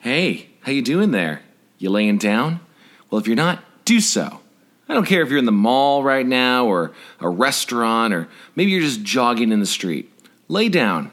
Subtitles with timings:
[0.00, 1.42] Hey, how you doing there?
[1.76, 2.60] You laying down?
[3.10, 4.40] Well, if you're not, do so.
[4.88, 8.26] I don't care if you're in the mall right now or a restaurant or
[8.56, 10.10] maybe you're just jogging in the street.
[10.48, 11.10] Lay down.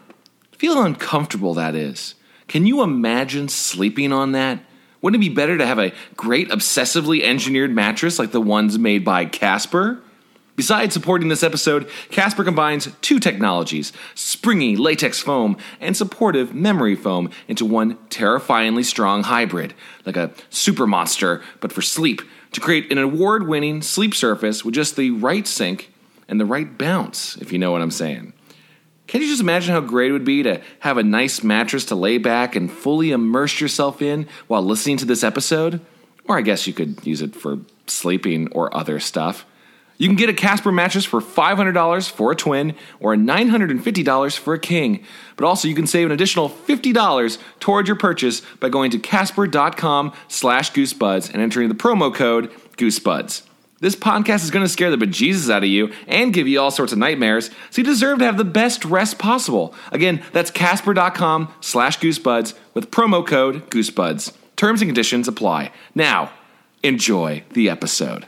[0.54, 2.16] Feel uncomfortable that is.
[2.48, 4.64] Can you imagine sleeping on that?
[5.02, 9.04] Wouldn't it be better to have a great obsessively engineered mattress like the ones made
[9.04, 10.02] by Casper?
[10.58, 17.30] Besides supporting this episode, Casper combines two technologies springy latex foam and supportive memory foam
[17.48, 22.24] into one terrifyingly strong hybrid, like a super monster, but for sleep,
[22.54, 25.94] to create an award winning sleep surface with just the right sink
[26.28, 28.34] and the right bounce, if you know what I'm saying.
[29.06, 31.96] Can you just imagine how great it would be to have a nice mattress to
[31.96, 35.82] lay back and fully immerse yourself in while listening to this episode?
[36.28, 39.46] Or I guess you could use it for sleeping or other stuff.
[39.98, 44.60] You can get a Casper mattress for $500 for a twin or $950 for a
[44.60, 45.04] king.
[45.36, 50.14] But also you can save an additional $50 toward your purchase by going to casper.com
[50.28, 53.44] slash goosebuds and entering the promo code goosebuds.
[53.80, 56.72] This podcast is going to scare the bejesus out of you and give you all
[56.72, 59.76] sorts of nightmares, so you deserve to have the best rest possible.
[59.92, 64.34] Again, that's casper.com slash goosebuds with promo code goosebuds.
[64.56, 65.72] Terms and conditions apply.
[65.94, 66.32] Now,
[66.82, 68.26] enjoy the episode.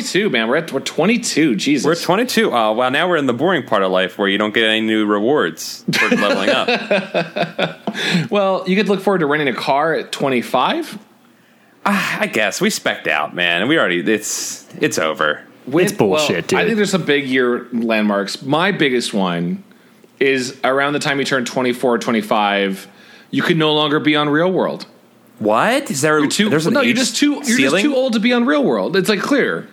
[0.00, 0.48] Twenty-two, man.
[0.48, 1.56] We're at we're twenty-two.
[1.56, 2.52] Jesus, We're 22.
[2.52, 4.80] Uh, well, now we're in the boring part of life where you don't get any
[4.80, 7.76] new rewards for leveling up.
[8.30, 10.98] Well, you could look forward to renting a car at twenty-five.
[11.84, 13.66] I guess we specked out, man.
[13.68, 15.44] We already it's it's over.
[15.66, 18.42] When- It's bullshit, well, I think there's some big year landmarks.
[18.42, 19.62] My biggest one
[20.18, 22.88] is around the time you turn 24 or 25,
[23.30, 24.86] you can no longer be on Real World.
[25.38, 26.18] What is there?
[26.18, 27.82] You're too, there's an no, you're age just too you're ceiling?
[27.82, 28.96] just too old to be on Real World.
[28.96, 29.68] It's like clear.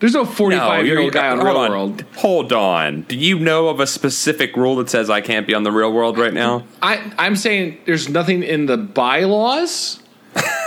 [0.00, 1.70] There's no 45-year-old guy on Real on.
[1.70, 2.04] World.
[2.16, 3.02] Hold on.
[3.02, 5.92] Do you know of a specific rule that says I can't be on the real
[5.92, 6.64] world right now?
[6.82, 10.00] I, I'm saying there's nothing in the bylaws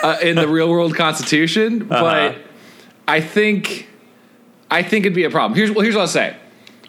[0.04, 2.02] uh, in the Real World Constitution, Uh-huh.
[2.34, 2.38] but
[3.08, 3.90] I think
[4.72, 5.56] I think it'd be a problem.
[5.58, 6.36] Here's well, here's what I'll say.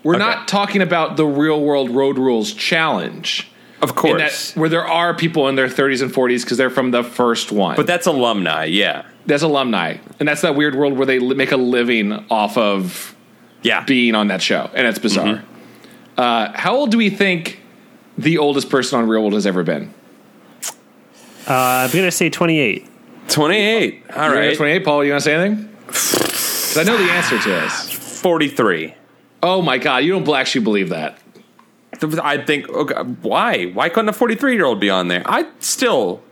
[0.03, 0.25] We're Okay.
[0.25, 3.51] not talking about the Real World Road Rules Challenge.
[3.81, 4.53] Of in course.
[4.53, 7.53] that where there are people in their 30s and 40s because they're from the first
[7.53, 7.77] one.
[7.77, 9.05] but that's alumni, yeah.
[9.27, 13.15] that's alumni, and that's that weird world where they li- make a living off of
[13.63, 13.85] Yeah.
[13.85, 15.27] being on that show, and it's bizarre.
[15.37, 16.21] Mm-hmm.
[16.21, 17.61] Uh, how old do we think
[18.17, 19.95] the oldest person on Real World has ever been?
[21.47, 22.87] Uh, I'm gonna say 28.
[23.29, 24.03] 28.
[24.17, 24.57] All You're right.
[24.57, 25.05] 28, Paul.
[25.05, 25.69] You want to say anything?
[26.69, 27.91] Because I know the answer to this.
[28.21, 28.95] 43.
[29.43, 31.19] Oh my God, you don't actually believe that?
[32.03, 33.67] I think okay, why?
[33.67, 35.23] Why couldn't a 43 year old be on there?
[35.27, 36.23] I still,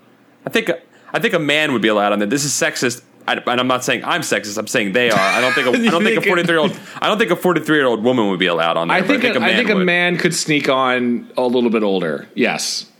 [0.46, 0.70] I think,
[1.12, 2.28] I think a man would be allowed on there.
[2.28, 4.58] This is sexist, I, and I'm not saying I'm sexist.
[4.58, 5.18] I'm saying they are.
[5.18, 5.66] I don't think.
[5.66, 6.78] A, I don't think a 43 year old.
[7.00, 8.96] I don't think a 43 year old woman would be allowed on there.
[8.96, 9.86] I think, a, I think a would.
[9.86, 12.28] man could sneak on a little bit older.
[12.34, 12.90] Yes.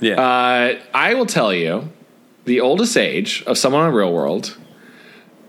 [0.00, 0.20] Yeah.
[0.20, 1.90] Uh, I will tell you,
[2.44, 4.56] the oldest age of someone on Real World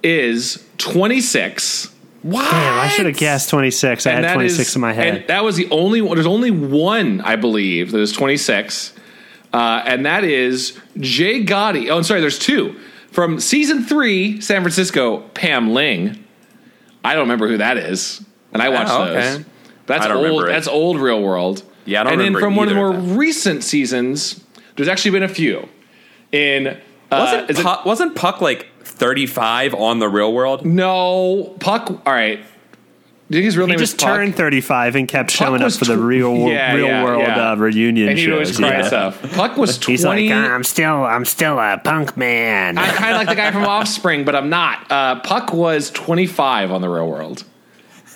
[0.04, 1.94] is 26.
[2.24, 4.06] Damn, I should have guessed 26.
[4.06, 5.16] I had 26 is- in my head.
[5.16, 6.16] And that was the only one.
[6.16, 8.94] There's only one, I believe, that is 26.
[9.54, 11.90] Uh, and that is Jay Gotti.
[11.90, 12.76] Oh, I'm sorry, there's two.
[13.12, 16.24] From season three, San Francisco, Pam Ling.
[17.04, 18.24] I don't remember who that is.
[18.54, 19.14] And I watched Oh, okay.
[19.38, 19.46] those.
[19.88, 20.48] That's I don't old.
[20.48, 21.64] That's old Real World.
[21.86, 22.28] Yeah, I don't remember.
[22.28, 24.40] And then from one of the more of recent seasons,
[24.76, 25.68] there's actually been a few.
[26.32, 26.78] In uh,
[27.12, 28.68] wasn't is it- wasn't Puck like
[29.02, 30.64] 35 on the real world?
[30.64, 31.90] no Puck.
[32.06, 32.38] All right.
[33.30, 34.16] Do you think his real he name just is Puck?
[34.16, 37.52] turned 35 and kept showing up was for the real Yeah, real yeah, world yeah.
[37.52, 38.34] Uh, reunion and he shows.
[38.34, 38.88] always cry yeah.
[38.88, 39.34] stuff.
[39.34, 39.94] Puck was twenty.
[39.98, 42.78] He's like, I'm still, I'm still a punk man.
[42.78, 44.92] I kind of like the guy from Offspring, but I'm not.
[44.92, 47.44] Uh, Puck was 25 on the Real World.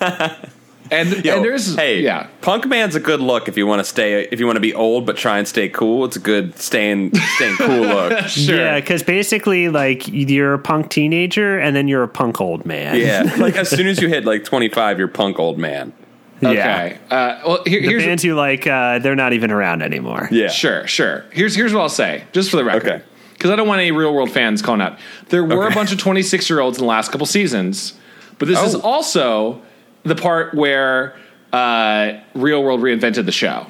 [0.90, 2.28] And, Yo, and there's hey, yeah.
[2.42, 4.74] Punk Man's a good look if you want to stay if you want to be
[4.74, 6.04] old but try and stay cool.
[6.04, 8.26] It's a good staying staying cool look.
[8.28, 8.56] Sure.
[8.56, 12.96] Yeah, because basically, like, you're a punk teenager and then you're a punk old man.
[12.96, 15.92] Yeah, like as soon as you hit like 25, you're punk old man.
[16.40, 16.96] Yeah.
[17.10, 20.28] Uh, well, here, The here's bands you like, uh, they're not even around anymore.
[20.30, 21.24] Yeah, Sure, sure.
[21.32, 23.04] Here's here's what I'll say, just for the record, Okay.
[23.32, 24.98] because I don't want any real world fans calling out.
[25.30, 27.94] There were a bunch of 26 year olds in the last couple seasons,
[28.38, 28.80] but this is Oh.
[28.82, 29.62] also
[30.06, 31.16] the part where
[31.52, 33.66] uh, real world reinvented the show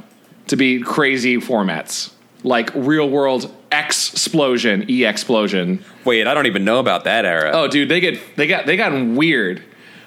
[0.49, 2.13] to be crazy formats
[2.43, 5.85] like real world X explosion, E explosion.
[6.05, 7.51] Wait, I don't even know about that era.
[7.53, 9.63] Oh, dude, they get they got they gotten weird.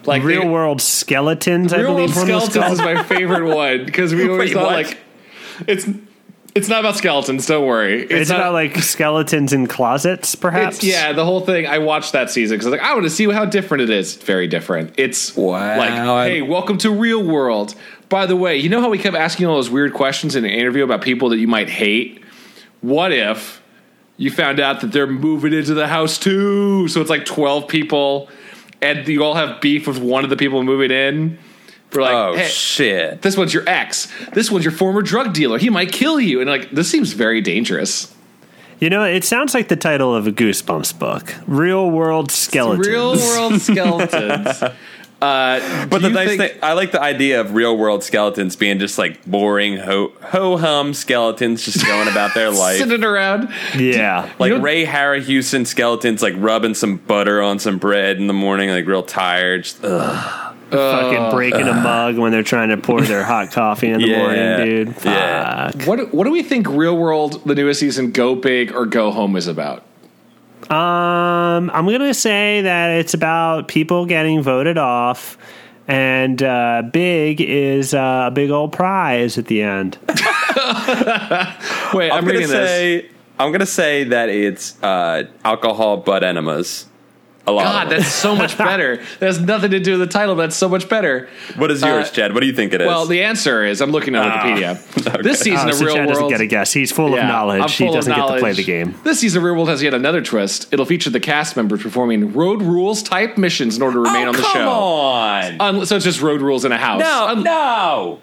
[0.05, 3.53] Like Real they, world skeletons, I Real World believe one was Skeletons is my favorite
[3.53, 4.85] one because we always Wait, thought what?
[4.85, 4.97] like
[5.67, 5.85] it's
[6.55, 7.45] it's not about skeletons.
[7.45, 8.03] Don't worry.
[8.03, 10.77] It's, It's not, about like skeletons in closets, perhaps.
[10.77, 11.67] It's, yeah, the whole thing.
[11.67, 13.89] I watched that season because I was like, I want to see how different it
[13.89, 14.15] is.
[14.15, 14.93] Very different.
[14.97, 17.75] It's Wow, like, hey, welcome to real world.
[18.09, 20.51] By the way, you know how we kept asking all those weird questions in an
[20.51, 22.23] interview about people that you might hate?
[22.81, 23.61] What if
[24.17, 26.87] you found out that they're moving into the house too?
[26.87, 28.29] So it's like twelve people,
[28.81, 31.37] and you all have beef with one of the people moving in.
[31.93, 33.21] We're like, oh hey, shit!
[33.23, 34.07] this one's your ex.
[34.33, 35.57] This one's your former drug dealer.
[35.57, 36.39] He might kill you.
[36.41, 38.13] And like, this seems very dangerous.
[38.79, 41.33] You know, it sounds like the title of a Goosebumps book.
[41.47, 42.87] Real world skeletons.
[42.87, 44.63] Real world skeletons.
[45.21, 48.97] Uh, But the nice thing, I like the idea of real world skeletons being just
[48.97, 52.77] like boring ho ho hum skeletons just going about their life.
[52.77, 53.49] sitting around.
[53.77, 54.31] Yeah.
[54.39, 58.33] Like You know- Ray Harryhausen skeletons, like rubbing some butter on some bread in the
[58.33, 59.65] morning, like real tired.
[59.65, 60.48] Just, ugh.
[60.71, 64.17] Fucking breaking a mug when they're trying to pour their hot coffee in the Yeah.
[64.17, 64.95] morning, dude.
[64.95, 65.05] Fuck.
[65.05, 65.71] Yeah.
[65.85, 66.67] What What do we think?
[66.67, 69.83] Real world, the newest season, Go Big or Go Home is about?
[70.69, 75.37] Um, I'm gonna say that it's about people getting voted off,
[75.87, 79.97] and uh, big is uh, a big old prize at the end.
[80.07, 82.51] Wait, I'm, I'm gonna reading this.
[82.69, 86.85] say I'm gonna say that it's uh, alcohol butt enemas.
[87.49, 87.63] A lot.
[87.63, 88.97] God, that's so much better.
[89.19, 90.35] That has nothing to do with the title.
[90.35, 91.27] But that's so much better.
[91.55, 92.33] what is yours, uh, Chad?
[92.33, 92.87] What do you think it is?
[92.87, 95.23] Well, the answer is I'm looking on Wikipedia.
[95.23, 96.71] This season Oh, of Real Chad doesn't get a guess.
[96.73, 97.61] He's full Yeah, of knowledge.
[97.63, 98.95] I'm he full of doesn't get to play the game.
[99.03, 100.71] This season of Real World has yet another twist.
[100.71, 104.29] It'll feature the cast members performing road rules type missions in order to remain oh,
[104.29, 104.59] on the come show.
[104.59, 105.61] Come on.
[105.79, 106.99] Un- so it's just road rules in a house.
[107.01, 108.19] no, Un- no,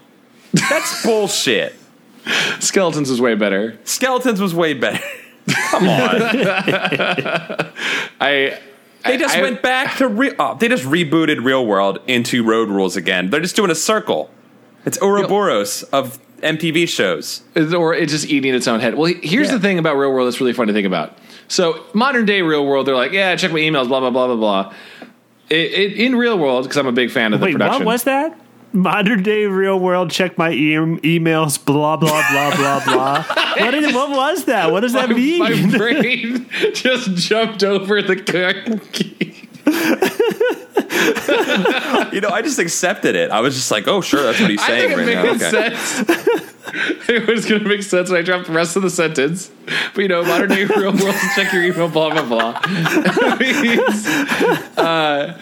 [0.52, 1.74] that's bullshit.
[2.60, 3.78] Skeletons is way better.
[3.84, 5.02] Skeletons was way better.
[5.70, 6.16] Come on.
[8.20, 8.58] I
[9.08, 12.68] They just I- went back to re- oh, they just rebooted Real World into Road
[12.68, 13.30] Rules again.
[13.30, 14.30] They're just doing a circle.
[14.84, 17.42] It's Ouroboros of MTV shows.
[17.74, 18.94] or it's just eating its own head.
[18.94, 19.54] Well, here's Yeah.
[19.54, 21.16] the thing about real world that's really fun to think about.
[21.48, 24.36] So modern day real world, they're like, yeah, check my emails, blah blah blah blah
[24.36, 24.72] blah.
[25.48, 27.84] It, it, in real world, because I'm a big fan of the Wait, production.
[27.84, 28.38] what was that?
[28.72, 30.10] Modern day real world.
[30.10, 31.62] Check my e- emails.
[31.64, 33.22] Blah blah blah blah blah.
[33.58, 34.70] what, is, what was that?
[34.70, 35.38] What does that mean?
[35.38, 39.48] my brain just jumped over the cookie.
[42.12, 43.30] You know, I just accepted it.
[43.30, 45.32] I was just like, oh, sure, that's what he's I saying think it right now.
[45.34, 45.76] Okay.
[45.76, 46.08] sense.
[47.08, 49.50] it was going to make sense when I dropped the rest of the sentence.
[49.94, 52.60] But you know, modern day real world, check your email, blah blah blah.
[53.38, 54.06] Means,
[54.78, 55.38] uh,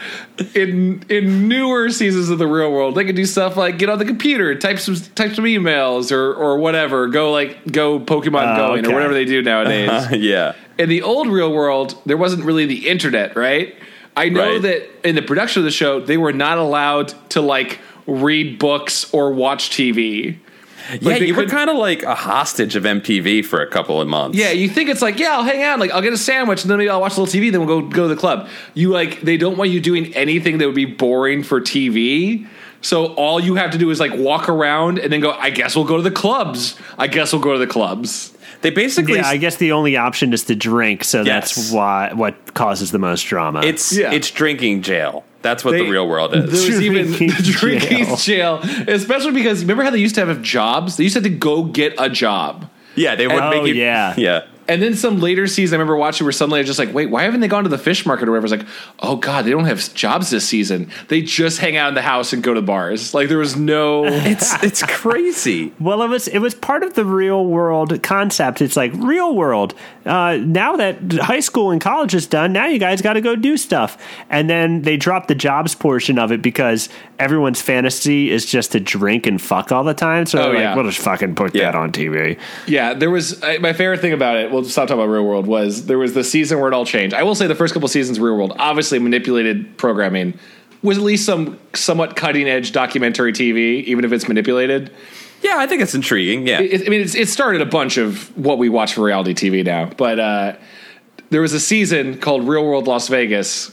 [0.54, 3.98] in in newer seasons of the real world, they could do stuff like get on
[3.98, 7.06] the computer, type some type some emails, or or whatever.
[7.08, 8.90] Go like go Pokemon Oh, going okay.
[8.90, 9.90] or whatever they do nowadays.
[9.90, 10.54] Uh, yeah.
[10.78, 13.74] in the old real world, there wasn't really the internet, right?
[14.16, 14.62] I know Right.
[14.62, 19.12] that in the production of the show, they were not allowed to like read books
[19.12, 20.36] or watch TV.
[21.00, 24.06] Yeah, they you were kind of like a hostage of MTV for a couple of
[24.06, 24.36] months.
[24.36, 26.70] Yeah, you think it's like, yeah, I'll hang out, like I'll get a sandwich, and
[26.70, 28.48] then maybe I'll watch a little TV, then we'll go go to the club.
[28.74, 32.46] You like they don't want you doing anything that would be boring for TV.
[32.82, 35.30] So all you have to do is like walk around and then go.
[35.30, 36.76] I guess we'll go to the clubs.
[36.98, 38.33] I guess we'll go to the clubs.
[38.64, 41.54] They basically yeah, I guess the only option is to drink, so Yes.
[41.54, 43.60] that's why what causes the most drama.
[43.62, 44.10] it's Yeah.
[44.10, 45.22] it's drinking jail.
[45.42, 46.66] That's what the real world There is.
[46.66, 48.60] was even Drinking the drinking jail.
[48.60, 50.96] jail, especially because remember how they used to have jobs?
[50.96, 52.70] They used to have to go get a job.
[52.94, 53.74] Yeah, they would Oh, make you.
[53.74, 54.14] yeah.
[54.16, 54.44] yeah.
[54.66, 57.10] And then some later season, I remember watching where suddenly I was just like, wait,
[57.10, 58.46] why haven't they gone to the fish market or whatever?
[58.46, 60.90] It's like, oh god, they don't have jobs this season.
[61.08, 63.14] They just hang out in the house and go to bars.
[63.14, 64.04] Like there was no.
[64.24, 65.72] It's it's crazy.
[65.78, 68.62] Well, it was it was part of the real world concept.
[68.62, 69.74] It's like real world.
[70.06, 73.36] Uh, now that high school and college is done, now you guys got to go
[73.36, 73.98] do stuff.
[74.30, 78.80] And then they dropped the jobs portion of it because everyone's fantasy is just to
[78.80, 80.26] drink and fuck all the time.
[80.26, 80.74] So Oh, they're like, yeah.
[80.74, 81.64] we'll just fucking put Yeah.
[81.70, 82.38] that on TV.
[82.66, 84.50] yeah, there was I, my favorite thing about it.
[84.50, 85.46] We'll stop talking about Real World.
[85.46, 87.14] Was there was the season where it all changed.
[87.14, 90.38] I will say the first couple seasons Real World, obviously manipulated programming,
[90.82, 94.90] was at least some somewhat cutting edge documentary TV, even if it's manipulated.
[95.40, 96.46] Yeah, I think it's intriguing.
[96.46, 96.60] Yeah.
[96.60, 99.62] it, I mean, it's, it started a bunch of what we watch for reality TV
[99.64, 99.86] now.
[99.96, 100.56] But uh,
[101.30, 103.70] there was a season called Real World Las Vegas.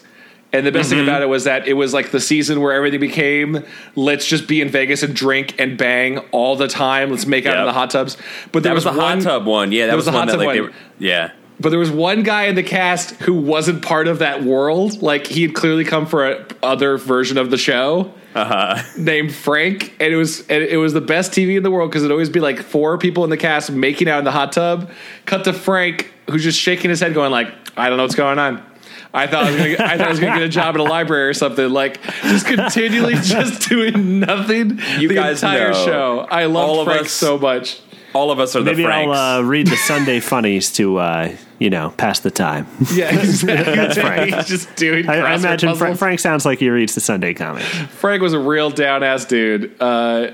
[0.53, 0.99] And the best Mm-hmm.
[0.99, 3.63] thing about it was that it was like the season where everything became
[3.95, 7.09] let's just be in Vegas and drink and bang all the time.
[7.09, 8.17] Let's make out in the hot tubs.
[8.51, 9.71] But there that was the one, hot tub one.
[9.71, 10.69] Yeah, that was, was the hot that tub like one.
[10.71, 10.73] were.
[10.99, 11.31] Yeah.
[11.59, 15.01] but there was one guy in the cast who wasn't part of that world.
[15.01, 18.13] Like he had clearly come for a other version of the show.
[18.33, 18.81] Uh-huh.
[18.97, 22.03] Named Frank, and it was and it was the best TV in the world because
[22.03, 24.89] it'd always be like four people in the cast making out in the hot tub.
[25.25, 28.39] Cut to Frank, who's just shaking his head, going like, "I don't know what's going
[28.39, 28.63] on."
[29.13, 30.83] I thought I was gonna, I thought I was gonna get a job at a
[30.83, 31.69] library or something.
[31.69, 34.79] Like just continually just doing nothing.
[34.99, 35.85] You the guys entire know.
[35.85, 36.19] show.
[36.29, 37.81] I love All of Frank us- so much.
[38.13, 39.17] All of us are Maybe the Franks.
[39.17, 42.67] I'll uh, read the Sunday funnies to uh, you know pass the time.
[42.93, 43.73] Yeah, exactly.
[43.75, 44.35] That's Frank.
[44.35, 45.07] He's just doing.
[45.09, 47.63] I, I imagine Fra- Frank sounds like he reads the Sunday comic.
[47.63, 49.75] Frank was a real down ass dude.
[49.81, 50.31] Uh,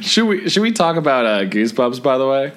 [0.00, 2.00] should we should we talk about uh, Goosebumps?
[2.02, 2.52] By the way,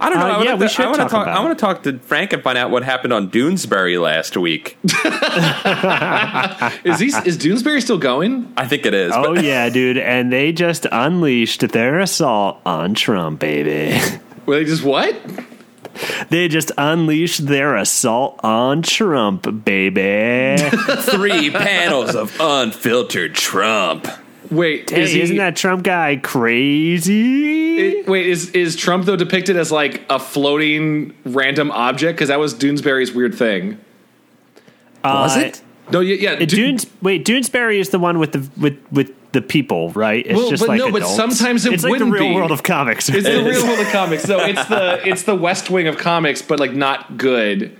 [0.00, 0.24] I don't know.
[0.24, 1.26] Uh, I wanna, yeah, we should I wanna talk talk.
[1.26, 4.36] about I want to talk to Frank and find out what happened on Doonesbury last
[4.36, 4.78] week.
[4.84, 4.92] is
[6.98, 8.50] he is Doonesbury still going?
[8.56, 9.12] I think it is.
[9.14, 9.98] Oh but yeah, dude!
[9.98, 14.00] And they just unleashed their assault on Trump, baby.
[14.46, 15.14] Were they just what?
[16.30, 20.56] They just unleashed their assault on Trump, baby.
[21.00, 24.06] three panels of unfiltered Trump.
[24.50, 25.20] Wait, Hey, is he?
[25.22, 27.78] isn't that Trump guy crazy?
[28.00, 32.16] it- wait, is is Trump though depicted as like a floating random object?
[32.16, 33.78] Because that was Doonesbury's weird thing.
[35.04, 35.62] Was Uh, it?
[35.92, 36.42] No, yeah, yeah.
[36.42, 40.24] Uh, Dunes, wait, Doonesbury is the one with the with with the people, right?
[40.26, 42.34] It's Well, just but like no, but sometimes it it's like the wouldn't real be.
[42.34, 43.08] world of comics.
[43.08, 44.26] It's the real world of comics.
[44.28, 47.76] No, it's the it's the West Wing of comics, but like not good.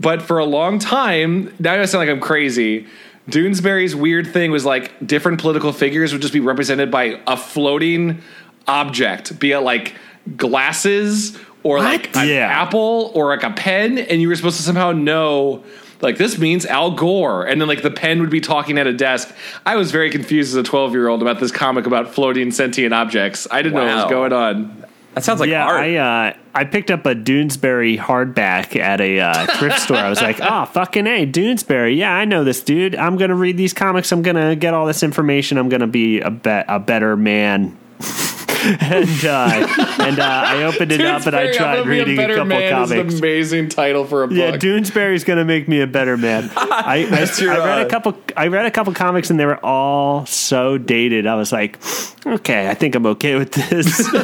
[0.00, 2.86] But for a long time, now I sound like I'm crazy.
[3.28, 8.20] Doonesbury's weird thing was like different political figures would just be represented by a floating
[8.68, 9.94] object, be it like
[10.36, 12.46] glasses or like an Yeah.
[12.62, 15.64] apple or like a pen, and you were supposed to somehow know.
[16.00, 18.92] Like this means Al Gore, and then like the pen would be talking at a
[18.92, 19.34] desk.
[19.64, 22.92] I was very confused as a twelve year old about this comic about floating sentient
[22.92, 23.46] objects.
[23.50, 24.84] I didn't know what was going on.
[25.14, 25.80] That sounds like yeah, art.
[25.80, 29.96] I uh, I picked up a Doonesbury hardback at a uh, thrift store.
[29.96, 31.96] I was like, oh fucking a Doonesbury.
[31.96, 32.96] Yeah, I know this dude.
[32.96, 34.10] I'm gonna read these comics.
[34.10, 35.56] I'm gonna get all this information.
[35.56, 37.76] I'm gonna be a bet a better man.
[38.64, 39.66] and uh,
[40.00, 42.34] and uh, I opened it up and I Doonesbury, I'm tried be reading a, better
[42.34, 43.18] couple man is an comics.
[43.18, 44.36] amazing title for a book.
[44.36, 46.50] Yeah, Doonesbury's gonna make me a better man.
[46.56, 48.16] I, I, your, I read a couple.
[48.36, 51.26] I read a couple comics and they were all so dated.
[51.26, 51.78] I was like,
[52.26, 54.08] okay, I think I'm okay with this.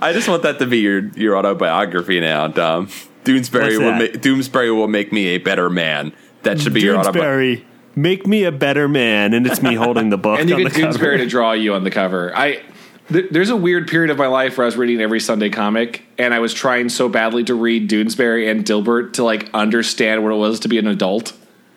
[0.00, 2.88] I just want that to be your your autobiography now, Dom.
[3.24, 3.98] Doonesbury will that?
[3.98, 6.12] make Doonesbury will make me a better man.
[6.42, 7.66] That should be your autobiography.
[7.96, 10.62] Doonesbury, make me a better man, and it's me holding the book and you on
[10.64, 11.16] get the cover.
[11.18, 12.36] to draw you on the cover.
[12.36, 12.62] I
[13.10, 16.02] th- there's a weird period of my life where I was reading every Sunday comic,
[16.18, 20.32] and I was trying so badly to read Doonesbury and Dilbert to like understand what
[20.32, 21.32] it was to be an adult.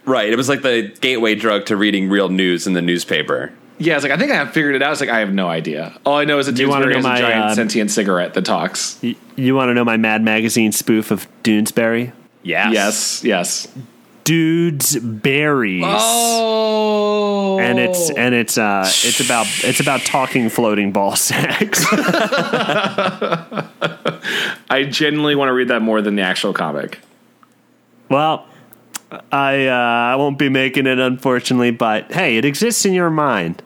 [0.05, 0.29] Right.
[0.31, 3.51] It was like the gateway drug to reading real news in the newspaper.
[3.77, 4.91] Yeah, it's like I think I have figured it out.
[4.91, 5.97] It's like I have no idea.
[6.05, 8.43] All I know is that Doonesbury know has a my, giant uh, sentient cigarette that
[8.43, 8.99] talks.
[9.01, 12.11] Y- You want to know my Mad Magazine spoof of Doonesbury?
[12.43, 12.73] Yes.
[12.73, 13.67] Yes, yes.
[14.29, 15.83] Dudes berries.
[15.87, 21.83] Oh, And it's and it's uh it's about it's about talking floating ball sacks.
[24.69, 26.99] I genuinely want to read that more than the actual comic.
[28.09, 28.45] well,
[29.31, 29.73] I uh,
[30.13, 33.63] I won't be making it unfortunately, but hey, it exists in your mind.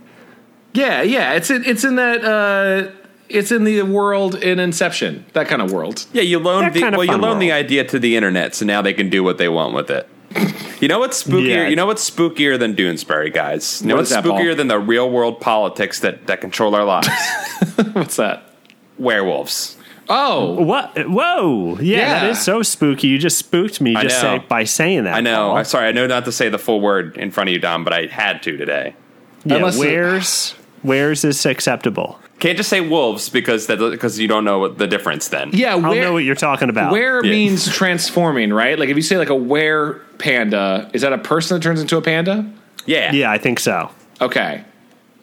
[0.74, 1.34] Yeah, yeah.
[1.34, 2.90] It's in it's in that uh
[3.28, 6.06] it's in the world in Inception, that kind of world.
[6.14, 8.56] Yeah, you loan the kind of well, you loan loaned the idea to the internet,
[8.56, 10.08] so now they can do what they want with it.
[10.80, 11.48] You know what's spookier?
[11.48, 11.68] Yeah.
[11.68, 13.82] You know what's spookier than Doonesbury, guys?
[13.82, 14.38] You know What what's is that, Paul?
[14.40, 17.08] spookier than the real world politics that, that control our lives?
[17.94, 18.44] What's that?
[18.98, 19.78] Werewolves.
[20.10, 21.10] Oh, What?
[21.10, 21.78] Whoa!
[21.80, 22.20] Yeah, Yeah.
[22.22, 23.08] that is so spooky.
[23.08, 25.16] You just spooked me just say, by saying that.
[25.16, 25.48] I know.
[25.50, 25.58] Paul.
[25.58, 25.88] I'm sorry.
[25.88, 28.08] I know not to say the full word in front of you, Dom, but I
[28.08, 28.96] had to today.
[29.46, 32.20] Yeah, Unless- where's where's is acceptable?
[32.44, 35.52] Can't just say wolves because that because you don't know what the difference then.
[35.54, 35.76] yeah.
[35.76, 36.92] I'll know what you're talking about.
[36.92, 37.32] where Yeah.
[37.32, 38.78] means transforming, right?
[38.78, 41.96] Like if you say like a were panda, is that a person that turns into
[41.96, 42.46] a panda?
[42.86, 43.14] Yeah.
[43.14, 43.90] Yeah, I think so.
[44.20, 44.66] Okay.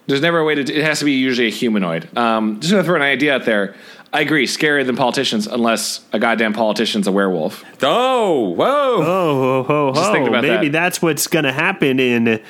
[0.07, 0.61] There's never a way to.
[0.61, 2.09] It has to be usually a humanoid.
[2.17, 3.75] Um, just gonna throw an idea out there.
[4.11, 7.63] I agree, scarier than politicians, unless a goddamn politician's a werewolf.
[7.83, 8.65] Oh, whoa.
[8.65, 10.11] Oh, ho, ho, Just ho.
[10.11, 10.47] thinking about that.
[10.55, 10.79] Maybe that.
[10.79, 12.41] that's what's going to happen in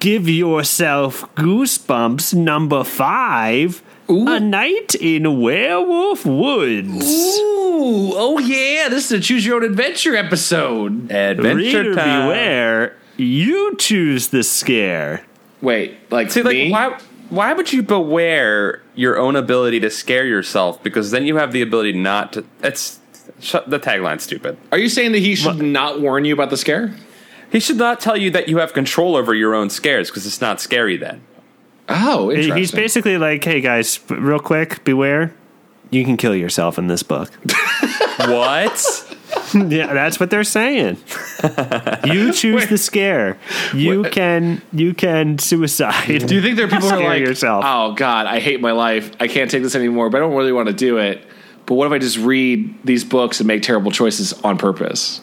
[0.00, 7.04] Give Yourself Goosebumps number five A Night in Werewolf Woods.
[7.38, 11.10] Ooh, oh yeah, this is a choose your own adventure episode.
[11.12, 12.28] Adventure Reader time.
[12.28, 15.26] beware, you choose the scare.
[15.60, 16.72] Wait, like See, like, me?
[16.72, 16.98] why?
[17.28, 20.82] Why would you beware your own ability to scare yourself?
[20.82, 22.44] Because then you have the ability not to.
[22.62, 23.00] It's
[23.38, 24.56] shut the tagline's stupid.
[24.72, 26.94] Are you saying that he should not warn you about the scare?
[27.50, 30.40] He should not tell you that you have control over your own scares because it's
[30.40, 31.22] not scary then.
[31.88, 32.56] Oh, interesting.
[32.56, 35.34] He's basically like, hey guys, real quick, beware.
[35.90, 37.30] You can kill yourself in this book.
[38.18, 39.06] what?
[39.52, 40.96] Yeah, that's what they're saying.
[42.04, 43.36] You choose the scare.
[43.74, 46.26] You can you can suicide.
[46.26, 47.64] Do you think there are people who are Scare like, yourself.
[47.66, 49.10] "Oh God, I hate my life.
[49.18, 51.24] I can't take this anymore." But I don't really want to do it.
[51.66, 55.20] But what if I just read these books and make terrible choices on purpose?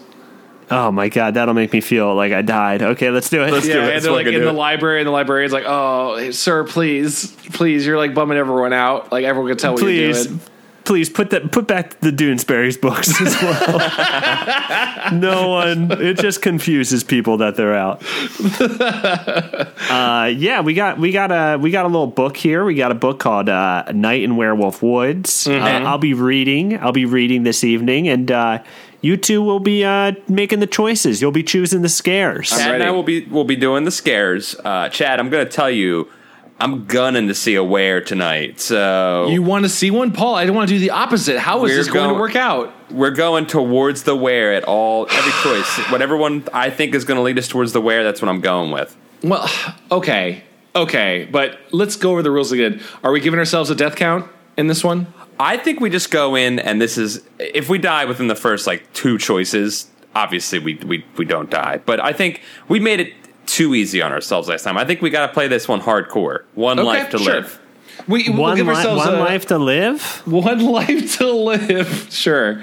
[0.69, 2.81] Oh my god, that'll make me feel like I died.
[2.81, 3.51] Okay, let's do it.
[3.51, 3.95] Let's do Yeah, it.
[3.95, 4.51] and they're like in the it.
[4.51, 9.11] library, and the librarian's like, "Oh, sir, please, please, you're like bumming everyone out.
[9.11, 10.39] Like everyone can tell what you're doing."
[10.87, 15.11] Please put that put back the Doonesbury's books as well.
[15.13, 15.91] no one.
[15.91, 18.01] It just confuses people that they're out.
[19.91, 22.63] uh, yeah, we got we got a we got a little book here.
[22.63, 25.45] We got a book called uh, Night in Werewolf Woods.
[25.45, 26.79] Uh, I'll be reading.
[26.79, 28.63] I'll be reading this evening, and uh,
[29.01, 31.21] you two will be uh, making the choices.
[31.21, 32.49] You'll be choosing the scares.
[32.49, 34.55] Chad and I will be will be doing the scares.
[34.63, 36.09] Uh, Chad, I'm going to tell you,
[36.59, 38.59] I'm gunning to see a where tonight.
[38.59, 40.35] So You want to see one, Paul?
[40.35, 41.37] I don't want to do the opposite.
[41.39, 42.73] How is this going to work out?
[42.89, 45.77] we're going towards the where at all every choice.
[45.91, 48.41] Whatever one I think is going to lead us towards the where, that's what I'm
[48.41, 48.95] going with.
[49.23, 49.49] Well,
[49.91, 50.43] okay,
[50.75, 52.81] okay, but let's go over the rules again.
[53.03, 55.13] Are we giving ourselves a death count in this one?
[55.39, 58.65] I think we just go in and this is if we die within the first
[58.65, 61.79] like two choices, obviously we we we don't die.
[61.85, 63.13] But I think we made it
[63.47, 64.77] too easy on ourselves last time.
[64.77, 66.43] I think we got to play this one hardcore.
[66.53, 67.33] One life to sure.
[67.35, 67.59] live.
[68.07, 70.01] We, we'll One, give li- ourselves one a, life to live.
[70.27, 72.07] One life to live.
[72.11, 72.61] Sure.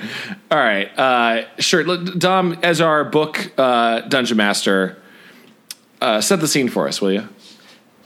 [0.50, 0.96] All right.
[0.98, 1.84] Uh, sure.
[1.84, 4.96] Look, Dom, as our book uh, dungeon master,
[6.00, 7.28] uh, set the scene for us, will you?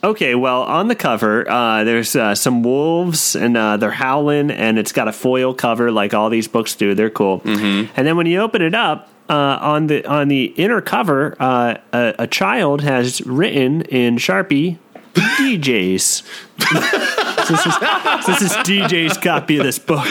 [0.02, 4.78] Okay, well, on the cover, uh, there's uh, some wolves and uh, they're howling, and
[4.78, 6.94] it's got a foil cover like all these books do.
[6.94, 7.40] They're cool.
[7.40, 7.92] Mm-hmm.
[7.97, 11.76] And then when you open it up, uh, on the on the inner cover, uh,
[11.92, 14.78] a, a child has written in Sharpie
[15.14, 16.23] DJs.
[17.49, 20.06] this, is, this is DJ's copy of this book.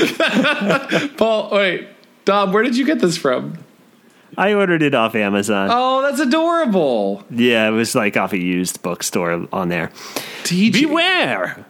[1.17, 1.88] Paul, wait.
[2.25, 3.57] Dom, where did you get this from?
[4.38, 5.69] I ordered it off Amazon.
[5.71, 7.24] Oh, that's adorable.
[7.29, 9.88] Yeah, it was like off a used bookstore on there.
[10.43, 10.74] DJ.
[10.74, 11.65] Beware!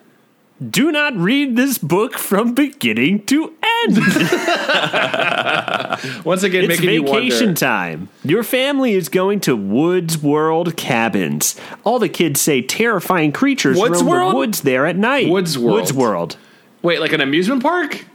[0.72, 3.98] Do not read this book from beginning to end.
[6.26, 7.60] Once again, It's making vacation wonder.
[7.60, 8.10] time.
[8.24, 11.56] Your family is going to Woods World cabins.
[11.84, 14.32] All the kids say terrifying creatures Woods roam World?
[14.34, 15.30] the woods there at night.
[15.30, 15.74] Woods World.
[15.76, 16.38] Woods World.
[16.82, 18.06] Wait, like an amusement park?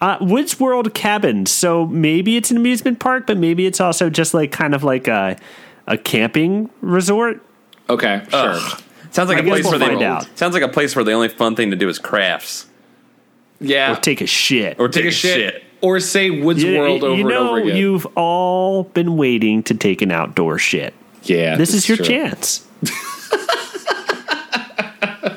[0.00, 1.50] Uh, Woods World cabins.
[1.50, 5.08] So maybe it's an amusement park, but maybe it's also just like kind of like
[5.08, 5.38] a
[5.86, 7.40] a camping resort.
[7.88, 8.58] Okay, sure.
[9.12, 10.26] Sounds like I a guess place we'll where they find out.
[10.38, 12.66] sounds like a place where the only fun thing to do is crafts
[13.60, 13.92] Yeah.
[13.92, 14.80] Or take a shit.
[14.80, 15.62] or take a shit.
[15.80, 17.76] Or say Woods You- World over you know, and over again.
[17.76, 20.94] you've all been waiting to take an outdoor shit.
[21.24, 21.56] yeah.
[21.56, 22.06] This is your true.
[22.06, 22.66] chance.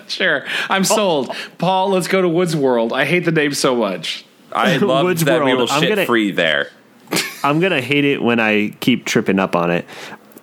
[0.08, 0.46] Sure.
[0.70, 1.36] I'm sold.
[1.58, 2.94] Paul, let's go to Woods World.
[2.94, 4.24] I hate the name so much.
[4.52, 6.70] I love Woods that we will shit gonna- free there.
[7.44, 9.86] I'm gonna hate it when I keep tripping up on it.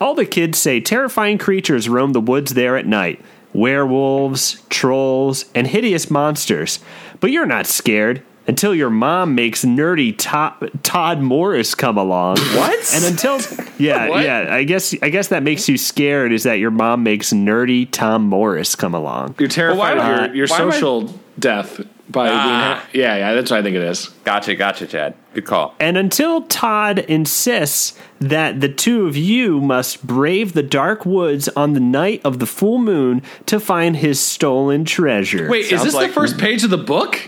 [0.02, 3.20] All the kids say terrifying creatures roam the woods there at night
[3.54, 6.80] werewolves, trolls, and hideous monsters.
[7.20, 12.38] But you're not scared until your mom makes nerdy Todd, Todd Morris come along.
[12.56, 12.94] What?
[12.94, 13.38] And until
[13.78, 14.24] yeah, What?
[14.24, 17.88] yeah, I guess I guess that makes you scared is that your mom makes nerdy
[17.88, 19.36] Tom Morris come along.
[19.38, 22.82] You're terrified Well, why of your, your why am I- social death by Ah.
[22.92, 23.04] being.
[23.04, 24.08] Yeah, yeah, that's what I think it is.
[24.24, 25.14] Gotcha, gotcha, Chad.
[25.34, 25.74] Good call.
[25.80, 31.72] And until Todd insists that the two of you must brave the dark woods on
[31.72, 35.48] the night of the full moon to find his stolen treasure.
[35.48, 37.18] Wait, is this like- the first page of the book?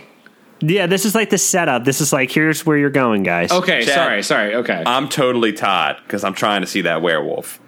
[0.60, 1.84] Yeah, this is like the setup.
[1.84, 3.50] This is like, here's where you're going, guys.
[3.52, 3.94] Okay, Chad.
[3.94, 4.54] sorry, sorry.
[4.56, 4.82] Okay.
[4.87, 7.60] I'm totally Todd because I'm trying to see that werewolf.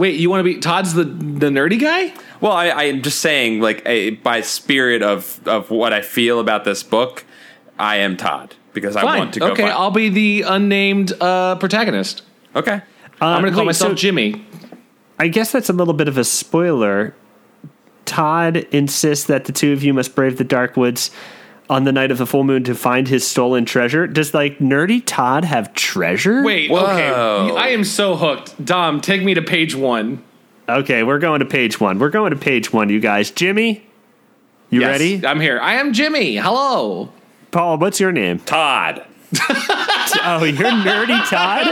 [0.00, 2.14] Wait, you want to be Todd's the the nerdy guy?
[2.40, 6.64] Well, I, I'm just saying, like, a, by spirit of of what I feel about
[6.64, 7.24] this book,
[7.78, 9.18] I am Todd because I Fine.
[9.18, 9.46] want to go.
[9.52, 12.22] okay, find- I'll be the unnamed uh, protagonist.
[12.56, 12.80] okay.
[13.20, 14.42] I'm going to call wait, myself so- Jimmy.
[15.18, 17.14] I guess that's a little bit of a spoiler.
[18.06, 21.10] Todd insists that the two of you must brave the dark woods
[21.70, 24.06] on the night of the full moon to find his stolen treasure.
[24.06, 26.42] Does like nerdy Todd have treasure?
[26.44, 26.80] Wait, Whoa.
[26.84, 27.56] okay.
[27.56, 28.62] I am so hooked.
[28.62, 30.22] Dom, take me to page one.
[30.68, 31.98] Okay, we're going to page one.
[31.98, 33.30] We're going to page one, you guys.
[33.30, 33.86] Jimmy,
[34.68, 35.24] you Yes, ready?
[35.26, 35.58] I'm here.
[35.60, 36.36] I am Jimmy.
[36.36, 37.12] Hello.
[37.52, 38.40] Paul, what's your name?
[38.40, 39.04] Todd.
[40.22, 41.66] Oh, you're nerdy Todd?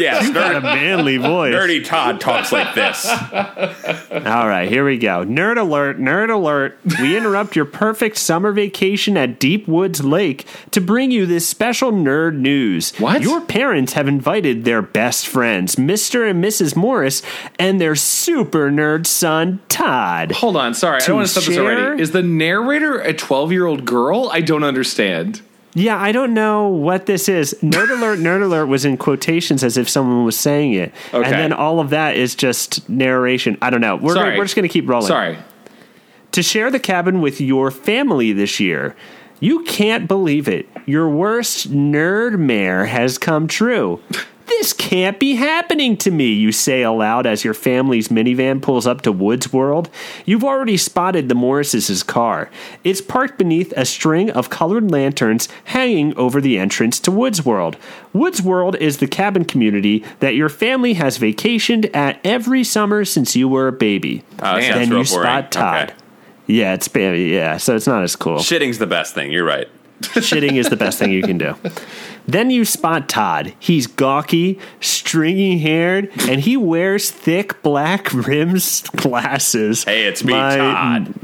[0.00, 1.54] Yes, Got a manly voice.
[1.54, 3.06] nerdy Todd talks like this.
[3.06, 5.24] All right, here we go.
[5.24, 6.78] Nerd alert, nerd alert.
[7.00, 11.92] We interrupt your perfect summer vacation at Deep Woods Lake to bring you this special
[11.92, 12.92] nerd news.
[12.98, 13.22] What?
[13.22, 16.28] Your parents have invited their best friends, Mr.
[16.28, 16.76] and Mrs.
[16.76, 17.22] Morris,
[17.58, 20.32] and their super nerd son, Todd.
[20.32, 20.74] Hold on.
[20.74, 21.02] Sorry.
[21.02, 22.00] I don't want to stop this already.
[22.02, 24.30] Is the narrator a 12 year old girl?
[24.32, 25.42] I don't understand.
[25.74, 27.56] Yeah, I don't know what this is.
[27.62, 30.92] Nerd alert, nerd alert was in quotations as if someone was saying it.
[31.14, 31.24] Okay.
[31.24, 33.56] And then all of that is just narration.
[33.62, 33.96] I don't know.
[33.96, 34.30] We're, Sorry.
[34.30, 35.06] gonna, we're just going to keep rolling.
[35.06, 35.38] Sorry.
[36.32, 38.96] To share the cabin with your family this year.
[39.40, 40.68] You can't believe it.
[40.86, 44.00] Your worst nerdmare has come true.
[44.50, 49.00] This can't be happening to me, you say aloud as your family's minivan pulls up
[49.02, 49.88] to Woods World.
[50.26, 52.50] You've already spotted the Morrises' car.
[52.82, 57.76] It's parked beneath a string of colored lanterns hanging over the entrance to Woods World.
[58.12, 63.36] Woods World is the cabin community that your family has vacationed at every summer since
[63.36, 64.24] you were a baby.
[64.40, 64.62] Oh, that Man.
[64.62, 65.26] sounds then real you boring.
[65.26, 65.90] spot Todd.
[65.90, 65.94] Okay.
[66.48, 68.38] Yeah, it's yeah, so it's not as cool.
[68.38, 69.30] Shitting's the best thing.
[69.30, 69.68] You're right.
[70.00, 71.54] Shitting is the best thing you can do.
[72.26, 73.54] Then you spot Todd.
[73.58, 79.84] He's gawky, stringy haired, and he wears thick black rims glasses.
[79.84, 81.14] Hey, it's me, Todd.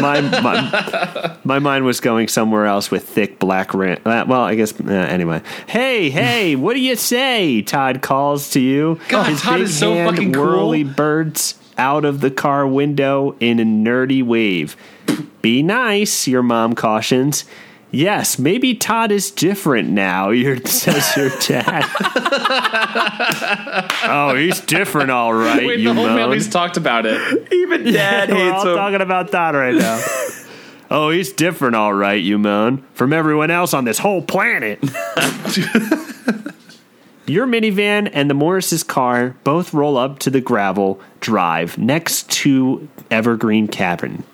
[0.00, 3.98] My, my, my mind was going somewhere else with thick black rim.
[4.04, 5.42] Uh, well, I guess, uh, anyway.
[5.66, 7.62] Hey, hey, what do you say?
[7.62, 9.00] Todd calls to you.
[9.08, 10.44] God, Todd is so hand fucking cool.
[10.44, 14.76] whirly birds out of the car window in a nerdy wave.
[15.42, 17.44] Be nice, your mom cautions.
[17.92, 21.84] Yes, maybe Todd is different now, your, says your dad.
[24.04, 26.16] oh, he's different, all right, Wait, you the whole moan.
[26.16, 27.52] family's talked about it.
[27.52, 28.76] Even Dad We're hates all him.
[28.76, 30.02] talking about Todd right now.
[30.90, 34.78] oh, he's different, all right, you moan, from everyone else on this whole planet.
[37.26, 42.88] Your minivan and the Morris's car both roll up to the gravel drive next to
[43.08, 44.24] Evergreen Cabin.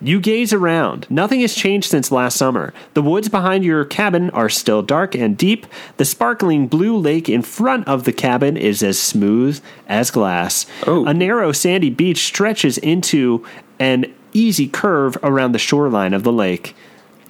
[0.00, 1.06] You gaze around.
[1.10, 2.74] Nothing has changed since last summer.
[2.94, 5.66] The woods behind your cabin are still dark and deep.
[5.96, 10.66] The sparkling blue lake in front of the cabin is as smooth as glass.
[10.86, 11.06] Oh.
[11.06, 13.44] A narrow sandy beach stretches into
[13.78, 16.74] an easy curve around the shoreline of the lake.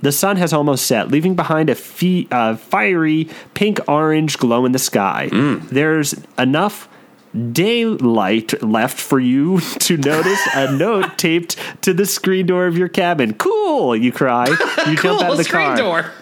[0.02, 4.72] The sun has almost set, leaving behind a fe- uh, fiery pink orange glow in
[4.72, 5.28] the sky.
[5.70, 6.88] There's enough
[7.36, 12.88] daylight left for you to notice a note taped to the screen door of your
[12.88, 13.34] cabin.
[13.34, 14.48] Cool, you cry.
[14.86, 15.76] You jump out of the screen car.
[15.76, 16.12] door.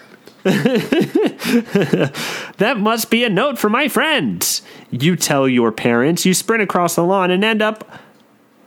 [2.57, 4.61] That must be a note for my friends.
[4.91, 6.25] You tell your parents.
[6.25, 7.99] You sprint across the lawn and end up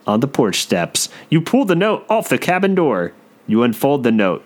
[0.06, 1.08] on the porch steps.
[1.30, 3.12] You pull the note off the cabin door.
[3.46, 4.44] You unfold the note.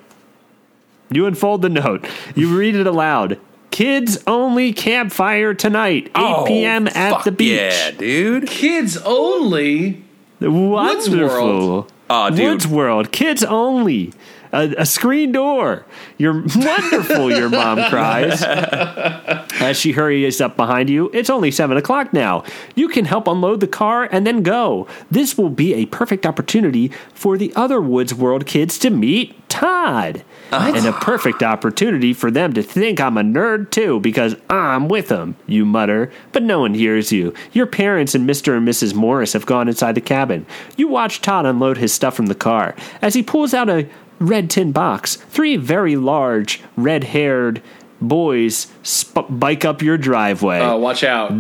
[1.11, 2.07] You unfold the note.
[2.35, 3.39] You read it aloud.
[3.73, 6.87] Kids only campfire tonight, 8 p.m.
[6.89, 7.59] at Oh, fuck the beach.
[7.59, 8.47] Yeah, dude.
[8.47, 10.05] Kids only.
[10.41, 11.19] Wonderful.
[11.19, 11.93] World.
[12.11, 12.49] Aw, dude.
[12.51, 14.13] Woods World, kids only.
[14.53, 15.87] A, a screen door.
[16.19, 18.43] You're wonderful, your mom cries.
[19.61, 22.45] As she hurries up behind you, it's only seven o'clock now.
[22.75, 24.87] You can help unload the car and then go.
[25.11, 30.25] This will be a perfect opportunity for the other Woods World kids to meet Todd.
[30.51, 30.73] Uh-huh.
[30.75, 35.09] And a perfect opportunity for them to think I'm a nerd too, because I'm with
[35.09, 36.11] them, you mutter.
[36.33, 37.33] But no one hears you.
[37.53, 38.57] Your parents and Mr.
[38.57, 38.95] and Mrs.
[38.95, 40.47] Morris have gone inside the cabin.
[40.77, 42.75] You watch Todd unload his stuff from the car.
[43.01, 43.89] As he pulls out a
[44.23, 47.63] red tin box, three very large, red haired
[48.01, 50.61] boys sp- bike up your driveway.
[50.61, 51.33] Oh, watch out.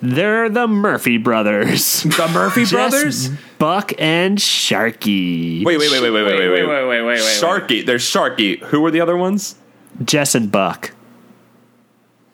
[0.00, 2.02] They're the Murphy brothers.
[2.04, 3.28] The Murphy Jess, brothers?
[3.58, 5.64] Buck and Sharky.
[5.64, 7.18] Wait, wait, wait, wait, wait, wait, wait, wait, wait, wait, wait, wait.
[7.20, 7.84] Sharky.
[7.84, 8.60] There's Sharky.
[8.66, 9.56] Who were the other ones?
[10.04, 10.92] Jess and Buck.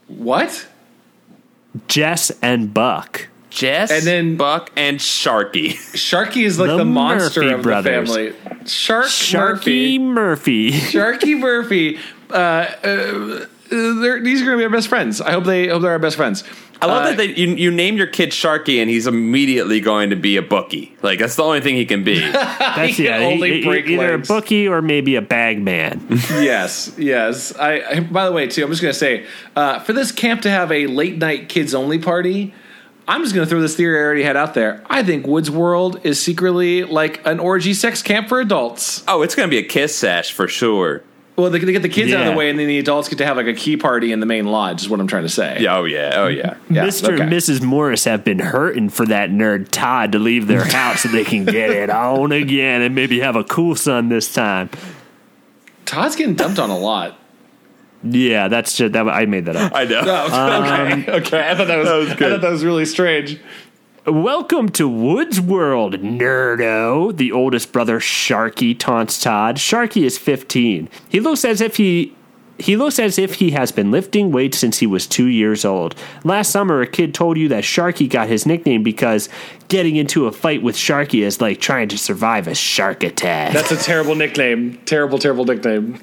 [0.09, 0.67] What?
[1.89, 3.29] Jess and Buck.
[3.55, 5.75] Jess, And then- Buck, and Sharky.
[5.95, 8.09] Sharky is like The the, monster Murphy of brothers.
[8.13, 8.67] the family.
[8.67, 10.71] Shark Sharky Murphy.
[10.71, 10.71] Murphy.
[10.73, 11.99] Sharky Murphy.
[12.31, 15.21] Uh, uh, they're, these are going to be our best friends.
[15.21, 16.43] I hope they hope they're our best friends.
[16.83, 20.11] I love Uh, that they, you, you name your kid Sharky and he's immediately going
[20.11, 20.95] to be a bookie.
[21.03, 22.19] Like, that's the only thing he can be.
[22.33, 24.29] That's He yeah, can only e- e- break either legs.
[24.29, 26.05] a bookie or maybe a bag man.
[26.11, 27.55] yes, yes.
[27.57, 28.01] I, I.
[28.01, 30.73] By the way, too, I'm just going to say uh, for this camp to have
[30.73, 32.53] a late night kids only party.
[33.07, 34.83] I'm just going to throw this theory I already had out there.
[34.87, 39.05] I think Woods World is secretly like an orgy sex camp for adults.
[39.07, 41.03] oh, it's going to be a kiss sash for sure.
[41.37, 43.19] Well, they, they get the kids out of the way, and then the adults get
[43.19, 44.83] to have like a key party in the main lodge.
[44.83, 45.59] Is what I'm trying to say.
[45.61, 46.13] Yeah, oh, yeah.
[46.15, 46.57] Oh, yeah.
[46.71, 47.13] Yeah, Mr.
[47.13, 47.23] okay.
[47.25, 47.61] and Mrs.
[47.61, 51.45] Morris have been hurting for that nerd Todd to leave their house so they can
[51.45, 54.71] get it on again and maybe have a cool son this time.
[55.87, 57.19] Todd's getting dumped on a lot.
[58.05, 59.09] Yeah, that's just, that.
[59.09, 59.73] I made that up.
[59.75, 60.03] I know.
[60.05, 61.51] Oh, okay, um, okay.
[61.51, 63.41] I thought that was, I thought that was really strange.
[64.07, 67.17] Welcome to Woods World, nerdo.
[67.17, 69.57] The oldest brother, Sharky, taunts Todd.
[69.57, 70.91] Sharky is 15.
[71.09, 72.15] He looks as if he.
[72.57, 75.97] He looks as if he has been lifting weights since he was two years old.
[76.23, 79.29] Last summer, a kid told you that Sharky got his nickname because
[79.67, 83.55] getting into a fight with Sharky is like trying to survive a shark attack.
[83.55, 84.79] That's a terrible nickname.
[84.85, 85.99] Terrible, terrible nickname.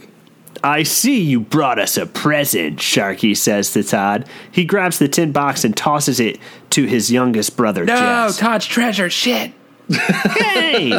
[0.63, 4.27] I see you brought us a present, Sharky says to Todd.
[4.51, 6.37] He grabs the tin box and tosses it
[6.71, 8.37] to his youngest brother, No, Jess.
[8.37, 9.09] Todd's treasure.
[9.09, 9.53] Shit.
[9.89, 10.91] Hey!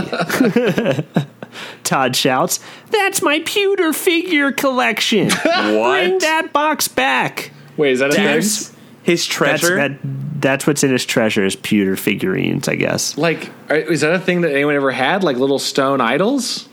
[1.85, 5.29] Todd shouts, That's my pewter figure collection.
[5.29, 6.21] Bring What?
[6.23, 7.51] that box back.
[7.77, 8.25] Wait, is that a thing?
[8.25, 8.73] That's
[9.03, 9.77] his That's, treasure.
[9.77, 9.99] that,
[10.41, 13.17] that's what's in his treasure is pewter figurines, I guess.
[13.19, 15.23] Like, uh, is that a thing that anyone ever had?
[15.25, 16.69] Like little stone idols?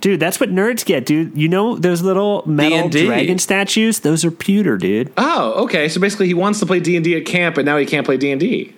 [0.00, 1.36] Dude, that's what nerds get, dude.
[1.36, 3.06] You know those little metal D&D.
[3.06, 4.00] dragon statues?
[4.00, 5.12] Those are pewter, dude.
[5.18, 5.88] Oh, okay.
[5.88, 8.06] So basically, he wants to play D and D at camp, but now he can't
[8.06, 8.74] play D and D.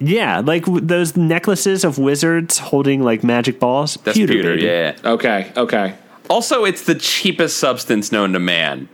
[0.00, 3.98] Yeah, like w- those necklaces of wizards holding like magic balls.
[4.04, 4.54] That's pewter.
[4.54, 4.62] baby.
[4.66, 4.96] yeah.
[5.04, 5.94] Okay, okay.
[6.30, 8.88] Also, it's the cheapest substance known to man.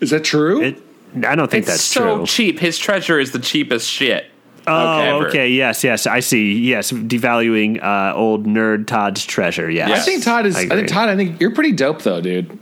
[0.00, 0.62] Is that true?
[0.62, 0.82] It,
[1.26, 2.26] I don't think it's that's so true.
[2.26, 2.58] cheap.
[2.60, 4.26] His treasure is the cheapest shit.
[4.66, 5.28] Oh, ever.
[5.28, 5.50] okay.
[5.50, 6.06] Yes, yes.
[6.06, 6.58] I see.
[6.58, 9.70] Yes, devaluing uh, old nerd Todd's treasure.
[9.70, 9.90] Yes.
[9.90, 10.56] I think Todd is.
[10.56, 11.08] I I, think Todd.
[11.08, 12.58] I think you're pretty dope, though, dude.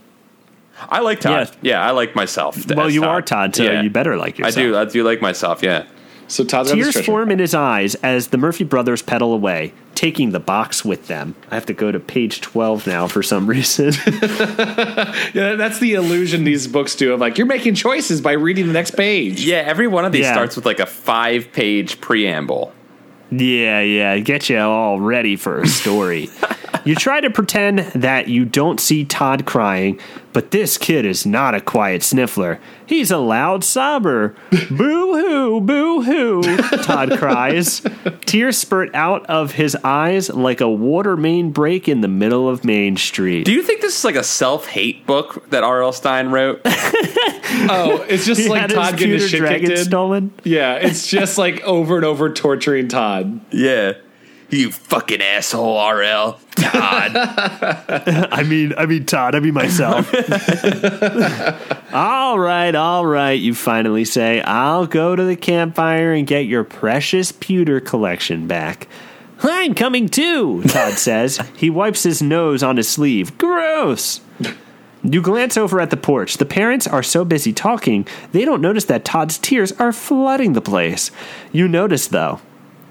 [0.88, 1.50] I like Todd.
[1.62, 1.72] Yeah.
[1.80, 2.66] Yeah, I like myself.
[2.68, 3.82] Well, as you are Todd, so Yeah.
[3.82, 4.56] you better like yourself.
[4.56, 4.76] I do.
[4.76, 5.62] I do like myself.
[5.62, 5.84] Yeah.
[6.30, 9.72] So Todd's got his Tears form in his eyes as the Murphy brothers pedal away,
[9.96, 11.34] taking the box with them.
[11.50, 13.92] I have to go to page 12 now for some reason.
[15.34, 18.72] Yeah, that's the illusion these books do of like you're making choices by reading the
[18.72, 19.44] next page.
[19.44, 19.58] Yeah.
[19.58, 20.32] Every one of these Yeah.
[20.32, 22.72] starts with like a five-page preamble.
[23.30, 24.18] yeah, yeah.
[24.18, 26.28] Get you all ready for a story.
[26.90, 30.00] you try to pretend that you don't see Todd crying,
[30.32, 32.58] but this kid is not a quiet sniffler.
[32.84, 34.34] He's a loud sobber.
[34.70, 36.42] boo hoo, boo hoo,
[36.82, 37.80] Todd cries.
[38.26, 42.64] Tears spurt out of his eyes like a water main break in the middle of
[42.64, 43.44] Main Street.
[43.44, 45.92] Do you think this is like a self-hate book that R.L.
[45.92, 46.60] Stine wrote?
[47.52, 49.84] Oh, it's just like had his Todd getting his pewter shit kicked dragon in.
[49.84, 50.32] stolen.
[50.44, 53.40] Yeah, it's just like over and over torturing Todd.
[53.50, 53.94] yeah.
[54.50, 56.40] You fucking asshole, R.L.
[56.56, 57.12] Todd.
[57.16, 59.34] I mean, I mean Todd.
[59.34, 60.12] I mean myself.
[61.94, 63.38] all right, all right.
[63.38, 68.88] You finally say, "I'll go to the campfire and get your precious pewter collection back."
[69.42, 71.40] I'm coming too, Todd says.
[71.56, 73.38] He wipes his nose on his sleeve.
[73.38, 74.20] Gross.
[75.02, 76.36] You glance over at the porch.
[76.36, 80.60] The parents are so busy talking, they don't notice that Todd's tears are flooding the
[80.60, 81.10] place.
[81.52, 82.40] You notice, though.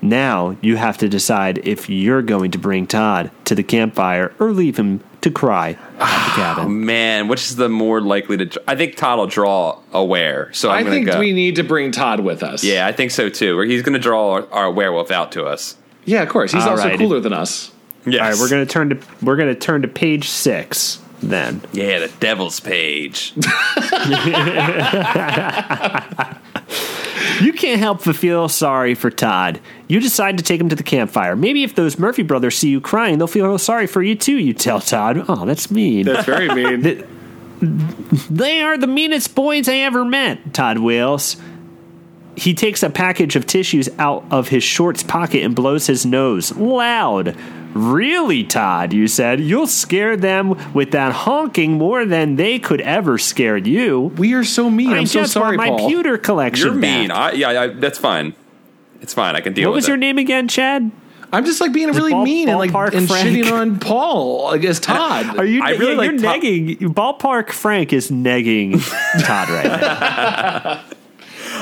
[0.01, 4.51] Now you have to decide if you're going to bring Todd to the campfire or
[4.51, 6.85] leave him to cry at the ah, cabin.
[6.85, 8.61] Man, which is the more likely to?
[8.67, 10.51] I think Todd will draw aware.
[10.53, 11.19] So I'm I gonna think go.
[11.19, 12.63] we need to bring Todd with us.
[12.63, 13.59] yeah, I think so too.
[13.59, 15.75] Or he's going to draw our, our werewolf out to us.
[16.05, 16.53] yeah, of course.
[16.53, 16.97] He's All also right.
[16.97, 17.71] cooler than us.
[18.05, 18.21] Yes.
[18.21, 21.61] All right, we're gonna turn to we're gonna turn to page six then.
[21.73, 23.33] Yeah, the devil's page.
[27.41, 29.59] You can't help but feel sorry for Todd.
[29.87, 31.35] You decide to take him to the campfire.
[31.35, 34.37] Maybe if those Murphy brothers see you crying, they'll feel sorry for you too.
[34.37, 35.23] You tell Todd.
[35.27, 36.05] Oh, that's mean.
[36.05, 37.05] That's very mean.
[38.29, 41.37] They are the meanest boys I ever met, Todd wails.
[42.35, 46.55] He takes a package of tissues out of his shorts pocket and blows his nose
[46.55, 47.35] loud.
[47.73, 49.39] Really, Todd, you said.
[49.39, 54.11] You'll scare them with that honking more than they could ever scare you.
[54.17, 54.91] we are so mean.
[54.91, 55.89] I I'm so just sorry, want my Paul.
[55.89, 57.09] pewter collection You're mean.
[57.09, 57.33] back.
[57.33, 58.33] I, yeah, I, that's fine.
[59.01, 59.35] It's fine.
[59.35, 59.69] I can deal with that.
[59.69, 60.91] What with was your name again, Chad?
[61.31, 63.29] I'm just like being really Ball- mean and like ballpark and Frank.
[63.29, 65.37] shitting on Paul I guess Todd.
[65.37, 65.61] Are you?
[65.63, 66.77] I really yeah, like you're Todd- negging.
[66.95, 68.81] Ballpark Frank is negging
[69.23, 70.83] Todd right now.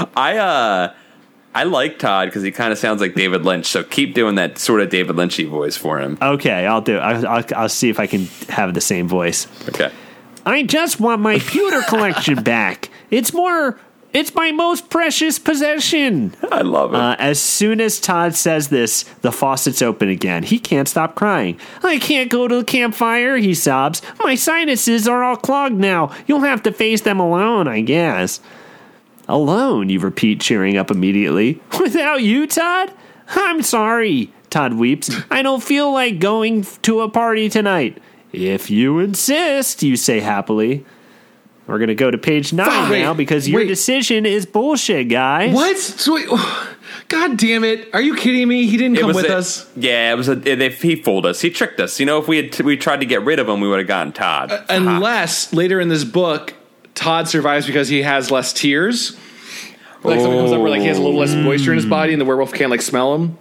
[0.15, 0.93] I uh,
[1.57, 3.65] I like Todd because he kind of sounds like David Lynch.
[3.65, 6.15] So keep doing that sort of David Lynchy voice for him.
[6.21, 6.97] Okay, I'll do.
[6.97, 6.99] it.
[6.99, 9.47] I'll, I'll, I'll see if I can have the same voice.
[9.67, 9.91] Okay.
[10.45, 12.91] I just want my pewter collection back.
[13.09, 13.79] It's more.
[14.13, 16.35] It's my most precious possession.
[16.51, 16.97] I love it.
[16.99, 20.43] Uh, as soon as Todd says this, the faucets open again.
[20.43, 21.59] He can't stop crying.
[21.83, 24.01] I can't go to the campfire, he sobs.
[24.23, 26.15] My sinuses are all clogged now.
[26.27, 28.39] You'll have to face them alone, I guess.
[29.27, 31.61] Alone, you repeat, cheering up immediately.
[31.79, 32.91] Without you, Todd?
[33.29, 35.11] I'm sorry, Todd weeps.
[35.29, 37.97] I don't feel like going to a party tonight.
[38.31, 40.85] If you insist, you say happily.
[41.65, 43.67] We're going to go to page nine Fuck, wait, now because your wait.
[43.67, 45.53] decision is bullshit, guys.
[45.53, 45.77] what?
[45.77, 46.27] So wait,
[47.09, 47.89] God damn it!
[47.93, 48.67] Are you kidding me?
[48.67, 49.69] He didn't It come with a- us.
[49.75, 50.49] Yeah, it was a.
[50.63, 51.99] If he fooled us, he tricked us.
[51.99, 53.87] You know, if we had we tried to get rid of him, we would have
[53.87, 54.53] gotten Todd.
[54.53, 56.53] Uh, Unless later in this book,
[56.97, 59.15] Todd survives because he has less tears.
[60.03, 62.11] Like something comes up where like he has a little less moisture in his body,
[62.13, 63.37] and the werewolf can't like smell him.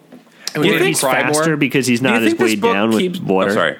[0.54, 1.56] And we You make Maybe him he's faster more.
[1.56, 3.18] because he's Do you not as think this weighed book down keeps?
[3.18, 3.50] with water.
[3.50, 3.76] Oh, sorry.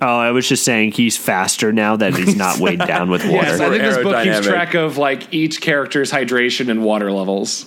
[0.00, 3.46] Oh, I was just saying he's faster now that he's not weighed down with water.
[3.48, 4.44] Yes, I think this book keeps Aerodynamic.
[4.44, 7.66] track of like each character's hydration and water levels.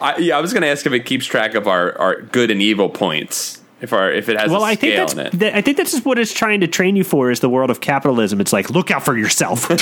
[0.00, 2.50] I, yeah, I was going to ask if it keeps track of our, our good
[2.50, 5.32] and evil points If our if it has Well, a I think that's in it.
[5.40, 7.70] that, I think that's just what it's trying to train you for is the world
[7.70, 8.40] of capitalism.
[8.40, 9.68] It's like look out for yourself.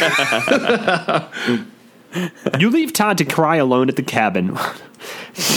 [2.59, 4.57] you leave Todd to cry alone at the cabin.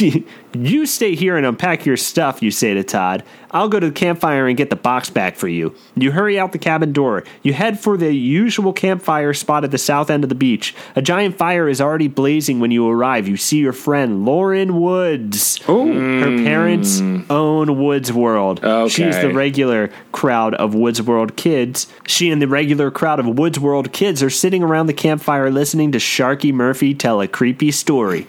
[0.53, 3.23] you stay here and unpack your stuff, you say to Todd.
[3.51, 5.75] I'll go to the campfire and get the box back for you.
[5.95, 7.23] You hurry out the cabin door.
[7.43, 10.73] You head for the usual campfire spot at the south end of the beach.
[10.95, 13.27] A giant fire is already blazing when you arrive.
[13.27, 15.59] You see your friend, Lauren Woods.
[15.67, 15.85] Oh.
[15.85, 17.21] Her parents hmm.
[17.29, 18.63] own Woods World.
[18.63, 18.89] Okay.
[18.89, 21.85] She's the regular crowd of Woods World kids.
[22.07, 25.91] She and the regular crowd of Woods World kids are sitting around the campfire listening
[25.91, 28.25] to Sharky Murphy tell a creepy story.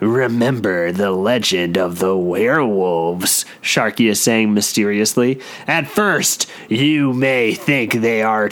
[0.00, 5.40] Remember the legend of the werewolves, Sharky is saying mysteriously.
[5.66, 8.50] At first, you may think they are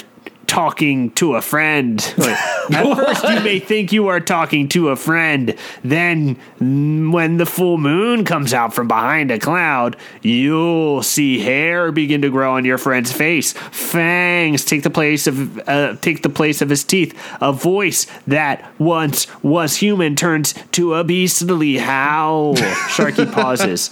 [0.48, 2.14] talking to a friend.
[2.18, 2.28] Wait,
[2.72, 5.54] At first, you may think you are talking to a friend.
[5.84, 12.22] Then, when the full moon comes out from behind a cloud, you'll see hair begin
[12.22, 13.52] to grow on your friend's face.
[13.52, 17.16] Fangs take the place of uh, take the place of his teeth.
[17.40, 22.56] A voice that once was human turns to a beastly howl.
[22.56, 23.90] Sharky pauses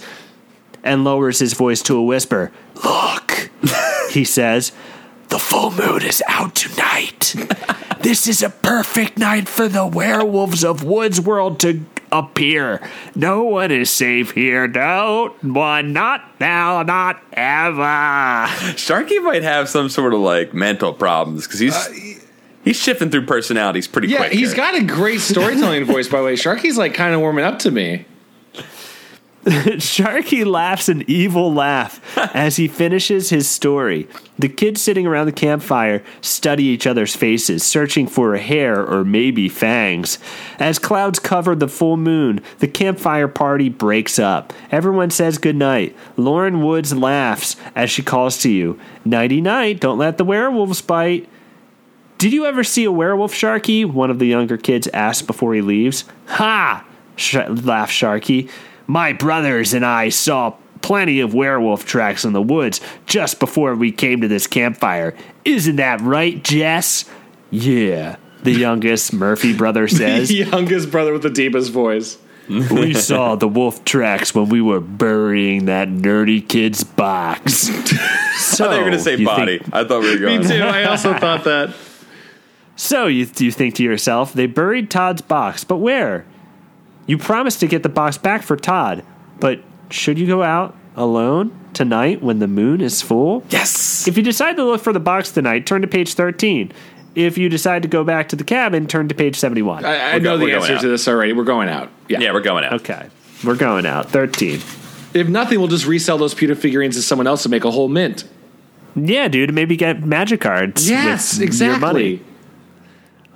[0.83, 2.51] and lowers his voice to a whisper.
[2.83, 3.51] Look,
[4.11, 4.71] he says.
[5.29, 7.35] The full moon is out tonight.
[8.01, 12.81] this is a perfect night for the werewolves of Woods World to appear.
[13.13, 14.67] No one is safe here.
[14.67, 17.81] No one, not now, not ever.
[18.77, 21.93] Sharky might have some sort of like mental problems because he's uh,
[22.63, 24.31] he's shifting through personalities pretty Yeah, quick.
[24.31, 24.57] he's here.
[24.57, 26.33] got a great storytelling voice, by the way.
[26.35, 28.05] Sharky's like kind of warming up to me.
[29.77, 32.01] Sharky laughs an evil laugh
[32.35, 34.05] as he finishes his story.
[34.37, 39.05] The kids sitting around the campfire study each other's faces, searching for a hair or
[39.05, 40.19] maybe fangs.
[40.59, 44.51] As clouds cover the full moon, the campfire party breaks up.
[44.69, 45.95] Everyone says goodnight.
[46.17, 48.77] Lauren Woods laughs as she calls to you.
[49.05, 51.29] Nighty night, don't let the werewolves bite.
[52.17, 53.85] Did you ever see a werewolf, Sharky?
[53.85, 56.03] One of the younger kids asks before he leaves.
[56.25, 56.85] Ha!
[57.15, 58.49] Sh- laughs Sharky.
[58.87, 63.91] My brothers and I saw plenty of werewolf tracks in the woods just before we
[63.91, 65.13] came to this campfire.
[65.43, 67.05] Isn't that right, Jess?
[67.51, 70.31] Yeah, the youngest Murphy brother says.
[70.31, 72.17] Youngest brother with the deepest voice.
[72.49, 77.69] we saw the wolf tracks when we were burying that nerdy kid's box.
[77.69, 79.61] I so, thought you were going to say you think- body.
[79.73, 80.41] I thought we were going.
[80.41, 80.61] Me too.
[80.63, 81.73] I also thought that.
[82.77, 86.25] So you you think to yourself, they buried Todd's box, but where?
[87.07, 89.03] You promised to get the box back for Todd,
[89.39, 93.43] but should you go out alone tonight when the moon is full?
[93.49, 94.07] Yes.
[94.07, 96.71] If you decide to look for the box tonight, turn to page 13.
[97.15, 99.85] If you decide to go back to the cabin, turn to page 71.
[99.85, 100.77] I, I know go- the answer.
[100.77, 101.33] To this already.
[101.33, 101.89] We're going out.
[102.07, 102.19] Yeah.
[102.19, 102.73] Yeah, we're going out.
[102.73, 103.07] okay.
[103.43, 104.09] We're going out.
[104.11, 104.59] 13.
[105.13, 107.87] If nothing, we'll just resell those pewter figurines to someone else to make a whole
[107.87, 108.25] mint.
[108.95, 110.89] Yeah, dude, maybe get magic cards.
[110.89, 112.13] Yes, with your money.
[112.15, 112.25] exactly.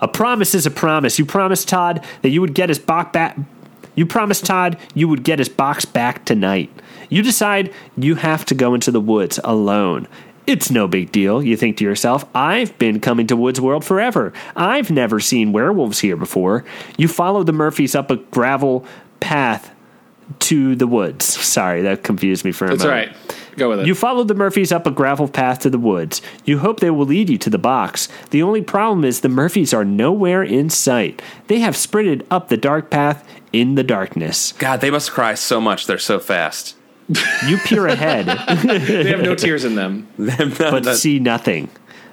[0.02, 1.20] A promise is a promise.
[1.20, 3.38] You promised Todd that you would get his box back.
[3.96, 6.72] You promised Todd you would get his box back tonight.
[7.10, 10.08] You decide you have to go into the woods alone.
[10.48, 12.26] It's no big deal, you think to yourself.
[12.34, 14.34] I've been coming to Woods World forever.
[14.56, 16.66] I've never seen werewolves here before.
[16.98, 18.84] You follow the Murphys up a gravel
[19.20, 19.72] path
[20.40, 21.26] to the woods.
[21.26, 22.80] Sorry, that confused me for a minute.
[22.80, 23.18] That's all moment.
[23.18, 23.58] right.
[23.58, 23.88] Go with it.
[23.88, 26.22] You follow the Murphys up a gravel path to the woods.
[26.46, 28.08] You hope they will lead you to the box.
[28.30, 31.22] The only problem is the Murphys are nowhere in sight.
[31.48, 34.54] They have sprinted up the dark path in the darkness.
[34.54, 35.88] God, they must cry so much.
[35.88, 36.76] They're so fast.
[37.46, 38.26] You peer ahead,
[38.86, 40.08] they have no tears in them.
[40.18, 41.70] but see nothing.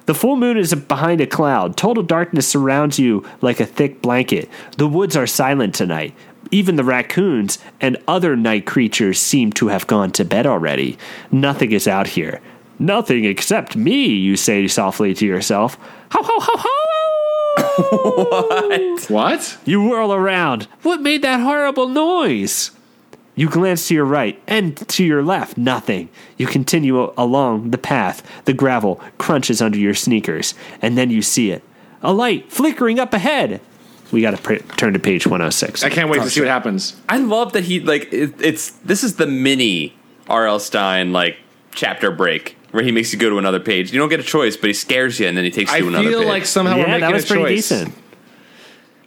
[0.07, 1.77] The full moon is behind a cloud.
[1.77, 4.48] Total darkness surrounds you like a thick blanket.
[4.79, 6.14] The woods are silent tonight.
[6.51, 10.96] Even the raccoons and other night creatures seem to have gone to bed already.
[11.31, 12.40] Nothing is out here.
[12.79, 15.77] Nothing except me, you say softly to yourself.
[16.12, 16.78] Ho, ho, ho, ho!
[17.62, 18.88] What?
[19.09, 19.59] What?
[19.64, 20.68] You whirl around.
[20.83, 22.73] What made that horrible noise?
[23.35, 25.57] You glance to your right and to your left.
[25.57, 26.09] Nothing.
[26.37, 28.29] You continue along the path.
[28.44, 30.55] The gravel crunches under your sneakers.
[30.83, 31.62] And then you see it.
[32.03, 33.61] A light flickering up ahead.
[34.11, 35.85] We got to pr- turn to page 106.
[35.85, 36.97] I can't wait to oh, see what happens.
[37.09, 39.94] I love that he like it, it's this is the mini
[40.29, 40.59] R.L.
[40.59, 41.37] Stine like
[41.71, 43.92] chapter break where he makes you go to another page.
[43.92, 45.81] You don't get a choice, but he scares you and then he takes you I
[45.81, 46.29] to another I feel page.
[46.29, 47.69] like somehow we're yeah, making that was a pretty choice.
[47.69, 47.94] decent.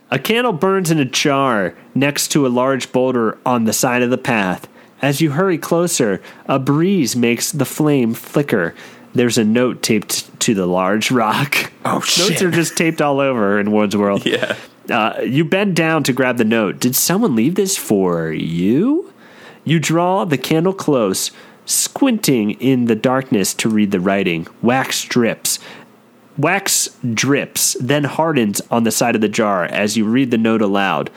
[0.09, 4.09] A candle burns in a jar next to a large boulder on the side of
[4.09, 4.67] the path.
[5.01, 8.75] As you hurry closer, a breeze makes the flame flicker.
[9.13, 11.71] There's a note taped to the large rock.
[11.83, 12.29] Oh, shit!
[12.29, 14.23] Notes are just taped all over in Woods World.
[14.23, 14.55] yeah.
[14.87, 16.79] Uh, you bend down to grab the note.
[16.79, 19.11] Did someone leave this for you?
[19.63, 21.31] You draw the candle close
[21.73, 24.47] squinting in the darkness to read the writing.
[24.61, 25.59] Wax drips.
[26.37, 30.61] Wax drips, then hardens on the side of the jar as you read the note
[30.61, 31.09] aloud.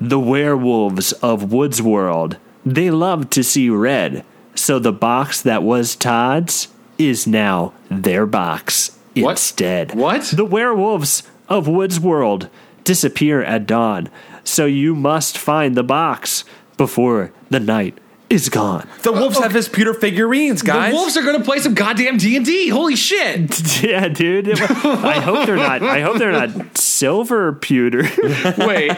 [0.00, 4.24] The werewolves of Woods World, they love to see red,
[4.54, 6.68] so the box that was Todd's
[6.98, 9.32] is now their box What?
[9.32, 9.94] instead.
[9.94, 10.24] What?
[10.34, 12.48] The werewolves of Woods World
[12.84, 14.08] disappear at dawn,
[14.44, 16.44] so you must find the box
[16.76, 17.98] before the night
[18.34, 18.86] is gone.
[19.02, 20.92] The uh, wolves have his pewter figurines, guys.
[20.92, 22.68] The wolves are going to play some goddamn D and D.
[22.68, 23.82] Holy shit!
[23.82, 24.60] yeah, dude.
[24.60, 25.82] I hope they're not.
[25.82, 28.02] I hope they're not silver pewter.
[28.58, 28.92] Wait.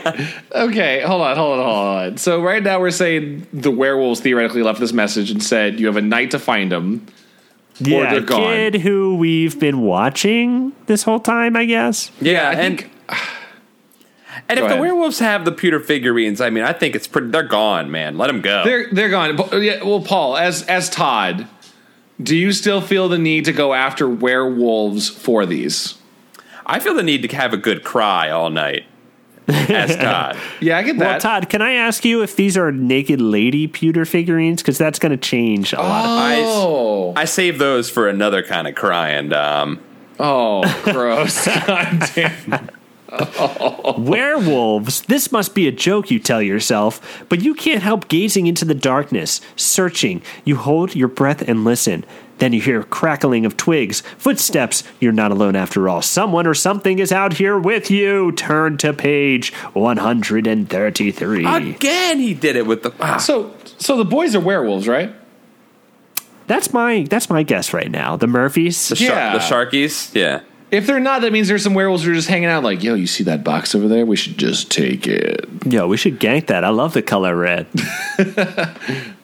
[0.52, 1.02] Okay.
[1.02, 1.36] Hold on.
[1.36, 1.64] Hold on.
[1.64, 2.16] Hold on.
[2.18, 5.96] So right now we're saying the werewolves theoretically left this message and said you have
[5.96, 7.06] a night to find them.
[7.78, 8.40] yeah, they're gone.
[8.40, 11.56] kid who we've been watching this whole time.
[11.56, 12.10] I guess.
[12.20, 12.92] yeah, I and think.
[14.48, 17.28] And if Go the werewolves have the pewter figurines, I mean, I think it's pretty.
[17.28, 18.18] They're gone, man.
[18.18, 18.64] Let them go.
[18.64, 19.36] They're they're gone.
[19.36, 21.46] But, yeah, well, Paul, as as Todd,
[22.22, 25.94] do you still feel the need to go after werewolves for these?
[26.64, 28.84] I feel the need to have a good cry all night.
[29.48, 30.36] As Todd.
[30.60, 31.06] Yeah, I get that.
[31.06, 31.20] Well.
[31.20, 34.62] Todd, can I ask you if these are naked lady pewter figurines?
[34.62, 36.04] Because that's going to change a lot.
[36.04, 36.48] Of things.
[36.48, 39.32] Oh, I save those for another kind of crying.
[39.32, 39.80] Um,
[40.18, 41.46] oh, gross!
[41.66, 42.70] God damn.
[43.98, 48.64] Werewolves, this must be a joke, you tell yourself, but you can't help gazing into
[48.64, 50.22] the darkness, searching.
[50.44, 52.04] You hold your breath and listen.
[52.38, 54.82] Then you hear crackling of twigs, footsteps.
[55.00, 56.02] You're not alone after all.
[56.02, 58.32] Someone or something is out here with you.
[58.32, 61.44] Turn to page 133.
[61.46, 62.92] again, he did it with the.
[63.00, 65.14] Ah, So so the boys are werewolves, right?
[66.46, 68.16] That's my that's my guess right now.
[68.16, 68.88] The Murphys.
[68.90, 69.32] the, shar- yeah.
[69.32, 70.14] the Sharkies.
[70.14, 70.40] Yeah.
[70.70, 72.64] If they're not, that means there's some werewolves who are just hanging out.
[72.64, 74.04] Like, yo, you see that box over there?
[74.04, 75.46] We should just take it.
[75.64, 76.64] Yo, we should gank that.
[76.64, 77.66] I love the color red.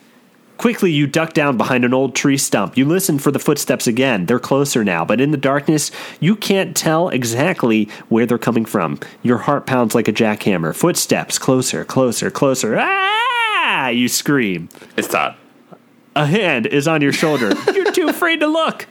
[0.57, 2.77] Quickly, you duck down behind an old tree stump.
[2.77, 4.27] You listen for the footsteps again.
[4.27, 5.91] They're closer now, but in the darkness,
[6.21, 9.01] you can't tell exactly where they're coming from.
[9.25, 10.73] Your heart pounds like a jackhammer.
[10.73, 12.79] Footsteps closer, closer, closer.
[12.79, 13.89] Ah!
[13.89, 14.69] You scream.
[14.97, 15.35] It's Todd.
[16.15, 17.53] A hand is on your shoulder.
[17.75, 18.87] You're too afraid to look.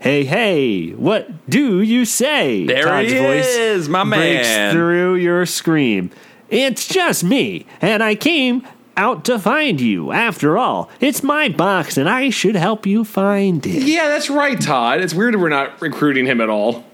[0.00, 2.64] Hey, hey, what do you say?
[2.64, 4.72] There Todd's he voice is, my breaks man.
[4.72, 6.10] through your scream.
[6.48, 10.10] It's just me, and I came out to find you.
[10.10, 13.82] After all, it's my box, and I should help you find it.
[13.82, 15.02] Yeah, that's right, Todd.
[15.02, 16.86] It's weird we're not recruiting him at all.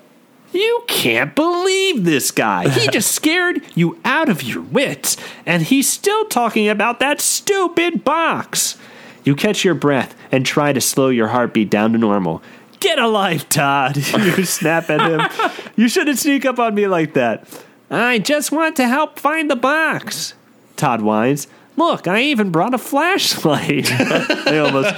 [0.52, 2.68] You can't believe this guy.
[2.68, 8.02] He just scared you out of your wits, and he's still talking about that stupid
[8.02, 8.76] box.
[9.22, 12.42] You catch your breath and try to slow your heartbeat down to normal.
[12.80, 13.96] Get a life, Todd.
[14.18, 15.52] You snap at him.
[15.76, 17.46] You shouldn't sneak up on me like that.
[17.90, 20.32] I just want to help find the box.
[20.76, 21.48] Todd whines.
[21.76, 23.90] Look, I even brought a flashlight.
[23.92, 24.94] I almost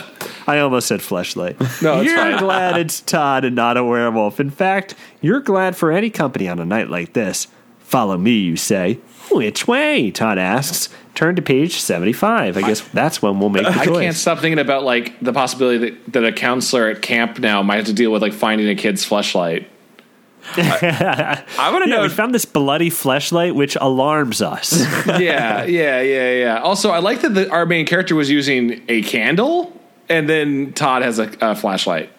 [0.46, 1.60] I almost said flashlight.
[1.82, 2.38] No, You're fine.
[2.38, 4.38] glad it's Todd and not a werewolf.
[4.38, 7.48] In fact, you're glad for any company on a night like this.
[7.80, 9.00] Follow me, you say.
[9.30, 10.10] Which way?
[10.10, 10.88] Todd asks.
[11.14, 12.56] Turn to page 75.
[12.56, 14.00] I guess that's when we'll make the I choice.
[14.00, 17.76] can't stop thinking about like the possibility that, that a counselor at camp now might
[17.76, 19.68] have to deal with like finding a kid's flashlight.
[20.56, 22.02] I want to Yeah, know.
[22.02, 24.78] we found this bloody fleshlight, which alarms us.
[25.06, 26.60] yeah, yeah, yeah, yeah.
[26.62, 29.72] Also, I like that the, our main character was using a candle,
[30.08, 32.10] and then Todd has a, a flashlight.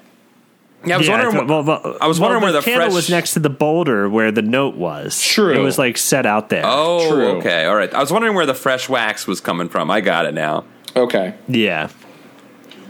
[0.86, 1.36] Yeah, I was Yeah, wondering.
[1.36, 3.50] th- well, well, I was well, wondering where the candle fresh was next to the
[3.50, 5.22] boulder where the note was.
[5.22, 5.54] True.
[5.54, 6.64] It was like set out there.
[6.66, 7.28] Oh, True.
[7.38, 7.94] okay, all right.
[7.94, 9.92] I was wondering where the fresh wax was coming from.
[9.92, 10.66] I got it now.
[10.96, 11.36] Okay.
[11.48, 11.90] Yeah.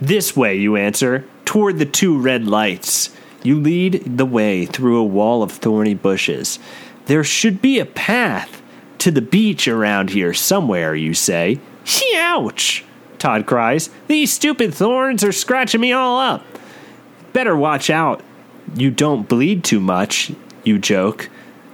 [0.00, 3.10] This way, you answer, toward the two red lights.
[3.42, 6.58] You lead the way through a wall of thorny bushes.
[7.06, 8.62] There should be a path
[8.98, 11.58] to the beach around here somewhere, you say.
[12.16, 12.84] Ouch!
[13.18, 13.90] Todd cries.
[14.06, 16.44] These stupid thorns are scratching me all up.
[17.32, 18.22] Better watch out.
[18.74, 20.32] You don't bleed too much,
[20.64, 21.28] you joke.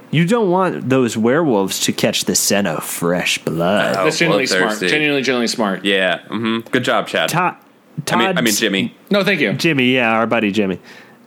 [0.09, 3.95] You don't want those werewolves to catch the scent of fresh blood.
[3.97, 4.79] Oh, That's genuinely smart.
[4.79, 5.83] Genuinely, genuinely smart.
[5.85, 6.21] Yeah.
[6.27, 7.29] hmm Good job, Chad.
[7.29, 8.95] Todd, I Todd's, mean, I mean Jimmy.
[9.11, 9.53] No, thank you.
[9.53, 10.79] Jimmy, yeah, our buddy Jimmy.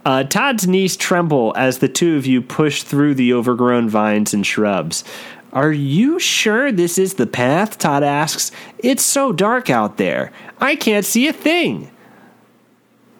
[0.07, 4.47] Uh, Todd's knees tremble as the two of you push through the overgrown vines and
[4.47, 5.05] shrubs.
[5.53, 7.76] Are you sure this is the path?
[7.76, 8.51] Todd asks.
[8.78, 10.33] It's so dark out there.
[10.59, 11.91] I can't see a thing.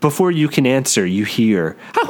[0.01, 1.77] Before you can answer, you hear.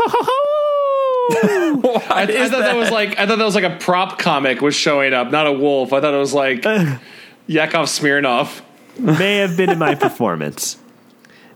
[1.30, 2.76] What I, I is thought that?
[2.76, 5.53] was like I thought that was like a prop comic was showing up, not a
[5.53, 5.93] wolf.
[5.93, 6.64] I thought it was like
[7.47, 8.61] Yakov Smirnoff.
[8.99, 10.76] may have been in my performance.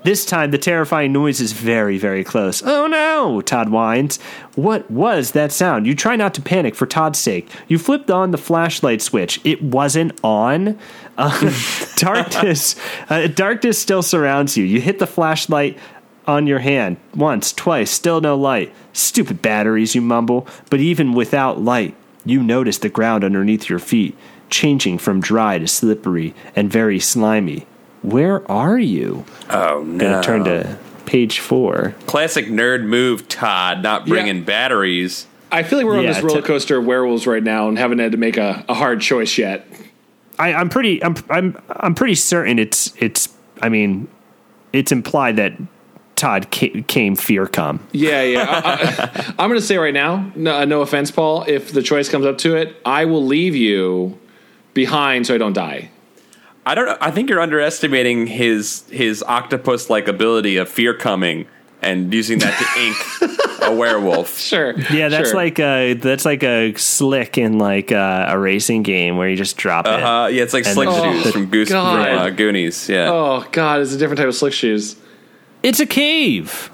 [0.05, 2.63] This time, the terrifying noise is very, very close.
[2.63, 4.19] Oh no, Todd whines.
[4.55, 5.87] What was that sound?
[5.87, 7.49] You try not to panic for Todd's sake.
[7.69, 9.41] You flipped on the flashlight switch.
[9.45, 10.79] It wasn't on.
[11.17, 11.53] Uh,
[11.97, 12.77] darkness,
[13.09, 14.65] uh, darkness still surrounds you.
[14.65, 15.79] You hit the flashlight
[16.27, 18.73] on your hand once, twice, still no light.
[18.93, 20.47] Stupid batteries, you mumble.
[20.71, 21.95] But even without light,
[22.25, 24.17] you notice the ground underneath your feet
[24.51, 27.67] changing from dry to slippery and very slimy.
[28.03, 29.25] Where are you?
[29.51, 29.99] Oh no!
[29.99, 31.95] Gonna turn to page four.
[32.07, 33.83] Classic nerd move, Todd.
[33.83, 34.43] Not bringing Yeah.
[34.45, 35.27] batteries.
[35.51, 38.13] I feel like we're on this roller coaster of werewolves right now and haven't had
[38.13, 39.67] to make a, a hard choice yet.
[40.39, 41.03] I, I'm pretty.
[41.03, 41.15] I'm.
[41.31, 41.57] I'm.
[41.71, 42.93] I'm pretty certain it's.
[42.99, 43.29] It's.
[43.63, 44.09] I mean,
[44.73, 45.53] it's implied that
[46.17, 47.87] Todd came fear come.
[47.93, 49.35] Yeah, yeah.
[49.39, 51.45] I, am going to say right now, no, no offense, Paul.
[51.47, 54.19] If the choice comes up to it, I will leave you
[54.75, 55.91] behind so I don't die.
[56.67, 56.89] I don't.
[57.01, 61.47] I think you're underestimating his his octopus like ability of fear coming
[61.83, 64.39] and using that to ink a werewolf.
[64.39, 64.73] Sure.
[64.91, 65.37] Yeah, that's sure.
[65.37, 65.93] like a.
[65.93, 69.93] That's like a slick in like a, a racing game where you just drop it.
[69.93, 72.89] Uh, yeah, it's like And- slick Oh, shoes from Goose from uh, Goonies.
[72.89, 73.11] Yeah.
[73.13, 74.97] Oh God, it's a different type of slick shoes.
[75.65, 76.71] It's a cave.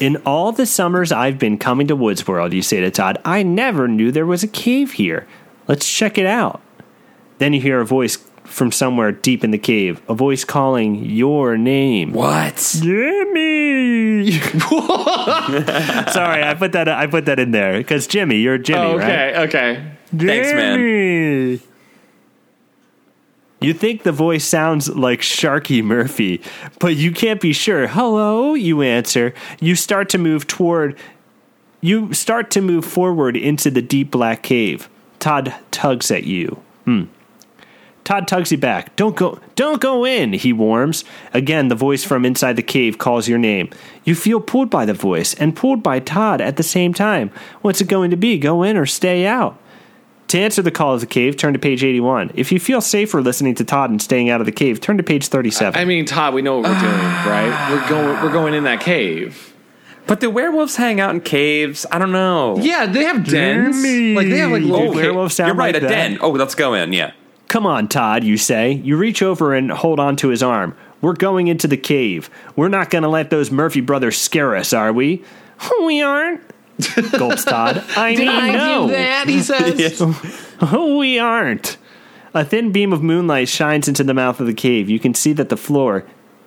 [0.00, 3.42] In all the summers I've been coming to Woods World, you say to Todd, I
[3.42, 5.26] never knew there was a cave here.
[5.68, 6.60] Let's check it out.
[7.38, 11.56] Then you hear a voice from somewhere deep in the cave, a voice calling your
[11.56, 12.12] name.
[12.12, 12.56] What?
[12.82, 14.32] Jimmy.
[16.10, 19.36] Sorry, I put that I put that in there because Jimmy, you're Jimmy, Oh, right?
[19.36, 19.92] okay, okay.
[20.16, 21.60] Thanks, man.
[23.64, 26.42] You think the voice sounds like Sharky Murphy,
[26.78, 27.86] but you can't be sure.
[27.86, 29.32] Hello, you answer.
[29.58, 30.98] You start to move toward.
[31.80, 34.90] You start to move forward into the deep black cave.
[35.18, 36.60] Todd tugs at you.
[36.84, 37.04] Hmm.
[38.04, 38.94] Todd tugs you back.
[38.96, 41.02] Don't go don't go in, he warms.
[41.32, 43.70] Again, the voice from inside the cave calls your name.
[44.04, 47.30] You feel pulled by the voice and pulled by Todd at the same time.
[47.62, 48.36] What's it going to be?
[48.36, 49.58] Go in or stay out?
[50.34, 52.32] To answer the call of the cave, turn to page 81.
[52.34, 55.04] If you feel safer listening to Todd and staying out of the cave, turn to
[55.04, 55.80] page 37.
[55.80, 57.68] I mean, Todd, we know what we're doing, right?
[57.70, 58.20] We're going.
[58.20, 59.54] We're going in that cave.
[60.08, 61.86] But do werewolves hang out in caves?
[61.88, 62.56] I don't know.
[62.58, 63.80] Yeah, they have dens.
[63.80, 64.16] Jimmy.
[64.16, 64.88] Like they have like Do little.
[64.88, 66.08] Okay, werewolves sound You're right, like a that?
[66.08, 66.18] den.
[66.20, 66.92] Oh, let's go in.
[66.92, 67.12] Yeah.
[67.46, 68.72] Come on, Todd, you say.
[68.72, 70.76] You reach over and hold onto his arm.
[71.00, 72.28] We're going into the cave.
[72.56, 75.22] We're not going to let those Murphy brothers scare us, are we?
[75.84, 76.40] We aren't.
[77.12, 77.84] Gulps Todd.
[77.96, 78.86] I Did mean, I no.
[78.86, 79.28] do that?
[79.28, 80.02] He says.
[80.72, 81.76] we aren't.
[82.34, 84.90] A thin beam of moonlight shines into the mouth of the cave.
[84.90, 86.04] You can see that the floor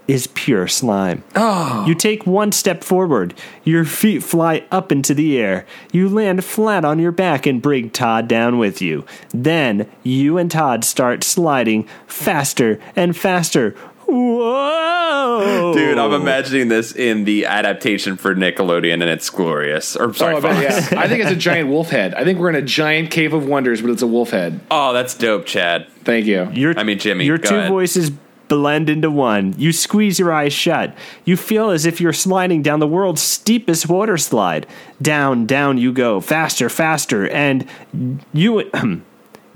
[0.08, 1.24] is pure slime.
[1.36, 1.86] Oh.
[1.86, 3.34] You take one step forward.
[3.64, 5.66] Your feet fly up into the air.
[5.92, 9.06] You land flat on your back and bring Todd down with you.
[9.30, 13.76] Then you and Todd start sliding faster and faster.
[14.08, 15.74] Whoa!
[15.74, 19.96] Dude, I'm imagining this in the adaptation for Nickelodeon, and it's glorious.
[19.96, 20.92] Or sorry, Oh, I bet, Fox.
[20.92, 21.00] yeah.
[21.00, 22.14] I think it's a giant wolf head.
[22.14, 24.60] I think we're in a giant cave of wonders, but it's a wolf head.
[24.72, 25.88] Oh, that's dope, Chad.
[26.04, 26.50] Thank you.
[26.54, 27.70] Your, I mean, Jimmy, Your go two ahead.
[27.70, 28.12] voices
[28.48, 29.54] blend into one.
[29.58, 30.96] You squeeze your eyes shut.
[31.26, 34.66] You feel as if you're sliding down the world's steepest water slide.
[35.02, 37.68] Down, down you go, faster, faster, and
[38.34, 38.72] you.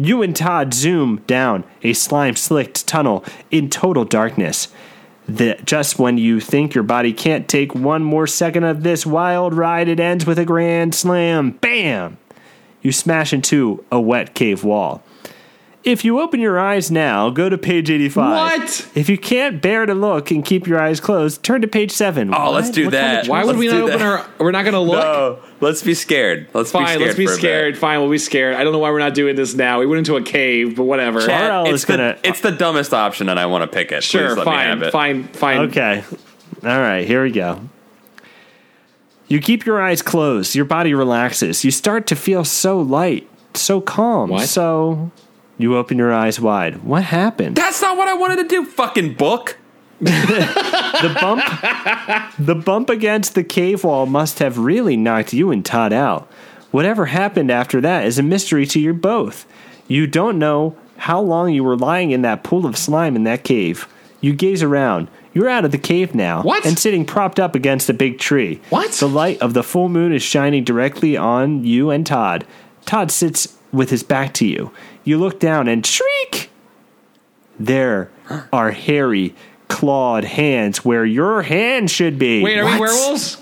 [0.03, 4.69] You and Todd zoom down a slime slicked tunnel in total darkness.
[5.27, 9.53] The, just when you think your body can't take one more second of this wild
[9.53, 11.51] ride, it ends with a grand slam.
[11.51, 12.17] Bam!
[12.81, 15.03] You smash into a wet cave wall.
[15.83, 18.59] If you open your eyes now, go to page 85.
[18.59, 18.91] What?
[18.93, 22.31] If you can't bear to look and keep your eyes closed, turn to page 7.
[22.35, 23.23] Oh, let's do What kind that.
[23.23, 24.05] of Why would Let's we not do open that.
[24.05, 24.29] our?
[24.37, 25.03] We're not going to look.
[25.03, 26.47] No, let's be scared.
[26.53, 26.85] Let's be scared.
[26.85, 27.01] Fine, scared.
[27.07, 27.39] let's be for a bit.
[27.39, 27.77] scared.
[27.79, 28.55] Fine, we'll be scared.
[28.57, 29.79] I don't know why we're not doing this now.
[29.79, 31.19] We went into a cave, but whatever.
[31.19, 33.91] Chad, Carl it's, is gonna- the, it's the dumbest option, and I want to pick
[33.91, 34.03] it.
[34.03, 34.91] sure, Please let me fine, have it.
[34.91, 35.59] fine, fine.
[35.61, 36.03] Okay.
[36.63, 37.59] All right, here we go.
[39.27, 40.53] You keep your eyes closed.
[40.53, 41.63] Your body relaxes.
[41.65, 44.29] You start to feel so light, so calm.
[44.29, 44.47] What?
[44.47, 45.09] So
[45.61, 46.83] you open your eyes wide.
[46.83, 47.55] What happened?
[47.55, 48.65] That's not what I wanted to do.
[48.65, 49.57] Fucking book.
[50.01, 51.43] the bump
[52.39, 56.27] the bump against the cave wall must have really knocked you and Todd out.
[56.71, 59.45] Whatever happened after that is a mystery to you both.
[59.87, 63.43] You don't know how long you were lying in that pool of slime in that
[63.43, 63.87] cave.
[64.21, 65.07] You gaze around.
[65.33, 66.43] You're out of the cave now.
[66.43, 66.65] What?
[66.65, 68.61] And sitting propped up against a big tree.
[68.69, 68.91] What?
[68.91, 72.45] The light of the full moon is shining directly on you and Todd.
[72.85, 74.71] Todd sits with his back to you.
[75.03, 76.49] You look down and shriek.
[77.59, 78.09] There
[78.53, 79.35] are hairy,
[79.67, 82.43] clawed hands where your hand should be.
[82.43, 83.41] Wait, are we werewolves?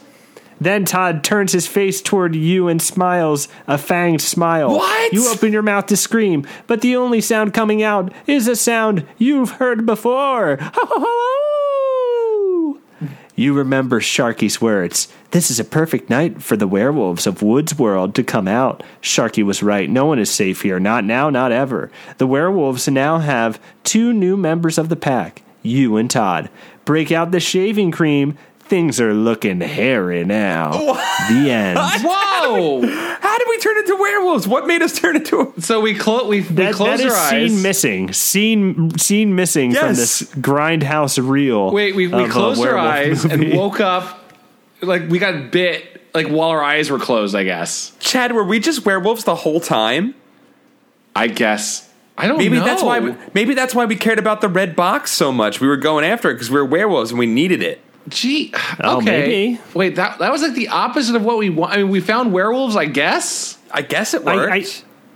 [0.61, 4.75] Then Todd turns his face toward you and smiles a fanged smile.
[4.75, 5.13] What?
[5.13, 9.05] You open your mouth to scream, but the only sound coming out is a sound
[9.17, 10.59] you've heard before.
[13.39, 15.07] You remember Sharky's words.
[15.31, 18.83] This is a perfect night for the werewolves of Woods World to come out.
[19.01, 19.89] Sharky was right.
[19.89, 20.77] No one is safe here.
[20.77, 21.89] Not now, not ever.
[22.17, 26.49] The werewolves now have two new members of the pack you and Todd.
[26.83, 28.37] Break out the shaving cream.
[28.59, 30.71] Things are looking hairy now.
[31.29, 31.79] The end.
[32.03, 32.81] Whoa!
[33.39, 34.47] How did we turn into werewolves?
[34.49, 35.53] What made us turn into?
[35.59, 36.27] so we close.
[36.27, 37.51] We, we That, close that is our eyes.
[37.53, 38.11] scene missing.
[38.13, 41.71] Scene scene missing from this grindhouse reel.
[41.71, 43.51] Wait, we, we closed our eyes movie.
[43.51, 44.19] and woke up.
[44.81, 46.01] Like we got bit.
[46.13, 47.33] Like while our eyes were closed.
[47.33, 47.95] I guess.
[47.99, 50.15] Chad, were we just werewolves the whole time?
[51.15, 51.89] I guess.
[52.17, 52.43] I don't know.
[52.43, 52.65] Maybe know.
[52.65, 52.99] that's why.
[52.99, 55.61] We, maybe that's why we cared about the red box so much.
[55.61, 57.79] We were going after it because we were werewolves and we needed it.
[58.07, 58.53] Gee.
[58.83, 59.05] Oh, okay.
[59.05, 59.61] maybe.
[59.73, 59.95] Wait.
[59.97, 61.73] That that was like the opposite of what we want.
[61.73, 62.75] I mean, we found werewolves.
[62.75, 63.57] I guess.
[63.71, 64.53] I guess it I, worked.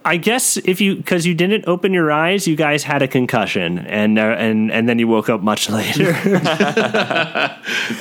[0.06, 3.08] I, I guess if you because you didn't open your eyes, you guys had a
[3.08, 6.10] concussion, and uh, and and then you woke up much later.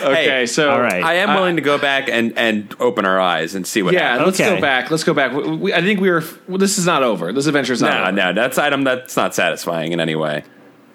[0.03, 0.29] Okay.
[0.29, 1.03] Hey, so all right.
[1.03, 4.19] I am willing to go back and, and open our eyes and see what Yeah,
[4.19, 4.27] happens.
[4.27, 4.55] let's Okay.
[4.57, 4.91] go back.
[4.91, 5.33] Let's go back.
[5.33, 6.25] We, we- I think we were.
[6.49, 7.33] Well, this is not over.
[7.33, 8.13] This adventure is not No, over.
[8.13, 10.45] no, that's item that's not satisfying in any way.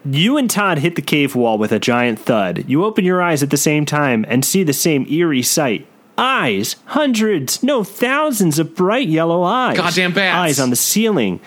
[0.06, 2.66] You and Todd hit the cave wall with a giant thud.
[2.68, 5.88] You open your eyes at the same time and see the same eerie sight.
[6.18, 9.78] Eyes, hundreds, no thousands of bright yellow eyes.
[9.78, 10.36] Goddamn bats.
[10.36, 11.40] Eyes on the ceiling.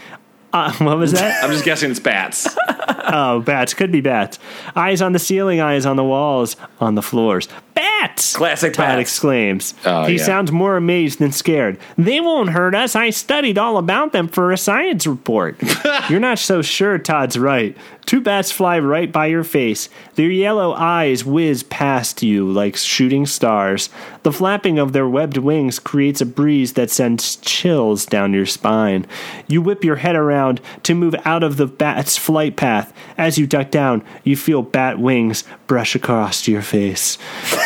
[0.52, 1.42] Uh, what was that?
[1.42, 2.46] I'm just guessing it's bats.
[2.68, 3.74] oh, bats.
[3.74, 4.38] Could be bats.
[4.76, 7.48] Eyes on the ceiling, eyes on the walls, on the floors.
[7.74, 8.36] Bats!
[8.36, 9.00] Classic Todd bats.
[9.00, 9.74] exclaims.
[9.84, 10.24] Oh, he yeah.
[10.24, 11.78] sounds more amazed than scared.
[11.96, 12.96] They won't hurt us.
[12.96, 15.60] I studied all about them for a science report.
[16.10, 17.76] You're not so sure Todd's right.
[18.06, 19.88] Two bats fly right by your face.
[20.16, 23.88] Their yellow eyes whiz past you like shooting stars.
[24.24, 29.06] The flapping of their webbed wings creates a breeze that sends chills down your spine.
[29.46, 32.92] You whip your head around to move out of the bat's flight path.
[33.16, 37.16] As you duck down, you feel bat wings brush across your face.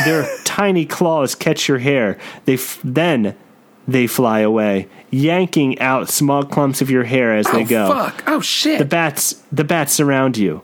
[0.04, 2.18] Their tiny claws catch your hair.
[2.44, 3.36] They f- then
[3.86, 7.88] they fly away, yanking out small clumps of your hair as they oh, go.
[7.88, 8.22] fuck.
[8.26, 8.78] Oh, shit.
[8.78, 10.62] The bats the bats surround you.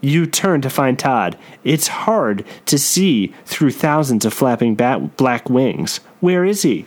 [0.00, 1.38] You turn to find Todd.
[1.64, 5.98] It's hard to see through thousands of flapping bat black wings.
[6.20, 6.84] Where is he?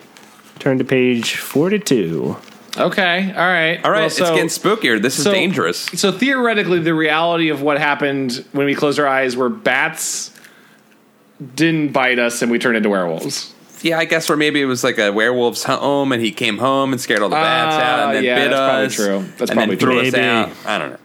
[0.59, 2.37] Turn to page 42.
[2.77, 3.33] Okay.
[3.35, 3.83] All right.
[3.83, 5.01] All right, Well, it's getting spookier.
[5.01, 5.79] This is so- dangerous.
[5.95, 10.31] So theoretically, the reality of what happened when we closed our eyes were bats
[11.55, 13.53] didn't bite us and we turned into werewolves.
[13.81, 16.91] Yeah, I guess, or maybe it was like a werewolf's home, and he came home
[16.91, 19.31] and scared all the bats Ah, out, and then yeah, bit that's probably true.
[19.37, 20.07] That's and probably then threw true.
[20.09, 20.51] us out.
[20.65, 20.97] I don't know.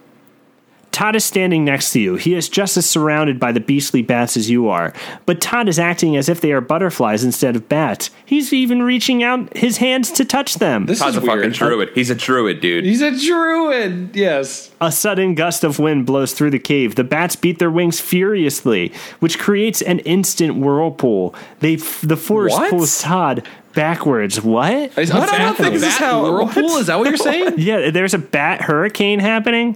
[0.95, 2.15] Todd is standing next to you.
[2.15, 4.93] He is just as surrounded by the beastly bats as you are,
[5.25, 8.11] but Todd is acting as if they are butterflies instead of bats.
[8.25, 10.85] He's even reaching out his hands to touch them.
[10.85, 11.53] This Todd's is a fucking weird.
[11.53, 11.89] druid.
[11.95, 12.85] He's a druid, dude.
[12.85, 14.15] He's a druid.
[14.15, 14.71] Yes.
[14.79, 16.95] A sudden gust of wind blows through the cave.
[16.95, 21.35] The bats beat their wings furiously, which creates an instant whirlpool.
[21.59, 22.69] They the force What?
[22.69, 24.41] pulls Todd backwards.
[24.41, 24.97] What?
[24.97, 25.27] Is What?
[25.29, 26.63] a I don't think this is how- whirlpool?
[26.63, 26.79] what?
[26.79, 27.55] Is that what you're saying?
[27.57, 29.75] Yeah, there's a bat hurricane happening.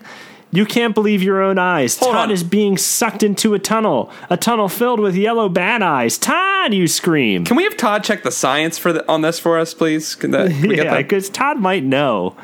[0.52, 1.98] You can't believe your own eyes.
[2.00, 2.32] Hold Todd on.
[2.32, 6.18] is being sucked into a tunnel, a tunnel filled with yellow bat eyes.
[6.18, 7.46] Todd, you scream.
[7.46, 10.16] Can we have Todd check the science for the, on this for us, please?
[10.16, 12.36] Can, that, can yeah, because Todd might know.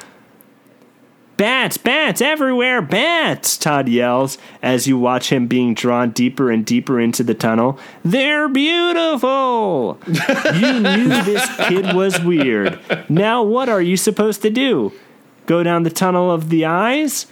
[1.37, 3.57] Bats, bats everywhere, bats!
[3.57, 7.77] Todd yells as you watch him being drawn deeper and deeper into the tunnel.
[8.05, 9.99] They're beautiful!
[10.07, 12.79] you knew this kid was weird.
[13.09, 14.93] Now, what are you supposed to do?
[15.45, 17.27] Go down the tunnel of the eyes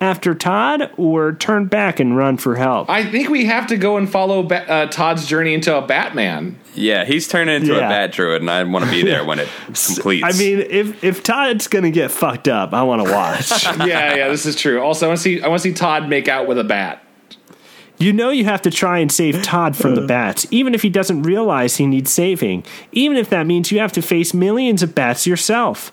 [0.00, 2.88] after Todd, or turn back and run for help?
[2.88, 6.58] I think we have to go and follow ba- uh, Todd's journey into a Batman.
[6.74, 9.48] Yeah, he's turning into a bat druid, and I want to be there when it
[9.64, 10.24] completes.
[10.24, 13.50] I mean, if if Todd's gonna get fucked up, I want to watch.
[13.78, 14.80] yeah, yeah, this is true.
[14.80, 15.42] Also, I want to see.
[15.42, 17.02] I want to see Todd make out with a bat.
[18.00, 20.88] You know you have to try and save Todd from the bats, even if he
[20.88, 22.64] doesn't realize he needs saving.
[22.92, 25.90] Even if that means you have to face millions of bats yourself.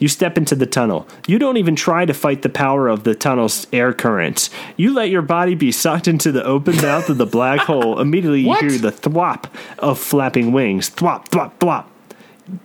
[0.00, 1.06] You step into the tunnel.
[1.28, 4.50] You don't even try to fight the power of the tunnel's air currents.
[4.76, 8.00] You let your body be sucked into the open mouth of the black hole.
[8.00, 8.62] Immediately you What?
[8.62, 9.44] hear the thwop
[9.78, 10.90] of flapping wings.
[10.90, 11.84] Thwop, thwop, thwop.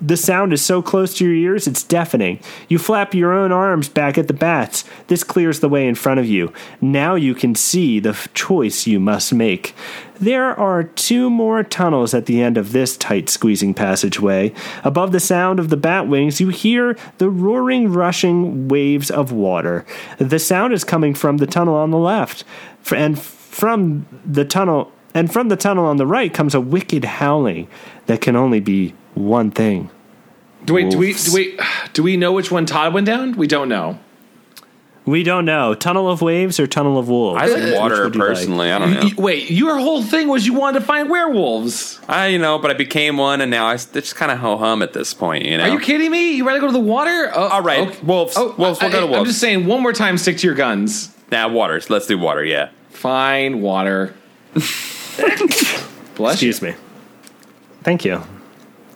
[0.01, 2.39] The sound is so close to your ears, it's deafening.
[2.67, 4.83] You flap your own arms back at the bats.
[5.07, 6.51] This clears the way in front of you.
[6.81, 9.75] Now you can see the f- choice you must make.
[10.19, 14.53] There are two more tunnels at the end of this tight squeezing passageway.
[14.83, 19.85] Above the sound of the bat wings, you hear the roaring, rushing waves of water.
[20.17, 22.43] The sound is coming from the tunnel on the left,
[22.91, 27.69] and from the tunnel and from the tunnel on the right comes a wicked howling
[28.05, 29.89] that can only be one thing.
[30.65, 31.59] Do wait, do we do we
[31.93, 33.33] do we know which one Todd went down?
[33.33, 33.99] We don't know.
[35.05, 35.75] We don't know.
[35.75, 37.39] Tunnel of waves or tunnel of wolves?
[37.39, 38.29] I like water would you like?
[38.29, 38.71] personally.
[38.71, 39.09] I don't know.
[39.23, 41.99] Wait, your whole thing was you wanted to find werewolves.
[42.07, 44.81] I you know, but I became one, and now I, it's kind of ho hum
[44.81, 45.45] at this point.
[45.45, 45.65] You know.
[45.65, 46.31] Are you kidding me?
[46.31, 47.31] You rather go to the water?
[47.35, 47.99] Oh, All right, okay.
[48.01, 48.33] wolves.
[48.35, 49.19] Oh, wolves, we'll go to wolves.
[49.19, 51.15] I'm just saying, one more time, stick to your guns.
[51.31, 51.91] Now Nah, waters.
[51.91, 52.43] Let's do water.
[52.43, 52.69] Yeah.
[52.89, 54.15] Fine, water.
[54.53, 56.73] Bless Excuse me.
[57.83, 58.23] Thank you.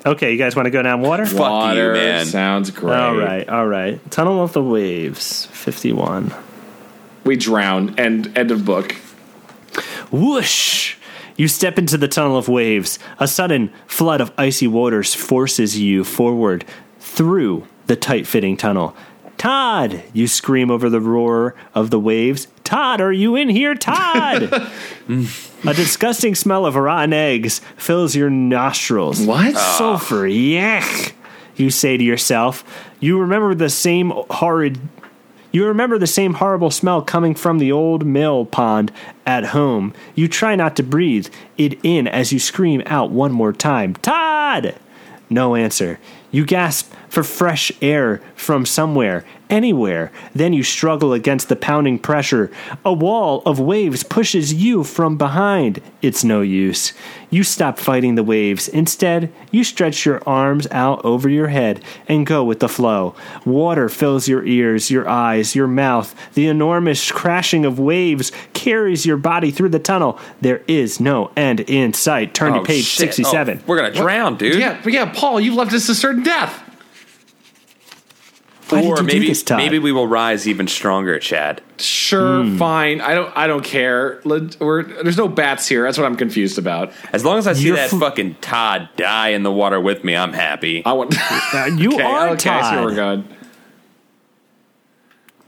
[0.10, 1.24] Okay, you guys want to go down water?
[1.24, 2.26] you, Water man.
[2.26, 2.97] sounds great.
[2.97, 3.99] All right, all right.
[4.10, 6.34] Tunnel of the Waves, 51.
[7.26, 7.97] We drown.
[7.99, 8.36] End.
[8.36, 8.93] End of book.
[10.12, 10.95] Whoosh!
[11.38, 12.97] You step into the tunnel of waves.
[13.20, 16.66] A sudden flood of icy waters forces you forward
[16.99, 18.95] through the tight fitting tunnel.
[19.38, 20.01] Todd!
[20.12, 22.47] You scream over the roar of the waves.
[22.70, 23.74] Todd, are you in here?
[23.74, 24.43] Todd!
[25.09, 29.26] A disgusting smell of rotten eggs fills your nostrils.
[29.26, 29.57] What?
[29.57, 31.13] Sulfur, yuck!
[31.55, 32.63] You say to yourself.
[32.99, 34.80] You remember the same horrid
[35.51, 38.91] you remember the same horrible smell coming from the old mill pond
[39.26, 39.95] at home.
[40.13, 44.76] You try not to breathe it in as you scream out one more time Todd!
[45.28, 45.99] No answer.
[46.30, 50.12] You gasp for fresh air from somewhere, anywhere.
[50.36, 52.51] Then you struggle against the pounding pressure.
[52.86, 55.82] A wall of waves pushes you from behind.
[56.01, 56.93] It's no use.
[57.32, 58.68] You stop fighting the waves.
[58.68, 63.16] Instead, you stretch your arms out over your head and go with the flow.
[63.45, 66.16] Water fills your ears, your eyes, your mouth.
[66.36, 70.20] The enormous crashing of waves carries your body through the tunnel.
[70.41, 72.34] There is no end in sight.
[72.34, 72.99] Turn Oh, to page shit.
[73.14, 73.60] 67.
[73.62, 74.55] Oh, we're gonna drown, dude.
[74.60, 76.64] Yeah, but yeah, Paul, you've left us to certain death.
[78.72, 81.61] Why or maybe this, maybe we will rise even stronger, Chad.
[81.78, 82.57] Sure, Hmm.
[82.57, 83.01] fine.
[83.01, 83.36] I don't.
[83.36, 84.20] I don't care.
[84.26, 85.84] We're, there's no bats here.
[85.84, 86.91] That's what I'm confused about.
[87.13, 90.03] As long as I see You're that fl- fucking Todd die in the water with
[90.03, 90.84] me, I'm happy.
[90.86, 91.15] I want.
[91.51, 93.24] Uh, you okay, are okay, I see where we're Todd.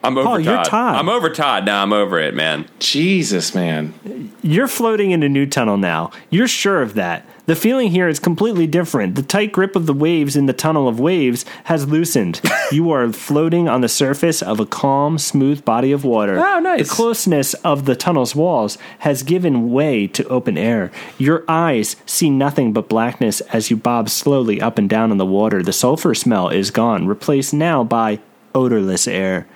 [0.02, 0.18] Going.
[0.18, 0.46] I'm over Paul, Todd.
[0.46, 0.96] you're Todd.
[0.96, 1.66] I'm over Todd.
[1.66, 2.66] Now I'm over it, man.
[2.80, 3.94] Jesus, man.
[4.42, 6.12] You're floating in a new tunnel now.
[6.30, 7.26] You're sure of that.
[7.48, 9.16] The feeling here is completely different.
[9.16, 12.40] The tight grip of the waves in the tunnel of waves has loosened.
[12.72, 16.40] you are floating on the surface of a calm, smooth body of water.
[16.40, 16.88] Oh, nice.
[16.88, 20.92] The closeness of the tunnel's walls has given way to open air.
[21.18, 25.26] Your eyes see nothing but blackness as you bob slowly up and down in the
[25.26, 25.62] water.
[25.64, 28.20] The sulfur smell is gone, replaced now by
[28.54, 29.48] odorless air.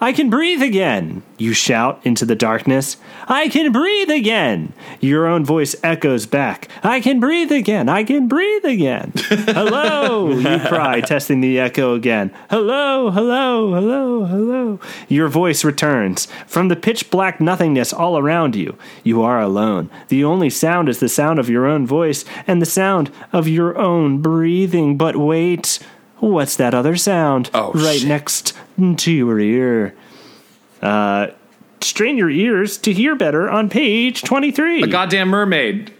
[0.00, 2.98] I can breathe again, you shout into the darkness.
[3.26, 4.72] I can breathe again.
[5.00, 6.68] Your own voice echoes back.
[6.84, 7.88] I can breathe again.
[7.88, 9.12] I can breathe again.
[9.16, 12.32] hello, you cry, testing the echo again.
[12.48, 14.80] Hello, hello, hello, hello.
[15.08, 16.26] Your voice returns.
[16.46, 19.90] From the pitch black nothingness all around you, you are alone.
[20.08, 23.76] The only sound is the sound of your own voice and the sound of your
[23.76, 24.96] own breathing.
[24.96, 25.80] But wait.
[26.20, 27.50] What's that other sound?
[27.54, 28.08] Oh, right shit.
[28.08, 28.56] next
[28.96, 29.94] to your ear.
[30.82, 31.28] Uh,
[31.80, 34.82] strain your ears to hear better on page 23.
[34.82, 35.92] A goddamn mermaid.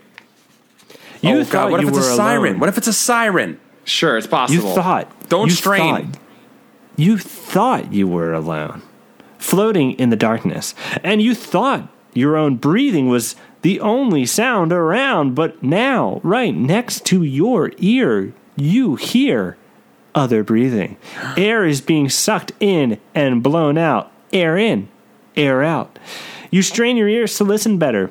[1.21, 1.71] you oh thought God!
[1.73, 2.47] What if you it's a were siren?
[2.51, 2.61] alone.
[2.61, 3.61] What if it's a siren?
[3.85, 4.55] Sure, it's possible.
[4.57, 4.83] You possible.
[4.83, 5.29] thought.
[5.29, 6.13] Don't you strain.
[6.13, 6.21] thought-
[6.97, 8.83] you thought you were alone,
[9.39, 15.37] floating in the darkness, and you thought your own breathing was the only sound around,
[15.37, 19.57] but now, right next to your ear, you hear
[20.15, 20.97] other breathing.
[21.37, 24.13] Air is being sucked in and blown out.
[24.33, 24.89] Air in,
[25.37, 25.99] air out.
[26.51, 28.11] You strain your ears to listen better.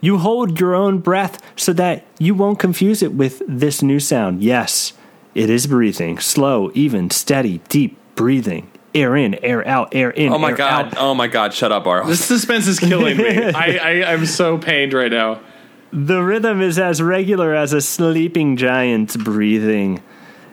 [0.00, 4.42] You hold your own breath so that you won't confuse it with this new sound.
[4.42, 4.92] Yes,
[5.34, 6.18] it is breathing.
[6.18, 8.70] Slow, even, steady, deep breathing.
[8.94, 10.32] Air in, air out, air in.
[10.32, 10.86] Oh my air God!
[10.86, 10.94] out.
[10.96, 11.52] Oh my God!
[11.52, 12.06] Shut up, Art.
[12.06, 13.24] This suspense is killing me.
[13.54, 15.40] I, I, I'm so pained right now.
[15.92, 20.02] The rhythm is as regular as a sleeping giant's breathing.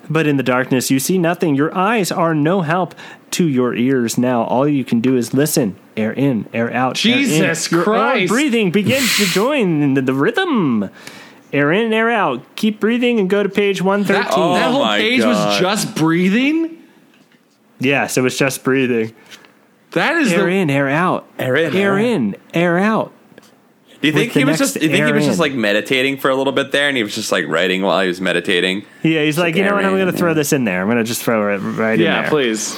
[0.10, 1.56] But in the darkness, you see nothing.
[1.56, 2.94] Your eyes are no help
[3.32, 4.44] to your ears now.
[4.44, 5.78] All you can do is listen.
[5.96, 7.04] Air in, air out.
[7.06, 7.24] air in.
[7.24, 10.90] Jesus Your own breathing begins to join the, the rhythm.
[11.52, 12.56] Air in, air out.
[12.56, 14.24] Keep breathing and go to page 113.
[14.24, 15.50] That, Oh that whole page oh God.
[15.50, 16.84] was just breathing.
[17.80, 19.14] Yes, it was just breathing.
[19.92, 20.52] That is Air the.
[20.52, 21.28] in, air out.
[21.38, 22.02] Air in, air air out.
[22.02, 23.14] in, air out.
[24.04, 24.84] Do you think he was next just?
[24.84, 25.42] You think he was just in.
[25.42, 28.10] like meditating for a little bit there, and he was just like writing while he
[28.10, 28.86] was meditating?
[29.02, 29.86] Yeah, he's like, you know what?
[29.86, 30.82] I'm going to throw this in there.
[30.82, 32.24] I'm going to just throw it right in there.
[32.24, 32.76] Yeah, please.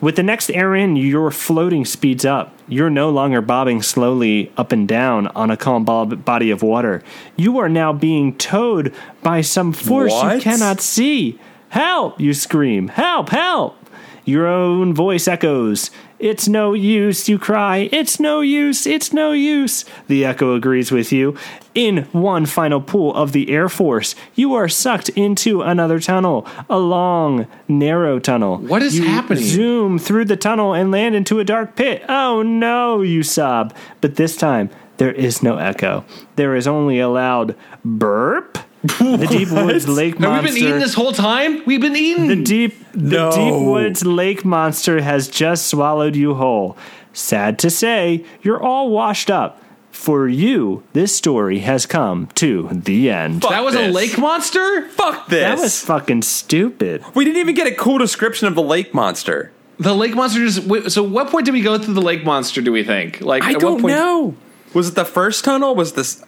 [0.00, 2.52] With the next air in, your floating speeds up.
[2.66, 7.00] You're no longer bobbing slowly up and down on a calm bob- body of water.
[7.36, 8.92] You are now being towed
[9.22, 11.38] by some force you cannot see.
[11.68, 12.20] Help!
[12.20, 12.88] You scream.
[12.88, 13.28] Help!
[13.28, 13.76] Help!
[14.24, 15.92] Your own voice echoes.
[16.18, 17.90] It's no use, you cry.
[17.92, 19.84] It's no use, it's no use.
[20.08, 21.36] The echo agrees with you.
[21.74, 26.78] In one final pull of the Air Force, you are sucked into another tunnel, a
[26.78, 28.56] long, narrow tunnel.
[28.56, 29.44] What is You happening?
[29.44, 32.02] Zoom through the tunnel and land into a dark pit.
[32.08, 33.74] Oh no, you sob.
[34.00, 36.06] But this time, there is no echo.
[36.36, 37.54] There is only a loud
[37.84, 38.56] burp.
[38.86, 40.34] The Deep Woods Lake Monster.
[40.34, 40.54] Have Monster.
[40.54, 41.62] we been eating this whole time?
[41.66, 42.28] We've been eating.
[42.28, 43.30] The deep, the No.
[43.32, 46.76] deep woods lake monster has just swallowed you whole.
[47.12, 49.62] Sad to say, you're all washed up.
[49.90, 53.40] For you, this story has come to the end.
[53.40, 54.86] Fuck that was a lake monster?
[54.90, 55.40] Fuck this.
[55.40, 57.02] That was fucking stupid.
[57.14, 59.52] we didn't even get a cool description of the lake monster.
[59.78, 60.90] The lake monster just.
[60.92, 62.60] So, what point did we go through the lake monster?
[62.60, 63.22] Do we think?
[63.22, 64.34] Like, I at don't what point, know.
[64.74, 65.74] Was it the first tunnel?
[65.74, 66.22] Was this?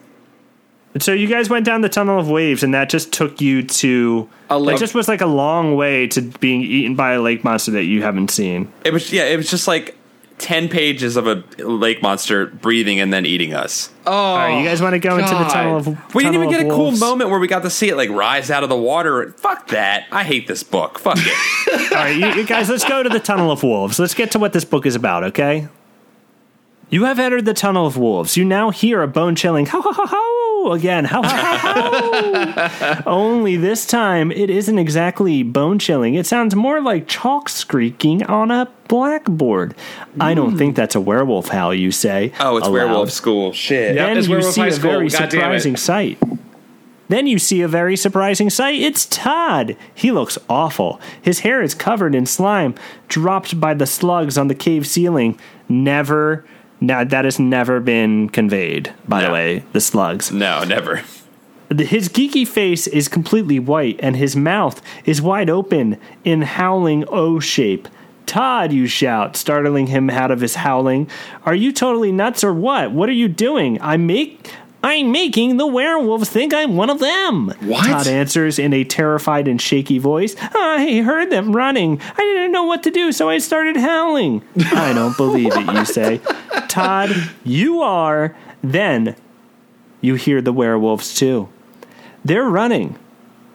[0.97, 4.27] So you guys went down the tunnel of waves, and that just took you to.
[4.49, 7.43] A lake- It just was like a long way to being eaten by a lake
[7.43, 8.71] monster that you haven't seen.
[8.83, 9.25] It was yeah.
[9.25, 9.95] It was just like
[10.39, 13.91] ten pages of a lake monster breathing and then eating us.
[14.07, 16.15] Oh, All right, you guys want to go into the tunnel of?
[16.15, 16.99] We didn't even get of a cool wolves?
[16.99, 19.31] moment where we got to see it like rise out of the water.
[19.33, 20.07] Fuck that!
[20.11, 20.97] I hate this book.
[20.97, 21.91] Fuck it.
[21.91, 23.99] All right, you, you guys, let's go to the Tunnel of Wolves.
[23.99, 25.67] Let's get to what this book is about, okay?
[26.91, 28.35] You have entered the Tunnel of Wolves.
[28.35, 31.05] You now hear a bone chilling ho ho ho ho again.
[31.05, 33.03] Ho ho ho ho.
[33.05, 36.15] Only this time it isn't exactly bone chilling.
[36.15, 39.75] It sounds more like chalk screeking on a blackboard.
[40.19, 42.33] I don't think that's a werewolf howl, you say.
[42.39, 42.73] oh, it's aloud.
[42.73, 43.53] werewolf school.
[43.53, 43.95] Shit.
[43.95, 44.07] Yeah.
[44.07, 44.91] Then it's you Werewolf see High a School.
[44.91, 45.31] very God damn it.
[45.31, 46.17] surprising sight.
[47.07, 48.79] Then you see a very surprising sight.
[48.81, 49.75] It's Todd.
[49.95, 50.99] He looks awful.
[51.21, 52.75] His hair is covered in slime,
[53.07, 55.39] dropped by the slugs on the cave ceiling.
[55.67, 56.45] Never,
[56.81, 58.93] now that has never been conveyed.
[59.07, 60.31] By the way, the slugs.
[60.31, 61.03] No, never.
[61.77, 67.39] His geeky face is completely white, and his mouth is wide open in howling O
[67.39, 67.87] shape.
[68.25, 71.09] Todd, you shout, startling him out of his howling.
[71.45, 72.91] Are you totally nuts or what?
[72.91, 73.79] What are you doing?
[73.81, 74.51] I make.
[74.81, 77.53] I'm making the werewolves think I'm one of them.
[77.61, 77.85] What?
[77.85, 80.35] Todd answers in a terrified and shaky voice.
[80.39, 81.99] I heard them running.
[82.01, 84.41] I didn't know what to do, so I started howling.
[84.71, 86.21] I don't believe it, you say.
[86.69, 87.11] Todd,
[87.43, 88.35] you are.
[88.63, 89.15] Then
[90.01, 91.49] you hear the werewolves too.
[92.23, 92.97] They're running.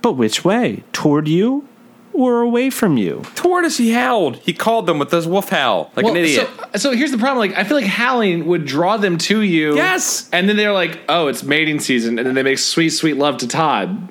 [0.03, 0.85] But which way?
[0.93, 1.67] Toward you
[2.15, 3.23] or away from you?
[3.35, 4.37] Toward us, he howled.
[4.37, 6.49] He called them with his wolf howl, like an idiot.
[6.75, 7.39] So, so here's the problem.
[7.49, 9.77] Like, I feel like howling would draw them to you.
[9.77, 10.29] Yes.
[10.33, 13.37] And then they're like, "Oh, it's mating season," and then they make sweet, sweet love
[13.39, 14.11] to Todd.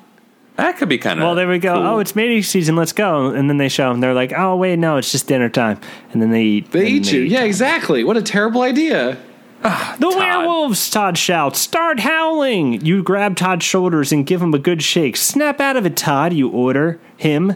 [0.56, 1.24] that could be kind of.
[1.24, 1.74] Well, there we go.
[1.74, 2.76] Oh, it's mating season.
[2.76, 3.28] Let's go.
[3.30, 4.00] And then they show them.
[4.00, 5.80] They're like, oh, wait, no, it's just dinner time.
[6.12, 6.70] And then they eat.
[6.70, 7.22] They and eat you.
[7.22, 8.04] Yeah, exactly.
[8.04, 9.18] What a terrible idea.
[9.66, 11.58] Ah, the werewolves, Todd shouts.
[11.58, 12.84] Start howling.
[12.84, 15.16] You grab Todd's shoulders and give him a good shake.
[15.16, 17.54] Snap out of it, Todd, you order him.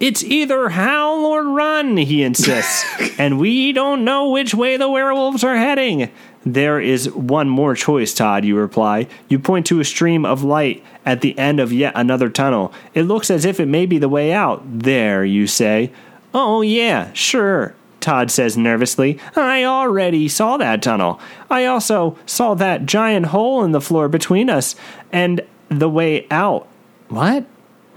[0.00, 2.84] It's either howl or run, he insists.
[3.18, 6.10] and we don't know which way the werewolves are heading.
[6.44, 9.06] There is one more choice, Todd, you reply.
[9.28, 12.72] You point to a stream of light at the end of yet another tunnel.
[12.92, 14.62] It looks as if it may be the way out.
[14.66, 15.90] There, you say.
[16.34, 17.74] Oh, yeah, sure.
[18.00, 19.18] Todd says nervously.
[19.34, 21.18] I already saw that tunnel.
[21.50, 24.76] I also saw that giant hole in the floor between us
[25.10, 25.40] and
[25.70, 26.68] the way out.
[27.08, 27.46] What?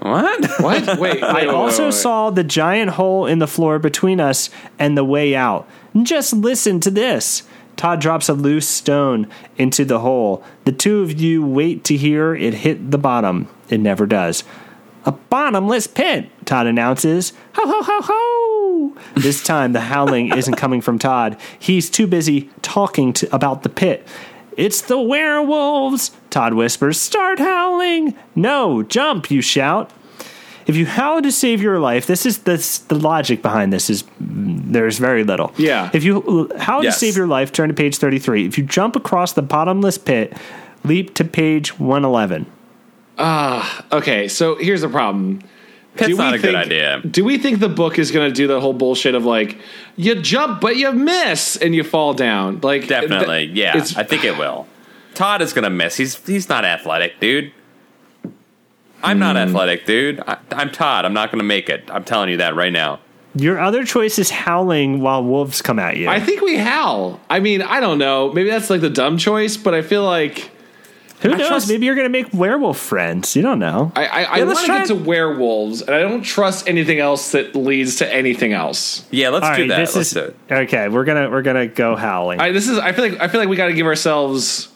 [0.00, 0.50] What?
[0.60, 0.98] What?
[0.98, 1.22] Wait.
[1.22, 5.68] I also saw the giant hole in the floor between us and the way out.
[6.02, 7.42] Just listen to this.
[7.76, 10.42] Todd drops a loose stone into the hole.
[10.64, 13.48] The two of you wait to hear it hit the bottom.
[13.70, 14.42] It never does.
[15.04, 17.32] A bottomless pit, Todd announces.
[17.54, 18.96] Ho ho ho ho!
[19.14, 21.38] This time the howling isn't coming from Todd.
[21.58, 24.06] He's too busy talking to, about the pit.
[24.58, 27.00] It's the werewolves, Todd whispers.
[27.00, 28.14] Start howling!
[28.34, 29.90] No, jump, you shout.
[30.66, 34.04] If you howl to save your life, this is this, the logic behind this is
[34.20, 35.54] there's very little.
[35.56, 35.88] Yeah.
[35.94, 36.94] If you howl Yes.
[36.98, 38.46] to save your life, turn to page 33.
[38.46, 40.36] If you jump across the bottomless pit,
[40.84, 42.44] leap to page 111.
[43.16, 45.40] Ah, Okay, so here's the problem.
[45.98, 47.00] Pit's Do we not a good think- idea.
[47.10, 49.58] Do we think the book is going to do the whole bullshit of like
[49.96, 52.60] you jump but you miss and you fall down?
[52.62, 53.72] Like Definitely, th- yeah.
[53.96, 54.66] I think it will.
[55.14, 55.96] Todd is gonna miss.
[55.96, 57.52] He's he's not athletic, dude.
[59.02, 59.42] I'm not Hmm.
[59.48, 60.20] athletic, dude.
[60.26, 61.04] I, I'm Todd.
[61.04, 61.88] I'm not gonna make it.
[61.92, 63.00] I'm telling you that right now.
[63.34, 66.08] Your other choice is howling while wolves come at you.
[66.08, 67.20] I think we howl.
[67.30, 68.32] I mean, I don't know.
[68.32, 70.50] Maybe that's like the dumb choice, but I feel like
[71.20, 71.48] Who I knows?
[71.48, 73.34] trust- Maybe you're going to make werewolf friends.
[73.34, 73.90] You don't know.
[73.96, 77.56] I I, I want to get to werewolves, and I don't trust anything else that
[77.56, 79.04] leads to anything else.
[79.10, 79.78] Yeah, let's All do right, that.
[79.78, 80.36] this Let's is do it.
[80.52, 80.88] okay.
[80.88, 82.40] We're gonna we're gonna go howling.
[82.40, 82.78] I, this is.
[82.78, 83.20] I feel like.
[83.20, 84.68] I feel like we got to give ourselves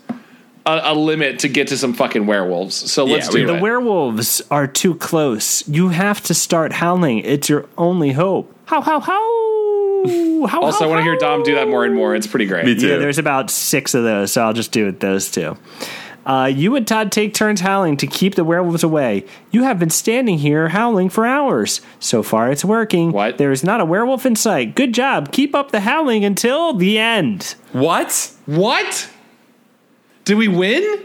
[0.67, 2.75] a, a limit to get to some fucking werewolves.
[2.91, 3.63] So let's we do the it.
[3.63, 5.67] werewolves are too close.
[5.69, 7.19] You have to start howling.
[7.21, 8.53] It's your only hope.
[8.67, 10.47] how how how.
[10.49, 12.17] how Also, I want to hear Dom do that more and more.
[12.17, 12.65] It's pretty great.
[12.65, 12.89] Me too.
[12.89, 15.57] Yeah, there's about six of those, so I'll just do it those two.
[16.25, 19.25] Uh, you and Todd take turns howling to keep the werewolves away.
[19.51, 21.81] You have been standing here howling for hours.
[21.99, 23.11] So far, it's working.
[23.13, 23.39] What?
[23.39, 24.75] There is not a werewolf in sight.
[24.77, 25.33] Good job.
[25.33, 27.57] Keep up the howling until the end.
[27.73, 28.33] What?
[28.47, 29.11] What?
[30.25, 31.05] Did we win?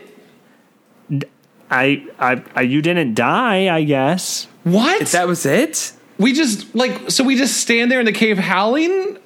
[1.70, 4.47] I, I, I you didn't die, I guess.
[4.63, 5.07] What?
[5.07, 5.93] That was it?
[6.20, 9.18] we just like so we just stand there in the cave howling.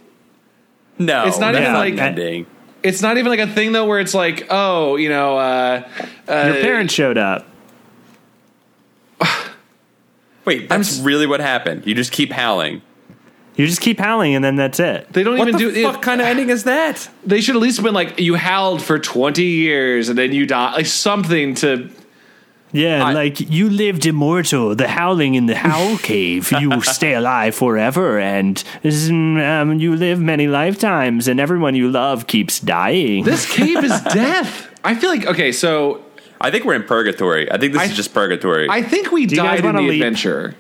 [1.00, 2.46] No, It's not even like- ending.
[2.84, 5.88] It's not even like a thing though, where it's like, oh, you know, uh,
[6.28, 7.48] uh, Your parents showed up.
[10.46, 11.86] Wait, that's really what happened.
[11.86, 12.82] You just keep howling.
[13.56, 15.12] You just keep howling, and then that's it.
[15.12, 15.84] They don't What even the do.
[15.84, 16.02] What it.
[16.02, 17.08] kind of ending is that?
[17.26, 20.46] They should at least have been like, you howled for twenty years and then you
[20.48, 21.90] die, like something to.
[22.74, 26.52] Yeah, I- like you lived immortal, the howling in the howl cave.
[26.52, 32.60] You stay alive forever, and um, you live many lifetimes, and everyone you love keeps
[32.60, 33.24] dying.
[33.24, 34.70] This cave is death.
[34.84, 36.04] I feel like okay, so
[36.40, 37.52] I think we're in purgatory.
[37.52, 38.68] I think this I- is just purgatory.
[38.70, 40.02] I think we you guys died in the wanna leap?
[40.02, 40.56] adventure.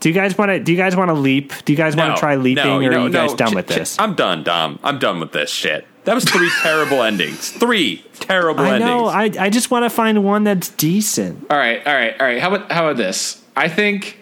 [0.00, 0.58] do you guys want to?
[0.58, 1.52] Do you guys want to leap?
[1.64, 3.36] Do you guys want to try leaping, no, or no, are you guys no.
[3.36, 3.98] done Ch- with ch- this?
[4.00, 4.78] I'm done, Dom.
[4.82, 5.86] I'm done with this shit.
[6.04, 7.50] That was three terrible endings.
[7.50, 8.82] Three terrible endings.
[8.82, 9.06] I know.
[9.06, 11.46] I I just want to find one that's decent.
[11.50, 12.40] All right, all right, all right.
[12.40, 13.40] How about how about this?
[13.56, 14.18] I think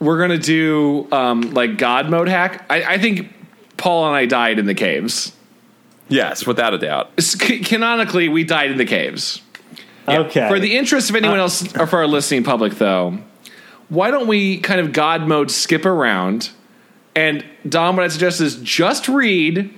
[0.00, 2.66] we're gonna do um, like God mode hack.
[2.68, 3.32] I, I think
[3.78, 5.32] Paul and I died in the caves.
[6.08, 7.10] yes, without a doubt.
[7.16, 9.40] S- c- Canonically, we died in the caves.
[10.06, 10.48] Okay.
[10.48, 13.18] For the interest of anyone else or for our listening public, though,
[13.88, 16.50] why don't we kind of God mode skip around?
[17.14, 19.72] And Dom, what I suggest is just read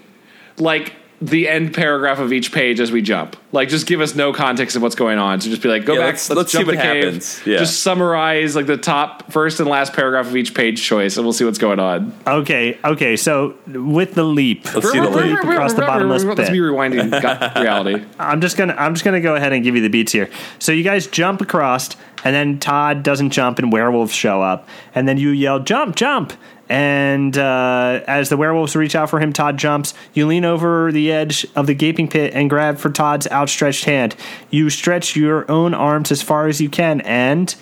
[0.56, 0.94] like
[1.26, 3.36] the end paragraph of each page as we jump.
[3.52, 5.40] Like, just give us no context of what's going on.
[5.40, 7.04] So just be like, go Yeah, back, let's- let's, let's see what the cave.
[7.04, 7.40] happens.
[7.46, 7.58] Yeah.
[7.58, 11.32] Just summarize like the top, first and last paragraph of each page choice, and we'll
[11.32, 12.12] see what's going on.
[12.26, 12.78] okay.
[12.84, 13.16] Okay.
[13.16, 15.38] So with the leap, Let's see the leap.
[15.38, 16.36] across the bottomless pit.
[16.38, 17.10] Let's be rewinding
[17.62, 18.04] reality.
[18.18, 20.28] I'm just gonna I'm just gonna go ahead and give you the beats here.
[20.58, 21.90] So you guys jump across,
[22.24, 26.32] and then Todd doesn't jump, and werewolves show up, and then you yell jump, jump,
[26.68, 29.94] and uh, as the werewolves reach out for him, Todd jumps.
[30.14, 34.16] You lean over the edge of the gaping pit and grab for Todd's outstretched hand.
[34.50, 37.54] You stretch your own arms as far as you can, and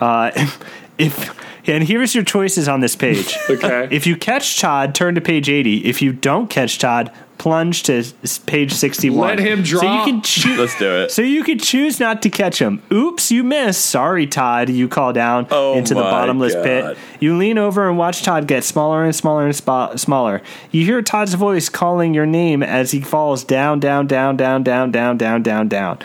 [0.00, 0.30] uh,
[0.98, 1.34] if
[1.68, 3.36] and here's your choices on this page.
[3.50, 3.88] Okay.
[3.90, 5.84] If you catch Todd, turn to page 80.
[5.86, 8.04] If you don't catch Todd, plunge to
[8.46, 9.26] page 61.
[9.28, 9.80] Let him draw.
[9.80, 10.58] So you can choose.
[10.58, 11.10] Let's do it.
[11.10, 12.82] So you could choose not to catch him.
[12.92, 13.86] Oops, you missed.
[13.86, 14.68] Sorry, Todd.
[14.68, 16.64] You call down Oh into the bottomless God.
[16.64, 16.98] pit.
[17.20, 20.42] You lean over and watch Todd get smaller and smaller and spa- smaller.
[20.70, 24.90] You hear Todd's voice calling your name as he falls down, down, down, down, down,
[24.90, 25.98] down, down, down, down.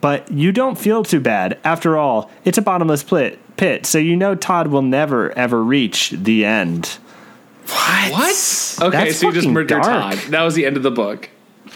[0.00, 1.58] But you don't feel too bad.
[1.64, 6.10] After all, it's a bottomless pit, pit, so you know Todd will never ever reach
[6.10, 6.86] the end.
[7.66, 8.12] What?
[8.12, 8.78] What?
[8.82, 9.84] Okay, That's so you just murdered dark.
[9.84, 10.18] Todd.
[10.30, 11.28] That was the end of the book.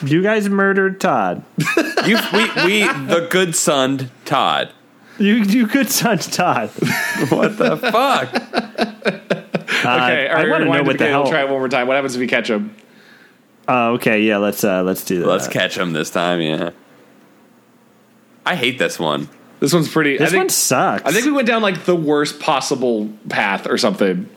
[0.04, 1.44] You guys murdered Todd.
[2.04, 4.70] You, we, we, the good son, Todd.
[5.18, 6.68] You you good son Todd.
[7.30, 8.30] What the fuck?
[9.84, 11.58] Okay, all I right, wanna know rewind what to the We'll hell- try it one
[11.58, 11.86] more time.
[11.86, 12.74] What happens if we catch him?
[13.68, 15.26] Oh, okay, yeah, let's uh let's do that.
[15.26, 16.70] Let's catch him this time, yeah.
[18.46, 19.28] I hate this one.
[19.60, 20.18] This one's pretty.
[20.18, 21.04] This I think, one sucks.
[21.04, 24.28] I think we went down like the worst possible path or something.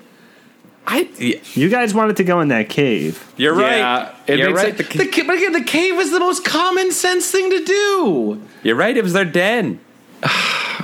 [0.90, 3.30] I, yeah, you guys wanted to go in that cave.
[3.36, 4.16] you're Yeah, right.
[4.26, 4.78] it You're right.
[4.78, 4.90] sense.
[4.90, 8.42] The, The but again, the cave is the most common sense thing to do.
[8.64, 8.96] you're right.
[8.96, 9.80] It was their den.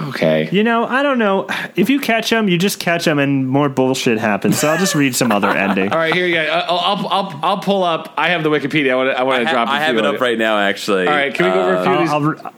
[0.07, 0.49] Okay.
[0.51, 1.47] You know, I don't know.
[1.75, 4.59] If you catch them, you just catch them, and more bullshit happens.
[4.59, 5.91] So I'll just read some other ending.
[5.91, 6.41] All right, here you go.
[6.43, 8.11] Uh, I'll, I'll, I'll, I'll pull up.
[8.17, 8.91] I have the Wikipedia.
[8.91, 9.69] I want to, I want I, to ha- drop.
[9.69, 11.07] I a have it up right now, actually.
[11.07, 12.51] All right, can we go over a few uh,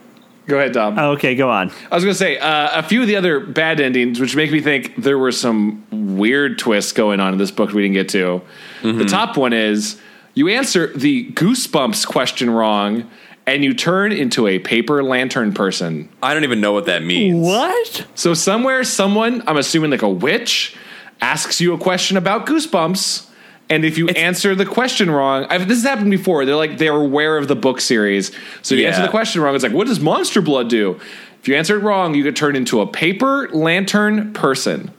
[0.46, 0.54] of I'll, these?
[0.54, 0.98] I'll re- Go ahead, Dom.
[0.98, 1.70] oh, okay, go on.
[1.90, 4.52] I was going to say uh, a few of the other bad endings, which make
[4.52, 5.84] me think there were some
[6.16, 8.42] weird twists going on in this book we didn't get to.
[8.82, 10.00] The top one is
[10.34, 13.10] you answer the goosebumps question wrong,
[13.46, 16.08] and you turn into a paper lantern person.
[16.22, 17.44] I don't even know what that means.
[17.44, 18.06] What?
[18.14, 20.76] So somewhere, someone, I'm assuming like a witch,
[21.20, 23.25] asks you a question about goosebumps.
[23.68, 26.44] And if you answer the question wrong, I've, this has happened before.
[26.44, 28.30] They're like they're aware of the book series.
[28.62, 31.00] So if you answer the question wrong, it's like, what does monster blood do?
[31.40, 34.92] If you answer it wrong, you get turned into a paper lantern person.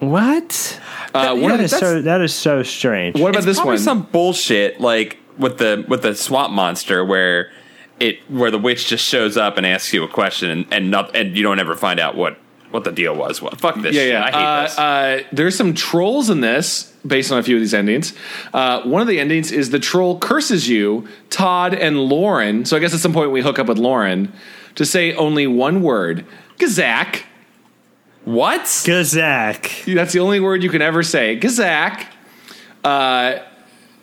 [0.00, 0.80] What?
[1.14, 2.02] Uh, one of That the, is so.
[2.02, 3.18] That is so strange.
[3.18, 3.78] what about It's this one?
[3.78, 7.50] some bullshit like with the with the swamp monster where
[7.98, 11.16] it where the witch just shows up and asks you a question and and not
[11.16, 12.38] and you don't ever find out what
[12.70, 13.40] what the deal was.
[13.40, 14.10] What fuck this yeah, shit.
[14.10, 14.24] yeah.
[14.24, 14.78] I hate uh, this.
[14.78, 18.12] Uh, there's some trolls in this based on a few of these endings.
[18.52, 22.64] Uh, one of the endings is the troll curses you, Todd and Lauren.
[22.64, 24.32] So I guess at some point we hook up with Lauren
[24.74, 26.24] to say only one word,
[26.58, 27.22] Gazak.
[28.24, 28.62] What?
[28.62, 29.94] Gazak.
[29.94, 31.38] That's the only word you can ever say.
[31.38, 32.06] Gazak.
[32.84, 33.38] Uh,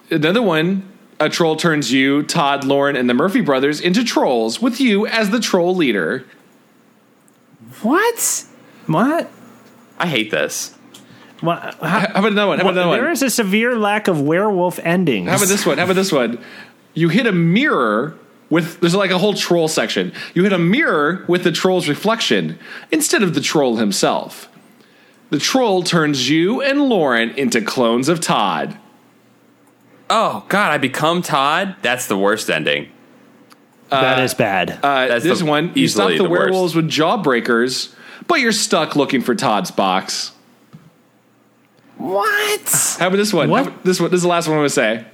[0.10, 0.92] another one.
[1.18, 5.30] A troll turns you, Todd, Lauren, and the Murphy brothers into trolls with you as
[5.30, 6.26] the troll leader.
[7.82, 8.46] What?
[8.88, 9.30] What?
[9.98, 10.76] I hate this.
[11.42, 11.60] What?
[11.62, 12.60] How how about another one?
[12.60, 13.12] How about another There one?
[13.12, 15.30] is a severe lack of werewolf endings.
[15.30, 15.78] How about this one?
[15.78, 16.40] How about this one?
[16.94, 18.18] You hit a mirror
[18.50, 20.14] with there's like a whole troll section.
[20.34, 22.58] You hit a mirror with the troll's reflection
[22.92, 24.50] instead of the troll himself.
[25.30, 28.78] The troll turns you and Lauren into clones of Todd.
[30.10, 31.76] Oh God, I become Todd.
[31.82, 32.90] That's the worst ending.
[33.90, 34.80] that is bad.
[34.84, 36.42] Uh, That's this the- one, you stop easily the, the worst.
[36.52, 37.94] werewolves with jawbreakers,
[38.28, 40.32] but you're stuck looking for Todd's box.
[41.98, 42.96] What?
[43.00, 43.50] How about this one?
[43.50, 43.68] What?
[43.68, 44.12] About this one.
[44.12, 45.06] This is the last one I'm going to say.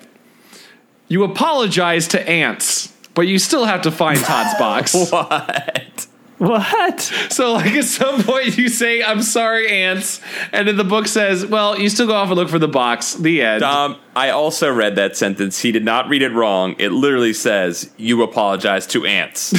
[1.07, 4.95] You apologize to ants, but you still have to find Todd's box.
[5.11, 6.07] What?
[6.41, 7.01] What?
[7.29, 10.19] So, like, at some point, you say, I'm sorry, ants.
[10.51, 13.13] And then the book says, well, you still go off and look for the box.
[13.13, 13.61] The end.
[13.61, 15.59] Um, I also read that sentence.
[15.59, 16.75] He did not read it wrong.
[16.79, 19.51] It literally says, "You apologize to ants."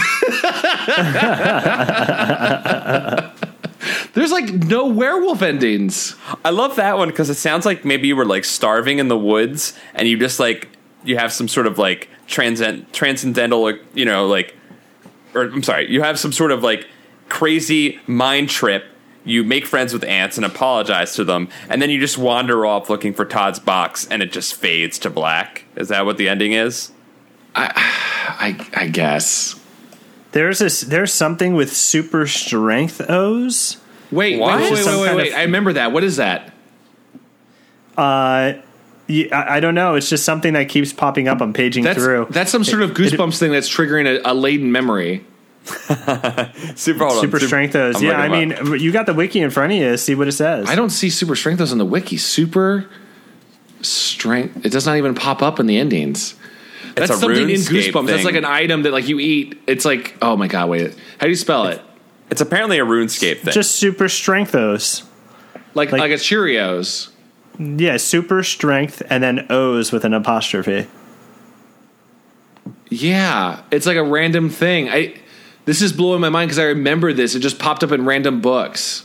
[4.14, 6.16] There's like no werewolf endings.
[6.44, 9.16] I love that one because it sounds like maybe you were like starving in the
[9.16, 10.68] woods and you just like
[11.04, 14.54] you have some sort of like transcend transcendental, you know, like
[15.34, 16.86] or I'm sorry, you have some sort of like
[17.28, 18.84] crazy mind trip.
[19.24, 22.90] You make friends with ants and apologize to them, and then you just wander off
[22.90, 25.64] looking for Todd's box, and it just fades to black.
[25.76, 26.90] Is that what the ending is?
[27.54, 29.60] I, I guess.
[30.32, 30.80] There's this.
[30.80, 33.76] There's something with super strength O's.
[34.10, 34.60] Wait, What?
[34.60, 35.32] wait, wait, Some wait, wait, kind wait.
[35.32, 35.92] of- I remember that.
[35.92, 36.52] What is that?
[37.96, 38.62] Uh, yeah,
[39.32, 39.94] I, I don't know.
[39.94, 41.40] It's just something that keeps popping up.
[41.40, 42.28] I'm paging That's, through.
[42.30, 45.24] that's some sort of goosebumps thing that's triggering a, a laden memory.
[46.74, 47.96] Super, hold on, super strength O's.
[47.96, 49.96] I'm Yeah, I looking 'em mean, you got the wiki in front of you.
[49.96, 50.68] See what it says.
[50.68, 52.16] I don't see super strength those on the wiki.
[52.16, 52.88] Super
[53.80, 54.64] strength.
[54.66, 56.34] It does not even pop up in the endings.
[56.96, 58.06] That's a something in RuneScape Goosebumps.
[58.08, 59.60] That's like an item that like you eat.
[59.68, 60.94] It's like oh my god, wait.
[61.18, 61.80] How do you spell it?
[62.30, 63.52] It's apparently a RuneScape thing.
[63.52, 65.04] just super strength O's.
[65.74, 67.08] Like Like- like, a Cheerios.
[67.58, 70.86] Yeah, super strength and then O's with an apostrophe.
[72.88, 74.88] Yeah, it's like a random thing.
[74.90, 75.14] I
[75.64, 77.34] this is blowing my mind because I remember this.
[77.34, 79.04] It just popped up in random books.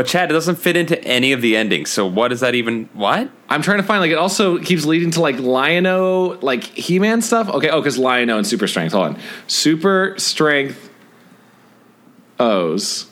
[0.00, 1.90] but Chad, it doesn't fit into any of the endings.
[1.90, 2.88] So what is that even?
[2.94, 3.28] What?
[3.50, 7.50] I'm trying to find like it also keeps leading to like Lion-O, like He-Man stuff.
[7.50, 8.92] Okay, oh, because Lion-O and Super Strength.
[8.92, 10.88] Hold on, Super Strength
[12.38, 13.09] O's.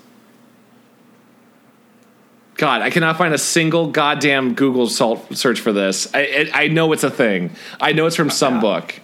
[2.58, 6.12] God, I cannot find a single goddamn Google salt search for this.
[6.12, 7.52] I I, I know it's a thing.
[7.80, 9.00] I know it's from some book.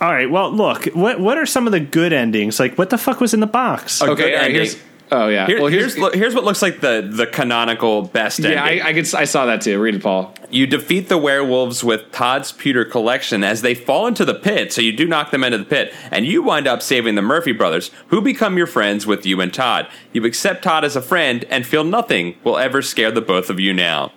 [0.00, 0.30] All right.
[0.30, 0.86] Well, look.
[0.86, 2.58] What what are some of the good endings?
[2.58, 4.00] Like, what the fuck was in the box?
[4.00, 4.76] A Okay, good all right, here's
[5.12, 5.46] oh yeah.
[5.46, 8.52] Here- well, here's here's, here's what looks like the the canonical best ending.
[8.52, 8.64] yeah.
[8.64, 8.86] I, ending.
[8.86, 9.80] I could I saw that too.
[9.80, 10.34] Read it, Paul.
[10.50, 14.72] you defeat the werewolves with Todd's pewter collection as they fall into the pit.
[14.72, 17.52] So you do knock them into the pit, and you wind up saving the Murphy
[17.52, 19.88] brothers, who become your friends with you and Todd.
[20.12, 23.60] You accept Todd as a friend and feel nothing will ever scare the both of
[23.60, 24.12] you now.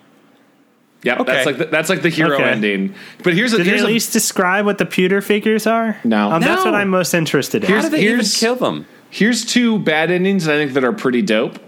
[1.03, 1.31] Yep, Okay.
[1.31, 2.43] that's like the, that's like the hero Okay.
[2.43, 2.95] ending.
[3.23, 5.95] But here's a Did they here's at a, least describe what the pewter figures are?
[6.03, 6.31] No.
[6.31, 7.69] Um, That's what I'm most interested in.
[7.69, 8.87] How did they even kill them?
[9.09, 11.59] Here's two bad endings I think that are pretty dope.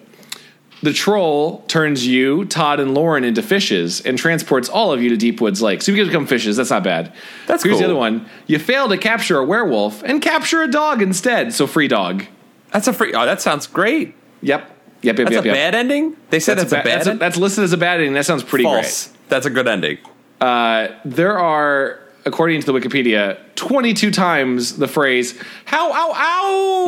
[0.82, 5.18] The troll turns you, Todd, and Lauren into fishes and transports all of you to
[5.18, 5.82] Deep Woods Lake.
[5.82, 6.56] So you guys become fishes.
[6.56, 7.14] That's not bad.
[7.48, 7.72] That's cool.
[7.72, 8.26] Here's the other one.
[8.48, 11.54] You fail to capture a werewolf and capture a dog instead.
[11.54, 12.26] So free dog.
[12.72, 13.14] That's a free.
[13.14, 14.16] Oh, that sounds great.
[14.42, 14.62] Yep.
[14.62, 14.70] Yep.
[15.02, 15.16] Yep.
[15.18, 15.44] That's yep.
[15.44, 15.56] That's a yep.
[15.56, 16.16] bad ending.
[16.30, 16.98] They said that's, a a, ba- bad.
[16.98, 18.14] that's, a- that's listed as a bad ending.
[18.14, 19.12] That sounds pretty false.
[19.28, 19.98] That's a good ending.
[20.40, 26.14] Uh, there are, according to the Wikipedia, 22 times the phrase "how ow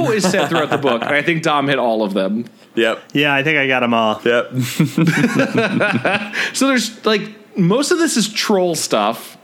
[0.06, 2.46] ow" is said throughout the book, and I think Dom hit all of them.
[2.76, 3.02] Yep.
[3.14, 4.22] Yeah, I think I got them all.
[4.24, 4.52] Yep.
[6.54, 9.38] So there's like most of this is troll stuff.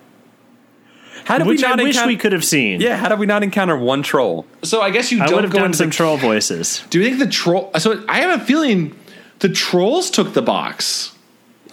[1.26, 2.08] How did Which we I not wish encounter?
[2.08, 2.80] we could have seen.
[2.80, 2.96] yeah.
[2.96, 4.46] How did we not encounter one troll?
[4.64, 6.84] So I guess you I would don't have go done into some the, troll voices.
[6.90, 7.70] Do you think the troll?
[7.80, 8.96] So I have a feeling
[9.40, 11.14] the trolls took the box.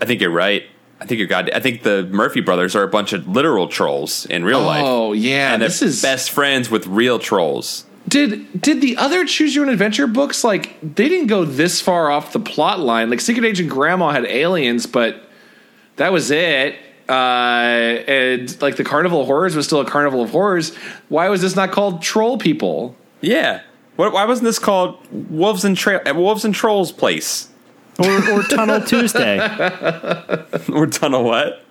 [0.00, 0.64] I think you're right.
[1.04, 1.50] I think you're god.
[1.50, 4.82] I think the Murphy brothers are a bunch of literal trolls in real life.
[4.86, 7.84] Oh yeah, and they're this is best friends with real trolls.
[8.08, 12.10] Did did the other choose your own adventure books like they didn't go this far
[12.10, 13.10] off the plot line?
[13.10, 15.28] Like Secret Agent Grandma had aliens, but
[15.96, 16.76] that was it.
[17.06, 20.74] Uh, and like the Carnival of Horrors was still a Carnival of Horrors.
[21.10, 22.96] Why was this not called Troll People?
[23.20, 23.60] Yeah.
[23.96, 27.48] Why wasn't this called Wolves and Tra- Wolves and Trolls Place?
[27.98, 29.38] Or, or Tunnel Tuesday.
[30.72, 31.62] Or Tunnel what?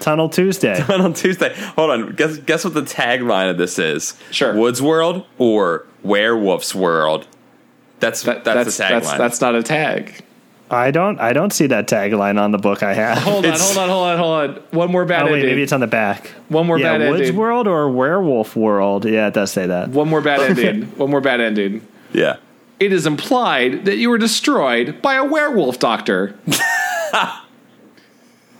[0.00, 0.76] Tunnel Tuesday.
[0.86, 1.54] Tunnel Tuesday.
[1.76, 2.12] Hold on.
[2.14, 4.14] Guess guess what the tagline of this is?
[4.30, 4.54] Sure.
[4.54, 7.26] Woods World or Werewolf's World.
[8.00, 8.88] That's That, that's, that's the tagline.
[9.02, 10.24] that's that's not a tag.
[10.70, 11.18] I don't.
[11.18, 13.18] I don't see that tagline on the book I have.
[13.18, 14.62] Hold on, hold on, hold on, hold on.
[14.70, 15.48] One more bad Oh wait, ending.
[15.48, 16.26] maybe it's on the back.
[16.48, 17.36] One more yeah, bad Woods ending.
[17.36, 19.04] World or Werewolf World.
[19.06, 19.88] Yeah, it does say that.
[19.88, 20.82] One more bad ending.
[20.98, 21.86] One more bad ending.
[22.12, 22.36] Yeah.
[22.80, 26.38] It is implied that you were destroyed by a werewolf doctor.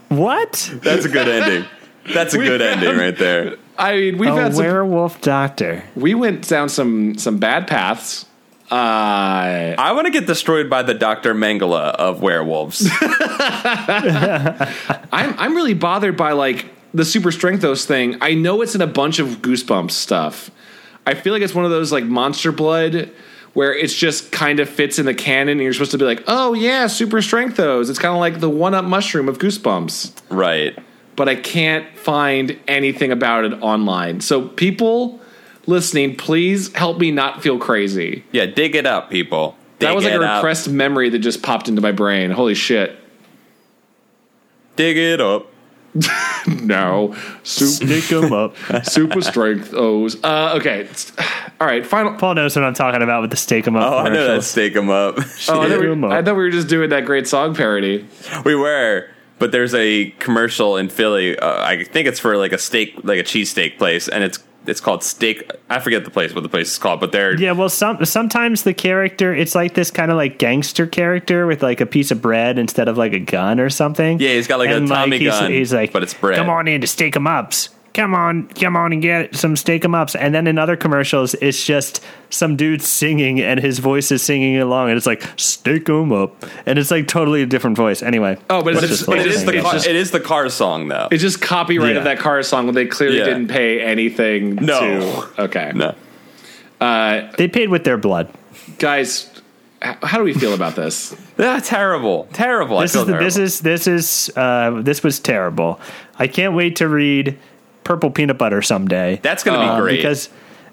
[0.09, 0.73] What?
[0.83, 1.69] That's a good ending.
[2.13, 3.57] That's a good ending right there.
[3.77, 4.65] I mean, we've a had some.
[4.65, 5.85] werewolf doctor.
[5.95, 8.25] We went down some some bad paths.
[8.71, 11.35] Uh, I want to get destroyed by the Dr.
[11.35, 12.89] Mengele of werewolves.
[13.01, 14.59] I'm
[15.13, 18.17] I'm really bothered by like the super strengthos thing.
[18.21, 20.51] I know it's in a bunch of goosebumps stuff.
[21.07, 23.11] I feel like it's one of those like monster blood
[23.59, 26.23] where it's just kind of fits in the canon and you're supposed to be like,
[26.29, 27.91] oh yeah, super strengthos.
[27.91, 30.13] It's kind of like the one up mushroom of goosebumps.
[30.31, 30.79] right.
[31.17, 34.21] But I can't find anything about it online.
[34.21, 35.19] So people
[35.67, 38.23] listening, please help me not feel crazy.
[38.31, 39.57] Yeah, dig it up, people.
[39.81, 40.37] Dig that was like a up.
[40.37, 42.31] repressed memory that just popped into my brain.
[42.31, 42.97] Holy shit.
[44.77, 45.49] Dig it up.
[46.63, 47.15] No.
[47.43, 48.55] Super, Stick 'em up.
[48.85, 50.23] super strength O's.
[50.23, 50.89] Uh, okay.
[51.61, 51.85] All right.
[51.87, 52.15] Final.
[52.15, 53.93] Paul knows what I'm talking about with the stake 'em up.
[53.93, 54.47] Oh, I know that commercials.
[54.47, 55.17] stake 'em up.
[55.49, 56.13] Oh, I, thought we, 'em up.
[56.13, 58.07] I thought we were just doing that great song parody.
[58.45, 59.09] we were,
[59.39, 61.39] but there's a commercial in Philly.
[61.39, 64.39] Uh, I think it's for like a steak, like a cheesesteak place, and it's
[64.69, 65.51] it's called Steak.
[65.69, 68.63] I forget the place, what the place is called, but they're Yeah, well, some sometimes
[68.63, 72.23] the character it's like this kind of like gangster character with like a piece of
[72.23, 74.21] bread instead of like a gun or something.
[74.21, 76.39] Yeah, he's got, like, a Tommy he's, gun, He's like, but it's bread.
[76.39, 77.71] Come on in to steak steak 'em ups.
[77.99, 80.15] Come on, come on and get some steak 'em ups.
[80.15, 82.01] And then in other commercials, it's just
[82.31, 86.47] some dude singing and his voice is singing along, and it's like steak 'em up,
[86.65, 88.01] and it's like totally a different voice.
[88.01, 90.21] Anyway, Oh, but it's let's just- play but it the car, just- it is the
[90.21, 91.09] car song though.
[91.11, 93.25] It's just copyright of that car song when they clearly Yeah.
[93.25, 94.79] didn't pay anything No.
[95.37, 95.43] to.
[95.43, 95.73] Okay.
[95.75, 95.93] no,
[97.37, 98.29] they paid with their blood.
[98.79, 99.27] Guys,
[99.83, 101.17] how do we feel about this?
[101.41, 102.79] ah, terrible, terrible.
[102.79, 105.81] This I is feel the, this is this is uh, this was terrible.
[106.17, 107.37] I can't wait to read
[107.89, 109.19] Purple Peanut Butter someday.
[109.23, 109.97] That's gonna Uh, be great.
[109.97, 110.29] because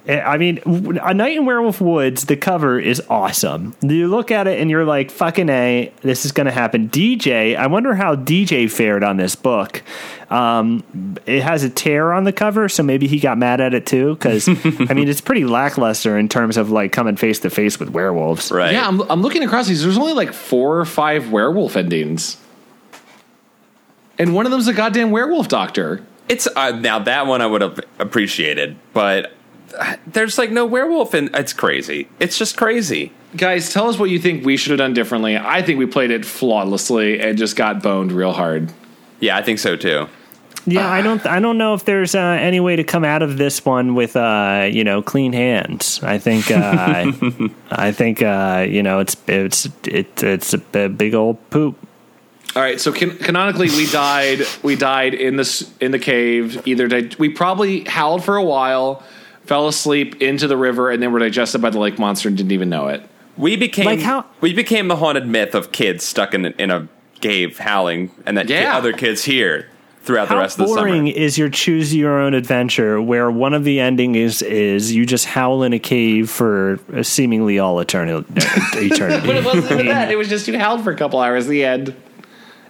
[0.06, 0.60] eh, I mean,
[1.02, 3.74] A Night in Werewolf Woods, the cover is awesome.
[3.82, 6.90] You look at it and you're like, fucking A, this is going to happen.
[6.90, 9.82] DJ, I wonder how DJ fared on this book.
[10.30, 10.84] Um,
[11.26, 14.14] it has a tear on the cover, so maybe he got mad at it too.
[14.16, 14.48] Because,
[14.90, 18.52] I mean, it's pretty lackluster in terms of like coming face to face with werewolves.
[18.52, 18.74] right.
[18.74, 19.82] Yeah, I'm, I'm looking across these.
[19.82, 22.38] There's only like four or five werewolf endings.
[24.18, 26.06] And one of them's a goddamn werewolf doctor.
[26.28, 29.34] It's uh, now that one I would have appreciated, but
[29.78, 32.08] uh, there's like no werewolf, and it's crazy.
[32.20, 33.12] It's just crazy.
[33.36, 35.38] Guys, tell us what you think we should have done differently.
[35.38, 38.72] I think we played it flawlessly and just got boned real hard.
[39.20, 40.08] Yeah, I think so too.
[40.68, 41.24] Yeah, I don't.
[41.28, 44.16] I don't know if there's uh, any way to come out of this one with,
[44.16, 46.00] uh, you know, clean hands.
[46.02, 46.50] I think.
[46.50, 47.12] Uh,
[47.72, 51.78] I think uh, you know it's it's it, it's a b- big old poop.
[52.56, 54.42] All right, so can, canonically, we died.
[54.64, 56.66] We died in this in the cave.
[56.66, 59.04] Either di- we probably howled for a while,
[59.46, 62.54] fell asleep into the river, and then were digested by the lake monster and didn't
[62.54, 63.04] even know it.
[63.38, 66.88] We became Like how- we became the haunted myth of kids stuck in in a
[67.20, 68.78] cave howling, and that Yeah.
[68.78, 69.68] other kids here
[70.04, 70.88] throughout the rest of the summer.
[70.88, 71.18] boring summer.
[71.26, 75.26] is your choose your own adventure where one of the endings is is you just
[75.26, 78.24] howl in a cave for seemingly all eternity?
[78.76, 79.26] eternity.
[79.28, 80.10] But it wasn't even that.
[80.10, 81.48] It was just you howled for a couple hours.
[81.48, 81.94] The end.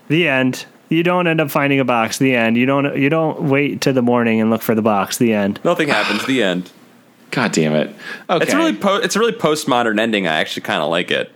[0.07, 0.65] The end.
[0.89, 2.19] You don't end up finding a box.
[2.19, 2.57] The end.
[2.57, 2.95] You don't.
[2.97, 5.17] You don't wait to the morning and look for the box.
[5.17, 5.59] The end.
[5.63, 6.25] Nothing happens.
[6.25, 6.71] The end.
[7.31, 7.93] God damn it.
[8.29, 8.43] Okay.
[8.43, 10.27] It's a really po- it's a really postmodern ending.
[10.27, 11.31] I actually kind of like it.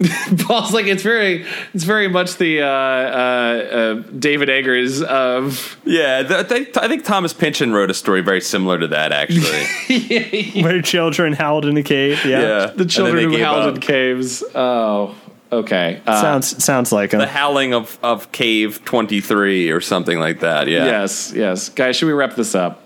[0.46, 1.44] Paul's like it's very
[1.74, 7.04] it's very much the uh, uh, uh, David Eggers of Yeah, th- th- I think
[7.04, 9.12] Thomas Pynchon wrote a story very similar to that.
[9.12, 12.24] Actually, Where children howled in a cave.
[12.24, 12.40] Yeah.
[12.40, 13.74] yeah, the children who they howled up.
[13.76, 14.42] in caves.
[14.54, 15.14] Oh,
[15.52, 16.00] okay.
[16.06, 17.20] Uh, Sounds sounds like him.
[17.20, 20.66] the howling of of Cave Twenty Three or something like that.
[20.68, 21.96] Yeah, yes, yes, guys.
[21.96, 22.80] Should we wrap this up?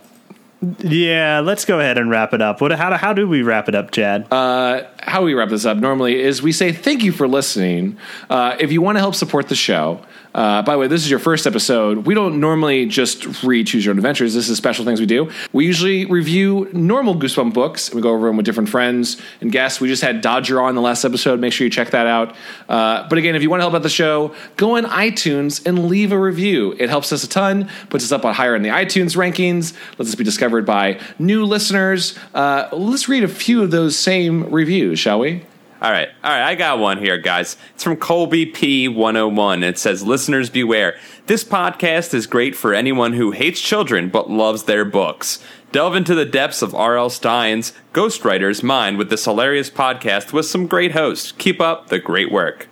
[0.79, 2.61] Yeah, let's go ahead and wrap it up.
[2.63, 2.73] What?
[2.73, 4.27] How, how do we wrap it up, Chad?
[4.31, 7.99] how we wrap this up normally is we say thank you for listening.
[8.31, 10.01] Uh, if you want to help support the show,
[10.37, 12.05] uh, by the way, this is your first episode.
[12.05, 14.35] We don't normally just read Choose Your Own Adventures.
[14.35, 15.31] This is special things we do.
[15.55, 17.95] We usually review normal Goosebump books.
[17.95, 19.81] We go over them with different friends and guests.
[19.81, 21.41] We just had Dodger on the last episode.
[21.41, 22.37] Make sure you check that out.
[22.69, 25.89] Uh, but again, if you want to help out the show, go on iTunes and
[25.89, 26.77] leave a review.
[26.79, 30.11] It helps us a ton, puts us up on higher in the iTunes rankings, lets
[30.11, 32.15] us be discovered by new listeners.
[32.35, 35.47] Uh, let's read a few of those same reviews, shall we?
[35.83, 36.43] All right, all right.
[36.43, 37.57] I got one here, guys.
[37.75, 39.63] It's from Colby P one hundred and one.
[39.63, 40.99] It says, "Listeners beware.
[41.27, 45.39] This podcast is great for anyone who hates children but loves their books.
[45.73, 47.11] Delve into the depths of R.L.
[47.11, 51.33] Stine's Ghostwriter's mind with this hilarious podcast with some great hosts.
[51.33, 52.69] Keep up the great work."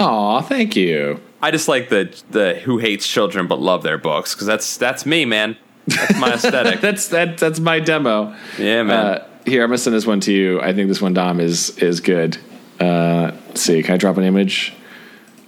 [0.00, 1.20] Aw, thank you.
[1.40, 5.06] I just like the the who hates children but love their books because that's that's
[5.06, 5.56] me, man.
[5.86, 6.80] That's my aesthetic.
[6.80, 7.38] That's that.
[7.38, 8.34] That's my demo.
[8.58, 9.06] Yeah, man.
[9.06, 10.60] Uh, here, I'm gonna send this one to you.
[10.60, 12.38] I think this one, Dom, is is good.
[12.80, 14.74] Uh, let's see, can I drop an image?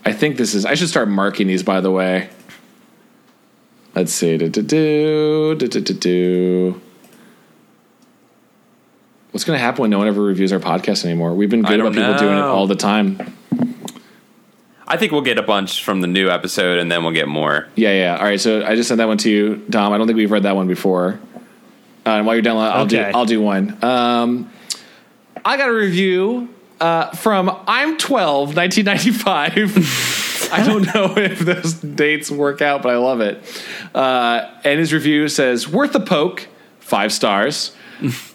[0.05, 0.64] I think this is.
[0.64, 1.62] I should start marking these.
[1.62, 2.31] By the way,
[3.94, 4.39] let's see.
[4.39, 6.81] Do, do, do, do, do, do.
[9.32, 11.35] What's going to happen when no one ever reviews our podcast anymore?
[11.35, 13.20] We've been good about don't people doing it all the time.
[14.89, 17.66] I think we'll get a bunch from the new episode, and then we'll get more.
[17.74, 18.16] Yeah, yeah.
[18.16, 19.93] All right, so I just sent that one to you, Dom.
[19.93, 21.20] I don't think we've read that one before.
[22.06, 23.10] Uh, and while you're downloading, I'll Okay.
[23.12, 23.82] do I'll do one.
[23.84, 24.50] Um,
[25.44, 26.48] I got a review
[26.80, 30.50] uh, from I'm 12, 1995.
[30.52, 33.42] I don't know if those dates work out, but I love it.
[33.94, 36.46] Uh, and his review says, "Worth a poke,
[36.78, 37.74] five stars.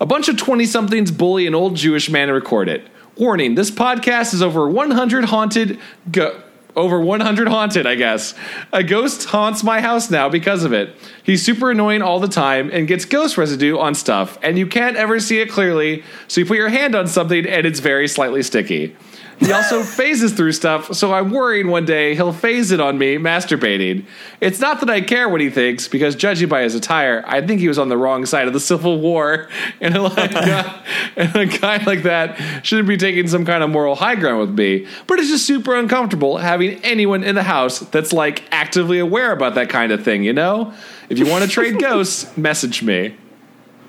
[0.01, 2.85] a bunch of 20 somethings bully an old Jewish man to record it.
[3.15, 5.79] Warning: This podcast is over 100 haunted."
[6.11, 6.41] Go-
[6.75, 8.33] over 100 haunted, I guess.
[8.71, 10.95] A ghost haunts my house now because of it.
[11.23, 14.97] He's super annoying all the time and gets ghost residue on stuff, and you can't
[14.97, 18.43] ever see it clearly, so you put your hand on something and it's very slightly
[18.43, 18.95] sticky.
[19.41, 23.17] He also phases through stuff, so I'm worried one day he'll phase it on me
[23.17, 24.05] masturbating.
[24.39, 27.59] It's not that I care what he thinks, because judging by his attire, I think
[27.59, 29.49] he was on the wrong side of the Civil War,
[29.81, 30.85] and a, like, guy,
[31.15, 34.51] and a guy like that shouldn't be taking some kind of moral high ground with
[34.51, 34.85] me.
[35.07, 39.55] But it's just super uncomfortable having anyone in the house that's like actively aware about
[39.55, 40.71] that kind of thing, you know?
[41.09, 43.17] If you want to trade ghosts, message me.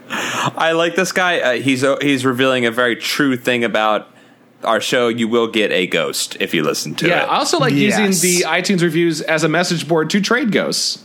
[0.08, 1.40] I like this guy.
[1.40, 4.08] Uh, he's he's revealing a very true thing about
[4.64, 5.08] our show.
[5.08, 7.10] You will get a ghost if you listen to it.
[7.10, 7.28] Yeah, it.
[7.28, 7.98] I also like Yes.
[7.98, 11.02] using the iTunes reviews as a message board to trade ghosts.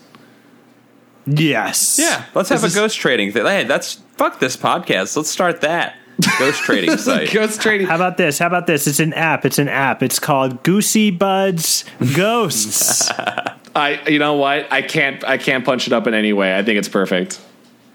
[1.26, 2.00] Yes.
[2.02, 3.46] yeah, let's have Is a this- ghost trading thing.
[3.46, 5.16] Hey, that's fuck this podcast.
[5.18, 5.96] Let's start that
[6.40, 7.32] ghost trading site.
[7.34, 7.88] Ghost trading.
[7.88, 8.40] How about this?
[8.40, 8.88] How about this?
[8.88, 9.46] It's an app.
[9.46, 10.02] It's an app.
[10.02, 11.84] It's called Goosey Buds
[12.16, 13.10] Ghosts.
[13.76, 14.72] I you know what?
[14.72, 16.58] I can't I can't punch it up in any way.
[16.58, 17.40] I think it's perfect.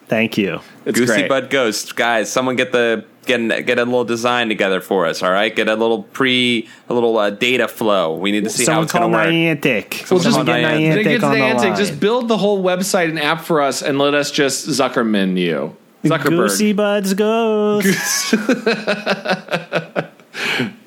[0.09, 0.60] Thank you.
[0.84, 1.28] It's Goosey great.
[1.30, 2.30] Bud Ghost, guys.
[2.30, 5.23] Someone get the get an, get a little design together for us.
[5.23, 8.16] All right, get a little pre a little uh, data flow.
[8.16, 9.27] We need to see how it's going call to work.
[9.28, 10.11] Niantic.
[10.11, 10.62] Well, just get Niantic.
[10.62, 11.57] Then it Niantic gets on the Niantic.
[11.59, 11.77] line.
[11.77, 15.77] Just build the whole website and app for us, and let us just Zuckerman you.
[16.05, 16.49] Zuckerberg.
[16.49, 18.32] Goosey Buds Ghosts.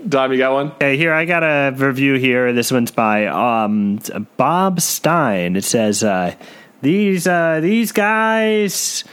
[0.07, 0.71] Dom, you got one?
[0.79, 2.53] Hey, here I got a review here.
[2.53, 3.99] This one's by um,
[4.37, 5.55] Bob Stine.
[5.55, 6.35] It says uh,
[6.81, 9.03] these uh, these guys,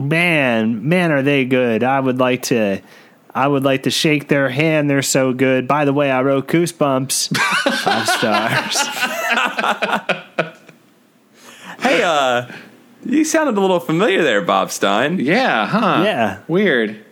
[0.00, 1.82] man, man, are they good?
[1.84, 2.80] I would like to.
[3.32, 4.90] I would like to shake their hand.
[4.90, 5.68] They're so good.
[5.68, 7.36] By the way, I wrote Goosebumps.
[7.78, 8.76] Five stars.
[11.80, 12.46] Hey, uh,
[13.06, 15.18] you sounded a little familiar there, Bob Stine.
[15.18, 16.02] Yeah, huh?
[16.04, 16.40] Yeah.
[16.46, 17.02] Weird.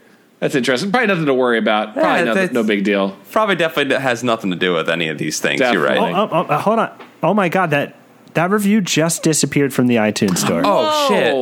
[0.40, 0.90] That's interesting.
[0.90, 1.94] Probably nothing to worry about.
[1.94, 3.16] Probably Yeah, no, no big deal.
[3.30, 5.60] Probably definitely has nothing to do with any of these things.
[5.60, 6.12] You're Definitely.
[6.12, 6.14] right.
[6.14, 6.98] Oh, oh, oh, hold on.
[7.22, 7.96] Oh my god, that
[8.34, 10.62] that review just disappeared from the iTunes store.
[10.64, 11.34] Oh, shit.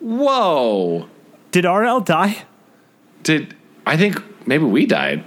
[0.00, 0.98] Whoa.
[0.98, 1.08] Whoa.
[1.50, 2.44] Did RL die?
[3.22, 3.54] Did
[3.86, 5.24] I think maybe we died?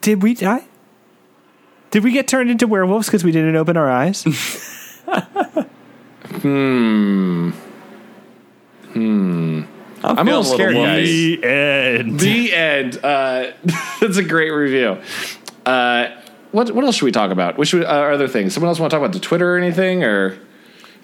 [0.00, 0.64] Did we die?
[1.90, 4.24] Did we get turned into werewolves because we didn't open our eyes?
[10.02, 11.36] I'm, I'm a little scared, woozy.
[11.36, 11.42] guys.
[11.42, 12.20] the end.
[12.20, 12.96] The end.
[13.04, 13.52] Uh,
[14.00, 14.98] that's a great review.
[15.66, 16.08] Uh,
[16.52, 17.58] what what else should we talk about?
[17.58, 18.54] Which uh, other things?
[18.54, 20.02] Someone else want to talk about the Twitter or anything?
[20.02, 20.38] Or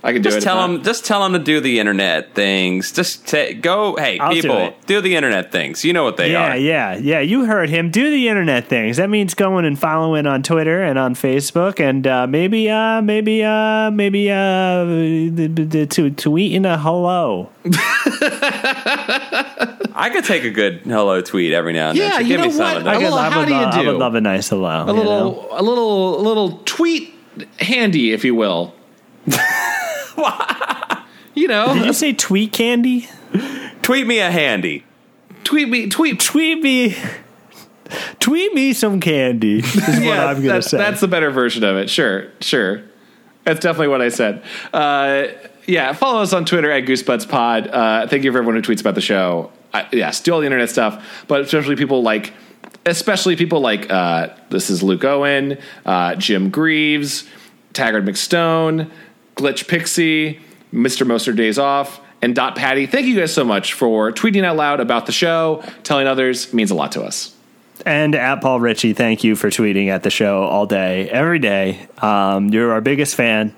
[0.06, 0.40] I can do Just it.
[0.42, 0.66] tell not.
[0.68, 0.82] them.
[0.84, 2.92] Just tell them to do the internet things.
[2.92, 3.96] Just ta go.
[3.96, 4.86] Hey, I'll people, it.
[4.86, 5.84] do, the internet things.
[5.84, 6.56] You know what they Yeah, are.
[6.56, 6.98] yeah, yeah.
[7.16, 7.20] Yeah.
[7.20, 7.90] You heard him.
[7.90, 8.98] Do the internet things.
[8.98, 13.42] That means going and following on Twitter and on Facebook, and uh, maybe, uh, maybe,
[13.42, 17.50] uh, maybe, uh, the, the, the, to tweeting a hello.
[19.98, 22.08] I could take a good hello tweet every now and then.
[22.10, 22.76] Yeah, So you give me know some what?
[22.76, 23.00] of A that.
[23.00, 24.84] little I how would, do you lo- I would love a nice hello.
[24.84, 27.12] a little a little a little tweet
[27.58, 28.72] handy, if you will.
[31.34, 33.08] you know, Did you say tweet candy?
[33.82, 34.84] Tweet me a handy.
[35.44, 36.20] tweet me, tweet.
[36.20, 36.96] Tweet me.
[38.18, 39.58] Tweet me some candy.
[39.58, 39.86] Is what
[40.18, 40.76] I'm gonna that's, say.
[40.78, 41.88] that's the better version of it.
[41.88, 42.82] Sure, sure.
[43.44, 44.42] That's definitely what I said.
[44.72, 45.26] Uh,
[45.66, 47.72] yeah, follow us on Twitter at GoosebudsPod.
[47.72, 49.52] Uh, thank you for everyone who tweets about the show.
[49.72, 52.32] I, yes, do all the internet stuff, but especially people like,
[52.86, 57.28] especially people like uh, this is Luke Owen, uh, Jim Greaves,
[57.72, 58.90] Taggart McStone,
[59.36, 60.40] Glitch Pixie,
[60.72, 61.06] Mr.
[61.06, 62.86] Moster Days Off, and Dot Patty.
[62.86, 66.52] Thank you guys so much for tweeting out loud about the show, telling others.
[66.52, 67.34] Means a lot to us.
[67.84, 71.86] And at Paul Ritchie, thank you for tweeting at the show all day, every day.
[71.98, 73.54] Um, you're our biggest fan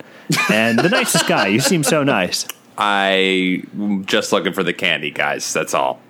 [0.51, 1.47] and the nicest guy.
[1.47, 2.47] You seem so nice.
[2.77, 5.53] I'm just looking for the candy, guys.
[5.53, 6.01] That's all.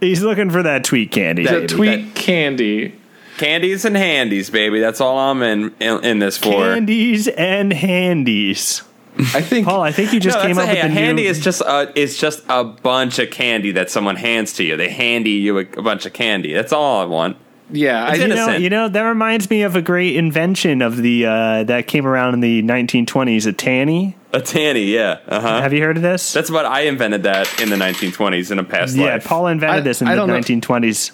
[0.00, 1.44] He's looking for that tweet candy.
[1.44, 1.66] The baby.
[1.66, 2.98] tweet candy.
[3.36, 4.80] candies and handies, baby.
[4.80, 6.50] That's all I'm in in, in this for.
[6.50, 8.82] Candies and handies.
[9.18, 10.94] I think Paul, I think you just no, came that's up a, hey, with a
[10.94, 11.28] the handy new.
[11.28, 14.76] is just a is just a bunch of candy that someone hands to you.
[14.76, 16.52] They handy you a, a bunch of candy.
[16.52, 17.36] That's all I want.
[17.70, 18.04] yeah.
[18.04, 18.60] I It's you know, innocent.
[18.62, 22.34] you know, that reminds me of a great invention of the uh, that came around
[22.34, 24.16] in the 1920s, a tanny.
[24.32, 25.18] A tanny, yeah.
[25.26, 25.60] Uh huh.
[25.60, 26.32] Have you heard of this?
[26.32, 29.22] That's what I invented that in the 1920s in a past yeah, life.
[29.24, 30.38] Yeah, Paul invented I- this in I the don't know.
[30.38, 31.12] 1920s.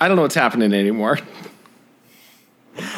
[0.00, 1.18] I don't know what's happening anymore.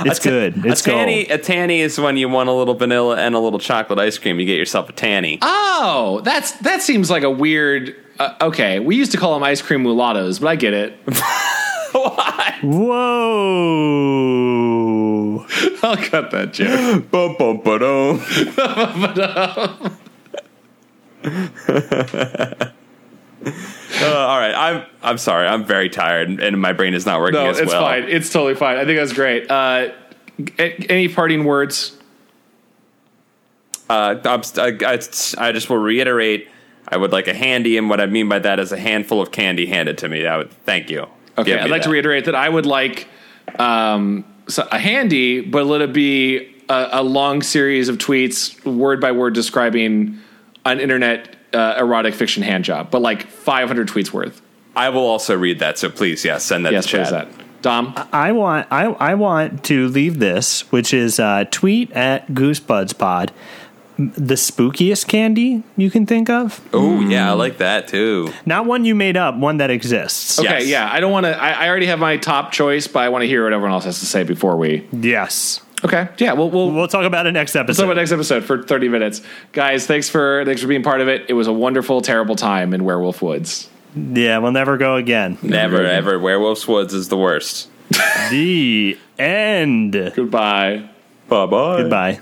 [0.04, 0.64] It's ta- good.
[0.66, 1.24] It's a tanny.
[1.26, 1.40] gold.
[1.40, 4.38] A tanny is when you want a little vanilla and a little chocolate ice cream.
[4.40, 5.38] You get yourself a tanny.
[5.42, 7.94] Oh, that's that seems like a weird.
[8.18, 10.94] Uh, okay, we used to call them ice cream mulattoes, but I get it.
[11.92, 12.58] Why?
[12.62, 12.98] Whoa!
[15.82, 17.10] I'll cut that joke.
[17.10, 18.20] Bum, bum, ba-dum.
[24.00, 25.48] Uh, all right, I'm I'm sorry.
[25.48, 27.82] I'm very tired, and my brain is not working No, as it's well.
[27.82, 28.04] fine.
[28.04, 28.76] It's totally fine.
[28.76, 29.50] I think that's great.
[29.50, 29.88] Uh,
[30.56, 31.96] any parting words?
[33.90, 34.98] Uh, I, I,
[35.38, 36.48] I just will reiterate.
[36.86, 39.32] I would like a handy, and what I mean by that is a handful of
[39.32, 40.26] candy handed to me.
[40.26, 41.06] I would thank you.
[41.36, 43.08] Okay, I'd like to reiterate that I would like
[43.58, 49.00] um, so a handy, but let it be a, a long series of tweets, word
[49.00, 50.18] by word, describing
[50.64, 54.40] an internet uh, erotic fiction hand job, but like 500 tweets worth.
[54.76, 55.78] I will also read that.
[55.78, 57.10] So please, yes, send that Yes, to please.
[57.10, 57.28] chat.
[57.32, 57.92] That Dom.
[58.12, 63.32] I want I I want to leave this, which is uh, tweet at Goosebuds Pod,
[63.98, 66.60] the spookiest candy you can think of.
[66.72, 68.32] Oh yeah, I like that too.
[68.46, 70.38] Not one you made up, one that exists.
[70.38, 70.66] Okay, Yes.
[70.68, 71.36] yeah, I don't want to.
[71.36, 73.84] I, I already have my top choice, but I want to hear what everyone else
[73.86, 74.86] has to say before we.
[74.92, 75.60] Yes.
[75.84, 76.70] Okay, yeah, we'll we'll.
[76.72, 77.60] We'll talk about it next episode.
[77.60, 77.84] Talk episode.
[77.84, 79.22] about next episode for 30 minutes.
[79.52, 81.26] Guys, thanks for thanks for being part of it.
[81.28, 83.68] It was a wonderful, terrible time in Werewolf Woods.
[83.94, 85.38] yeah, we'll never go again.
[85.42, 86.18] Never ever.
[86.18, 87.68] Werewolf's Woods is the worst.
[88.30, 89.92] the end.
[89.92, 90.88] Goodbye.
[91.28, 91.76] Bye bye.
[91.82, 92.20] Goodbye.